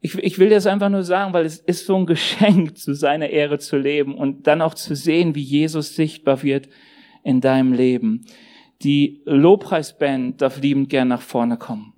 Ich, 0.06 0.16
ich 0.16 0.38
will 0.38 0.50
das 0.50 0.68
einfach 0.68 0.90
nur 0.90 1.04
sagen, 1.04 1.34
weil 1.34 1.46
es 1.46 1.60
ist 1.60 1.86
so 1.86 1.96
ein 1.96 2.06
Geschenk, 2.06 2.78
zu 2.78 2.94
seiner 2.94 3.30
Ehre 3.30 3.58
zu 3.58 3.78
leben 3.78 4.16
und 4.16 4.48
dann 4.48 4.62
auch 4.62 4.74
zu 4.74 4.96
sehen, 4.96 5.34
wie 5.34 5.42
Jesus 5.42 5.96
sichtbar 5.96 6.44
wird 6.44 6.68
in 7.24 7.40
deinem 7.40 7.72
Leben. 7.72 8.26
Die 8.82 9.22
Lobpreisband 9.24 10.42
darf 10.42 10.60
liebend 10.62 10.90
gern 10.90 11.08
nach 11.08 11.22
vorne 11.22 11.56
kommen. 11.56 11.94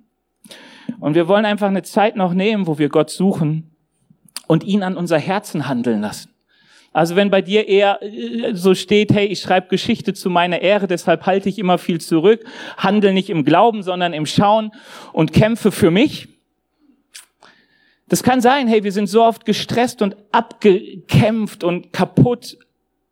Und 1.00 1.16
wir 1.16 1.26
wollen 1.26 1.44
einfach 1.44 1.66
eine 1.66 1.82
Zeit 1.82 2.14
noch 2.14 2.32
nehmen, 2.32 2.68
wo 2.68 2.78
wir 2.78 2.90
Gott 2.90 3.10
suchen 3.10 3.76
und 4.46 4.62
ihn 4.62 4.84
an 4.84 4.96
unser 4.96 5.18
Herzen 5.18 5.66
handeln 5.66 6.00
lassen. 6.00 6.30
Also 6.92 7.16
wenn 7.16 7.28
bei 7.28 7.42
dir 7.42 7.66
eher 7.66 8.00
äh, 8.02 8.54
so 8.54 8.76
steht, 8.76 9.12
hey, 9.12 9.26
ich 9.26 9.40
schreibe 9.40 9.66
Geschichte 9.66 10.14
zu 10.14 10.30
meiner 10.30 10.62
Ehre, 10.62 10.86
deshalb 10.86 11.26
halte 11.26 11.48
ich 11.48 11.58
immer 11.58 11.76
viel 11.78 12.00
zurück, 12.00 12.44
handle 12.76 13.12
nicht 13.12 13.30
im 13.30 13.44
Glauben, 13.44 13.82
sondern 13.82 14.12
im 14.12 14.26
Schauen 14.26 14.70
und 15.12 15.32
kämpfe 15.32 15.72
für 15.72 15.90
mich, 15.90 16.35
das 18.08 18.22
kann 18.22 18.40
sein, 18.40 18.68
hey, 18.68 18.84
wir 18.84 18.92
sind 18.92 19.08
so 19.08 19.24
oft 19.24 19.44
gestresst 19.44 20.00
und 20.00 20.16
abgekämpft 20.30 21.64
und 21.64 21.92
kaputt, 21.92 22.56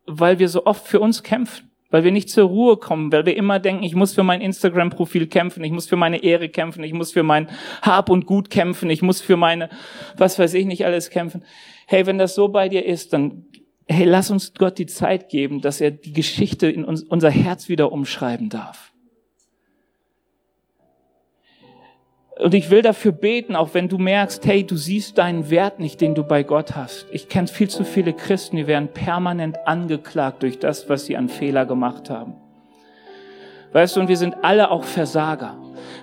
weil 0.06 0.38
wir 0.38 0.48
so 0.48 0.66
oft 0.66 0.86
für 0.86 1.00
uns 1.00 1.24
kämpfen, 1.24 1.70
weil 1.90 2.04
wir 2.04 2.12
nicht 2.12 2.30
zur 2.30 2.48
Ruhe 2.48 2.76
kommen, 2.76 3.10
weil 3.10 3.26
wir 3.26 3.36
immer 3.36 3.58
denken, 3.58 3.82
ich 3.82 3.96
muss 3.96 4.14
für 4.14 4.22
mein 4.22 4.40
Instagram-Profil 4.40 5.26
kämpfen, 5.26 5.64
ich 5.64 5.72
muss 5.72 5.86
für 5.86 5.96
meine 5.96 6.22
Ehre 6.22 6.48
kämpfen, 6.48 6.84
ich 6.84 6.92
muss 6.92 7.12
für 7.12 7.24
mein 7.24 7.48
Hab 7.82 8.08
und 8.08 8.26
Gut 8.26 8.50
kämpfen, 8.50 8.88
ich 8.88 9.02
muss 9.02 9.20
für 9.20 9.36
meine, 9.36 9.68
was 10.16 10.38
weiß 10.38 10.54
ich 10.54 10.66
nicht 10.66 10.86
alles 10.86 11.10
kämpfen. 11.10 11.42
Hey, 11.86 12.06
wenn 12.06 12.18
das 12.18 12.36
so 12.36 12.48
bei 12.48 12.68
dir 12.68 12.86
ist, 12.86 13.12
dann, 13.12 13.46
hey, 13.88 14.04
lass 14.04 14.30
uns 14.30 14.54
Gott 14.54 14.78
die 14.78 14.86
Zeit 14.86 15.28
geben, 15.28 15.60
dass 15.60 15.80
er 15.80 15.90
die 15.90 16.12
Geschichte 16.12 16.68
in 16.68 16.84
uns, 16.84 17.02
unser 17.02 17.30
Herz 17.30 17.68
wieder 17.68 17.90
umschreiben 17.90 18.48
darf. 18.48 18.93
Und 22.36 22.52
ich 22.52 22.70
will 22.70 22.82
dafür 22.82 23.12
beten, 23.12 23.54
auch 23.54 23.74
wenn 23.74 23.88
du 23.88 23.96
merkst, 23.96 24.44
hey, 24.44 24.64
du 24.64 24.76
siehst 24.76 25.18
deinen 25.18 25.50
Wert 25.50 25.78
nicht, 25.78 26.00
den 26.00 26.16
du 26.16 26.24
bei 26.24 26.42
Gott 26.42 26.74
hast. 26.74 27.06
Ich 27.12 27.28
kenne 27.28 27.46
viel 27.46 27.70
zu 27.70 27.84
viele 27.84 28.12
Christen, 28.12 28.56
die 28.56 28.66
werden 28.66 28.88
permanent 28.88 29.56
angeklagt 29.66 30.42
durch 30.42 30.58
das, 30.58 30.88
was 30.88 31.06
sie 31.06 31.16
an 31.16 31.28
Fehler 31.28 31.64
gemacht 31.64 32.10
haben. 32.10 32.34
Weißt 33.72 33.94
du, 33.96 34.00
und 34.00 34.08
wir 34.08 34.16
sind 34.16 34.36
alle 34.42 34.70
auch 34.70 34.84
Versager. 34.84 35.56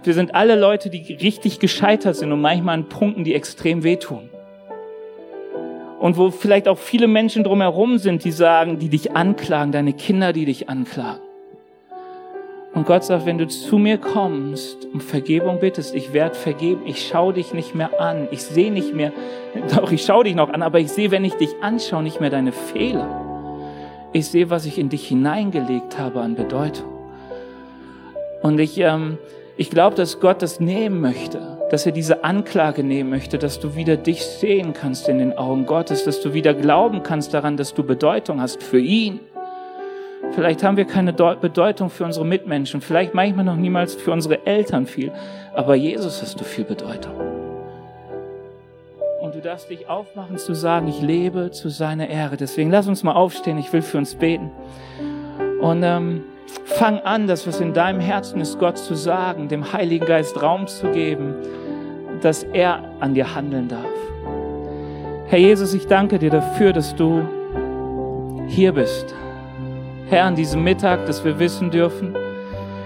Wir 0.03 0.13
sind 0.13 0.33
alle 0.33 0.55
Leute, 0.55 0.89
die 0.89 1.13
richtig 1.13 1.59
gescheitert 1.59 2.15
sind 2.15 2.31
und 2.31 2.41
manchmal 2.41 2.75
an 2.75 2.89
Punkten, 2.89 3.23
die 3.23 3.35
extrem 3.35 3.83
wehtun. 3.83 4.29
Und 5.99 6.17
wo 6.17 6.31
vielleicht 6.31 6.67
auch 6.67 6.77
viele 6.77 7.07
Menschen 7.07 7.43
drumherum 7.43 7.97
sind, 7.97 8.23
die 8.23 8.31
sagen, 8.31 8.79
die 8.79 8.89
dich 8.89 9.15
anklagen, 9.15 9.71
deine 9.71 9.93
Kinder, 9.93 10.33
die 10.33 10.45
dich 10.45 10.67
anklagen. 10.69 11.21
Und 12.81 12.87
Gott 12.87 13.03
sagt, 13.03 13.27
wenn 13.27 13.37
du 13.37 13.47
zu 13.47 13.77
mir 13.77 13.99
kommst, 13.99 14.87
um 14.91 15.01
Vergebung 15.01 15.59
bittest, 15.59 15.93
ich 15.93 16.13
werde 16.13 16.33
vergeben, 16.33 16.81
ich 16.87 17.07
schaue 17.07 17.31
dich 17.31 17.53
nicht 17.53 17.75
mehr 17.75 18.01
an, 18.01 18.27
ich 18.31 18.41
sehe 18.41 18.71
nicht 18.71 18.95
mehr, 18.95 19.11
doch 19.75 19.91
ich 19.91 20.03
schaue 20.03 20.23
dich 20.23 20.33
noch 20.33 20.49
an, 20.49 20.63
aber 20.63 20.79
ich 20.79 20.91
sehe, 20.91 21.11
wenn 21.11 21.23
ich 21.23 21.35
dich 21.35 21.51
anschaue, 21.61 22.01
nicht 22.01 22.19
mehr 22.19 22.31
deine 22.31 22.51
Fehler. 22.51 23.07
Ich 24.13 24.29
sehe, 24.29 24.49
was 24.49 24.65
ich 24.65 24.79
in 24.79 24.89
dich 24.89 25.07
hineingelegt 25.07 25.99
habe 25.99 26.21
an 26.21 26.33
Bedeutung. 26.33 26.87
Und 28.41 28.59
ich, 28.59 28.79
ähm, 28.79 29.19
ich 29.57 29.69
glaube, 29.69 29.95
dass 29.95 30.19
Gott 30.19 30.41
das 30.41 30.59
nehmen 30.59 31.01
möchte, 31.01 31.59
dass 31.69 31.85
er 31.85 31.91
diese 31.91 32.23
Anklage 32.23 32.83
nehmen 32.83 33.11
möchte, 33.11 33.37
dass 33.37 33.59
du 33.59 33.75
wieder 33.75 33.95
dich 33.95 34.25
sehen 34.25 34.73
kannst 34.73 35.07
in 35.07 35.19
den 35.19 35.37
Augen 35.37 35.67
Gottes, 35.67 36.03
dass 36.03 36.19
du 36.19 36.33
wieder 36.33 36.55
glauben 36.55 37.03
kannst 37.03 37.31
daran, 37.35 37.57
dass 37.57 37.75
du 37.75 37.83
Bedeutung 37.83 38.41
hast 38.41 38.63
für 38.63 38.79
ihn 38.79 39.19
Vielleicht 40.33 40.63
haben 40.63 40.77
wir 40.77 40.85
keine 40.85 41.11
Bedeutung 41.11 41.89
für 41.89 42.05
unsere 42.05 42.25
Mitmenschen, 42.25 42.79
vielleicht 42.79 43.13
manchmal 43.13 43.43
noch 43.43 43.57
niemals 43.57 43.95
für 43.95 44.11
unsere 44.11 44.45
Eltern 44.45 44.87
viel, 44.87 45.11
aber 45.53 45.75
Jesus 45.75 46.21
hast 46.21 46.39
du 46.39 46.45
viel 46.45 46.63
Bedeutung. 46.63 47.13
Und 49.19 49.35
du 49.35 49.41
darfst 49.41 49.69
dich 49.69 49.89
aufmachen 49.89 50.37
zu 50.37 50.53
sagen, 50.53 50.87
ich 50.87 51.01
lebe 51.01 51.51
zu 51.51 51.69
seiner 51.69 52.07
Ehre. 52.07 52.37
Deswegen 52.37 52.71
lass 52.71 52.87
uns 52.87 53.03
mal 53.03 53.13
aufstehen, 53.13 53.57
ich 53.57 53.71
will 53.73 53.81
für 53.81 53.97
uns 53.97 54.15
beten. 54.15 54.51
Und 55.59 55.83
ähm, 55.83 56.23
fang 56.63 56.99
an, 56.99 57.27
das, 57.27 57.45
was 57.45 57.59
in 57.59 57.73
deinem 57.73 57.99
Herzen 57.99 58.39
ist, 58.39 58.57
Gott 58.57 58.77
zu 58.77 58.95
sagen, 58.95 59.49
dem 59.49 59.73
Heiligen 59.73 60.05
Geist 60.05 60.41
Raum 60.41 60.65
zu 60.65 60.91
geben, 60.91 61.35
dass 62.21 62.43
er 62.43 62.83
an 62.99 63.13
dir 63.13 63.35
handeln 63.35 63.67
darf. 63.67 63.85
Herr 65.27 65.39
Jesus, 65.39 65.73
ich 65.73 65.87
danke 65.87 66.19
dir 66.19 66.29
dafür, 66.29 66.73
dass 66.73 66.95
du 66.95 67.21
hier 68.47 68.71
bist 68.71 69.13
Herr, 70.12 70.26
an 70.26 70.36
diesem 70.36 70.62
Mittag, 70.62 71.06
dass 71.06 71.24
wir 71.24 71.39
wissen 71.39 71.71
dürfen, 71.71 72.13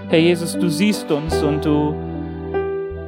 Herr 0.08 0.20
Jesus, 0.20 0.56
du 0.56 0.68
siehst 0.68 1.10
uns 1.10 1.42
und 1.42 1.64
du, 1.64 1.92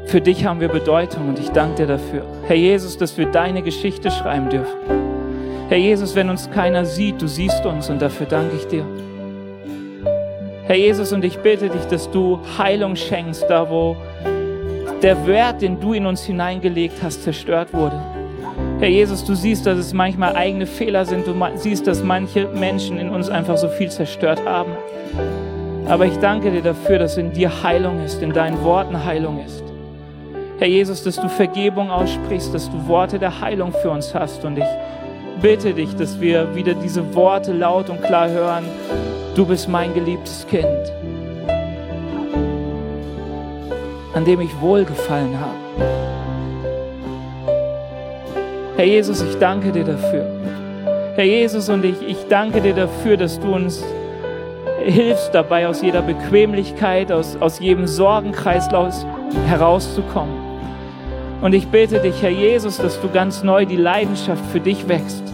für 0.07 0.21
dich 0.21 0.45
haben 0.45 0.59
wir 0.59 0.67
Bedeutung 0.67 1.29
und 1.29 1.39
ich 1.39 1.51
danke 1.51 1.77
dir 1.77 1.87
dafür. 1.87 2.27
Herr 2.49 2.57
Jesus, 2.57 2.99
dass 2.99 3.17
wir 3.17 3.27
deine 3.27 3.62
Geschichte 3.62 4.11
schreiben 4.11 4.51
dürfen. 4.51 4.77
Herr 5.69 5.79
Jesus, 5.79 6.16
wenn 6.16 6.31
uns 6.31 6.51
keiner 6.51 6.85
sieht, 6.85 7.23
du 7.23 7.29
siehst 7.29 7.64
uns 7.64 7.91
und 7.91 8.03
dafür 8.03 8.27
danke 8.27 8.57
ich 8.57 8.66
dir. 8.66 8.85
Herr 10.64 10.77
Jesus, 10.77 11.12
und 11.12 11.25
ich 11.25 11.39
bitte 11.39 11.69
dich, 11.69 11.85
dass 11.85 12.11
du 12.11 12.41
Heilung 12.59 12.97
schenkst, 12.97 13.45
da 13.49 13.71
wo 13.71 13.97
der 15.01 15.29
Wert, 15.29 15.62
den 15.62 15.79
du 15.79 15.93
in 15.93 16.07
uns 16.07 16.25
hineingelegt 16.25 17.01
hast, 17.05 17.23
zerstört 17.23 17.73
wurde. 17.73 18.18
Herr 18.81 18.89
Jesus, 18.89 19.24
du 19.24 19.35
siehst, 19.35 19.66
dass 19.66 19.76
es 19.76 19.93
manchmal 19.93 20.37
eigene 20.37 20.64
Fehler 20.64 21.05
sind. 21.05 21.26
Du 21.26 21.35
siehst, 21.57 21.89
dass 21.89 22.01
manche 22.05 22.47
Menschen 22.47 22.97
in 22.97 23.11
uns 23.11 23.29
einfach 23.29 23.57
so 23.57 23.66
viel 23.66 23.91
zerstört 23.91 24.41
haben. 24.47 24.70
Aber 25.89 26.07
ich 26.07 26.16
danke 26.18 26.53
dir 26.53 26.62
dafür, 26.62 27.01
dass 27.01 27.16
in 27.16 27.33
dir 27.33 27.64
Heilung 27.64 28.05
ist, 28.05 28.22
in 28.22 28.33
deinen 28.33 28.62
Worten 28.62 29.05
Heilung 29.05 29.45
ist. 29.45 29.64
Herr 30.61 30.68
Jesus, 30.68 31.03
dass 31.03 31.16
du 31.16 31.29
Vergebung 31.29 31.91
aussprichst, 31.91 32.55
dass 32.55 32.70
du 32.70 32.87
Worte 32.87 33.18
der 33.18 33.41
Heilung 33.41 33.72
für 33.72 33.91
uns 33.91 34.14
hast. 34.14 34.45
Und 34.45 34.59
ich 34.59 34.64
bitte 35.43 35.74
dich, 35.74 35.97
dass 35.97 36.20
wir 36.20 36.55
wieder 36.55 36.74
diese 36.74 37.16
Worte 37.16 37.53
laut 37.53 37.91
und 37.91 38.01
klar 38.01 38.29
hören. 38.29 38.64
Du 39.35 39.45
bist 39.45 39.68
mein 39.68 39.93
geliebtes 39.93 40.47
Kind, 40.47 40.93
an 44.14 44.24
dem 44.24 44.41
ich 44.41 44.61
wohlgefallen 44.61 45.37
habe. 45.41 46.28
Herr 48.79 48.87
Jesus, 48.87 49.20
ich 49.22 49.37
danke 49.39 49.72
dir 49.72 49.83
dafür. 49.83 50.24
Herr 51.16 51.24
Jesus, 51.24 51.68
und 51.68 51.85
ich, 51.85 52.01
ich 52.01 52.29
danke 52.29 52.61
dir 52.61 52.74
dafür, 52.74 53.16
dass 53.16 53.41
du 53.41 53.53
uns 53.53 53.85
hilfst 54.85 55.35
dabei, 55.35 55.66
aus 55.66 55.83
jeder 55.83 56.01
Bequemlichkeit, 56.01 57.11
aus, 57.11 57.37
aus 57.41 57.59
jedem 57.59 57.89
Sorgenkreislauf 57.89 58.95
herauszukommen. 59.49 60.33
Und 61.41 61.55
ich 61.55 61.66
bete 61.66 61.99
dich, 61.99 62.22
Herr 62.22 62.31
Jesus, 62.31 62.76
dass 62.76 63.01
du 63.01 63.09
ganz 63.09 63.43
neu 63.43 63.66
die 63.66 63.74
Leidenschaft 63.74 64.45
für 64.53 64.61
dich 64.61 64.87
wächst. 64.87 65.24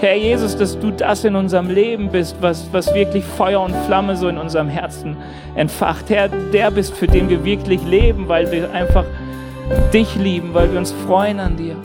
Herr 0.00 0.16
Jesus, 0.16 0.56
dass 0.56 0.78
du 0.78 0.90
das 0.90 1.24
in 1.24 1.36
unserem 1.36 1.68
Leben 1.68 2.08
bist, 2.08 2.36
was, 2.40 2.72
was 2.72 2.94
wirklich 2.94 3.22
Feuer 3.22 3.60
und 3.60 3.76
Flamme 3.84 4.16
so 4.16 4.28
in 4.28 4.38
unserem 4.38 4.70
Herzen 4.70 5.14
entfacht. 5.56 6.08
Herr, 6.08 6.30
der 6.30 6.70
bist, 6.70 6.96
für 6.96 7.06
den 7.06 7.28
wir 7.28 7.44
wirklich 7.44 7.84
leben, 7.84 8.28
weil 8.28 8.50
wir 8.50 8.72
einfach 8.72 9.04
dich 9.92 10.16
lieben, 10.16 10.54
weil 10.54 10.72
wir 10.72 10.78
uns 10.78 10.92
freuen 11.06 11.38
an 11.38 11.58
dir. 11.58 11.76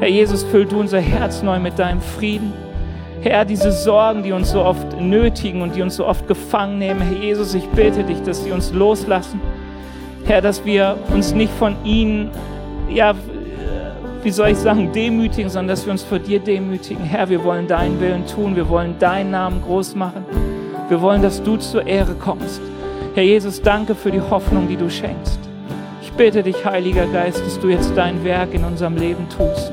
Herr 0.00 0.08
Jesus, 0.08 0.42
füll 0.42 0.64
du 0.64 0.80
unser 0.80 1.00
Herz 1.00 1.42
neu 1.42 1.60
mit 1.60 1.78
deinem 1.78 2.00
Frieden. 2.00 2.52
Herr, 3.20 3.44
diese 3.44 3.70
Sorgen, 3.70 4.22
die 4.22 4.32
uns 4.32 4.50
so 4.50 4.64
oft 4.64 4.98
nötigen 4.98 5.60
und 5.60 5.76
die 5.76 5.82
uns 5.82 5.96
so 5.96 6.06
oft 6.06 6.26
gefangen 6.26 6.78
nehmen, 6.78 7.02
Herr 7.02 7.22
Jesus, 7.22 7.54
ich 7.54 7.68
bitte 7.68 8.02
dich, 8.02 8.22
dass 8.22 8.42
sie 8.42 8.50
uns 8.50 8.72
loslassen. 8.72 9.42
Herr, 10.24 10.40
dass 10.40 10.64
wir 10.64 10.96
uns 11.12 11.34
nicht 11.34 11.52
von 11.52 11.76
ihnen 11.84 12.30
ja, 12.88 13.14
wie 14.22 14.30
soll 14.30 14.48
ich 14.48 14.56
sagen, 14.56 14.90
demütigen, 14.92 15.50
sondern 15.50 15.68
dass 15.68 15.84
wir 15.84 15.92
uns 15.92 16.02
vor 16.02 16.18
dir 16.18 16.40
demütigen. 16.40 17.04
Herr, 17.04 17.28
wir 17.28 17.44
wollen 17.44 17.66
deinen 17.66 18.00
Willen 18.00 18.26
tun, 18.26 18.56
wir 18.56 18.68
wollen 18.68 18.98
deinen 18.98 19.30
Namen 19.30 19.62
groß 19.62 19.94
machen. 19.94 20.24
Wir 20.88 21.00
wollen, 21.00 21.22
dass 21.22 21.42
du 21.42 21.56
zur 21.56 21.86
Ehre 21.86 22.14
kommst. 22.14 22.60
Herr 23.14 23.22
Jesus, 23.22 23.60
danke 23.60 23.94
für 23.94 24.10
die 24.10 24.20
Hoffnung, 24.20 24.66
die 24.66 24.76
du 24.76 24.90
schenkst. 24.90 25.38
Ich 26.02 26.12
bitte 26.12 26.42
dich, 26.42 26.64
Heiliger 26.64 27.06
Geist, 27.06 27.44
dass 27.44 27.60
du 27.60 27.68
jetzt 27.68 27.92
dein 27.96 28.24
Werk 28.24 28.54
in 28.54 28.64
unserem 28.64 28.96
Leben 28.96 29.26
tust. 29.28 29.72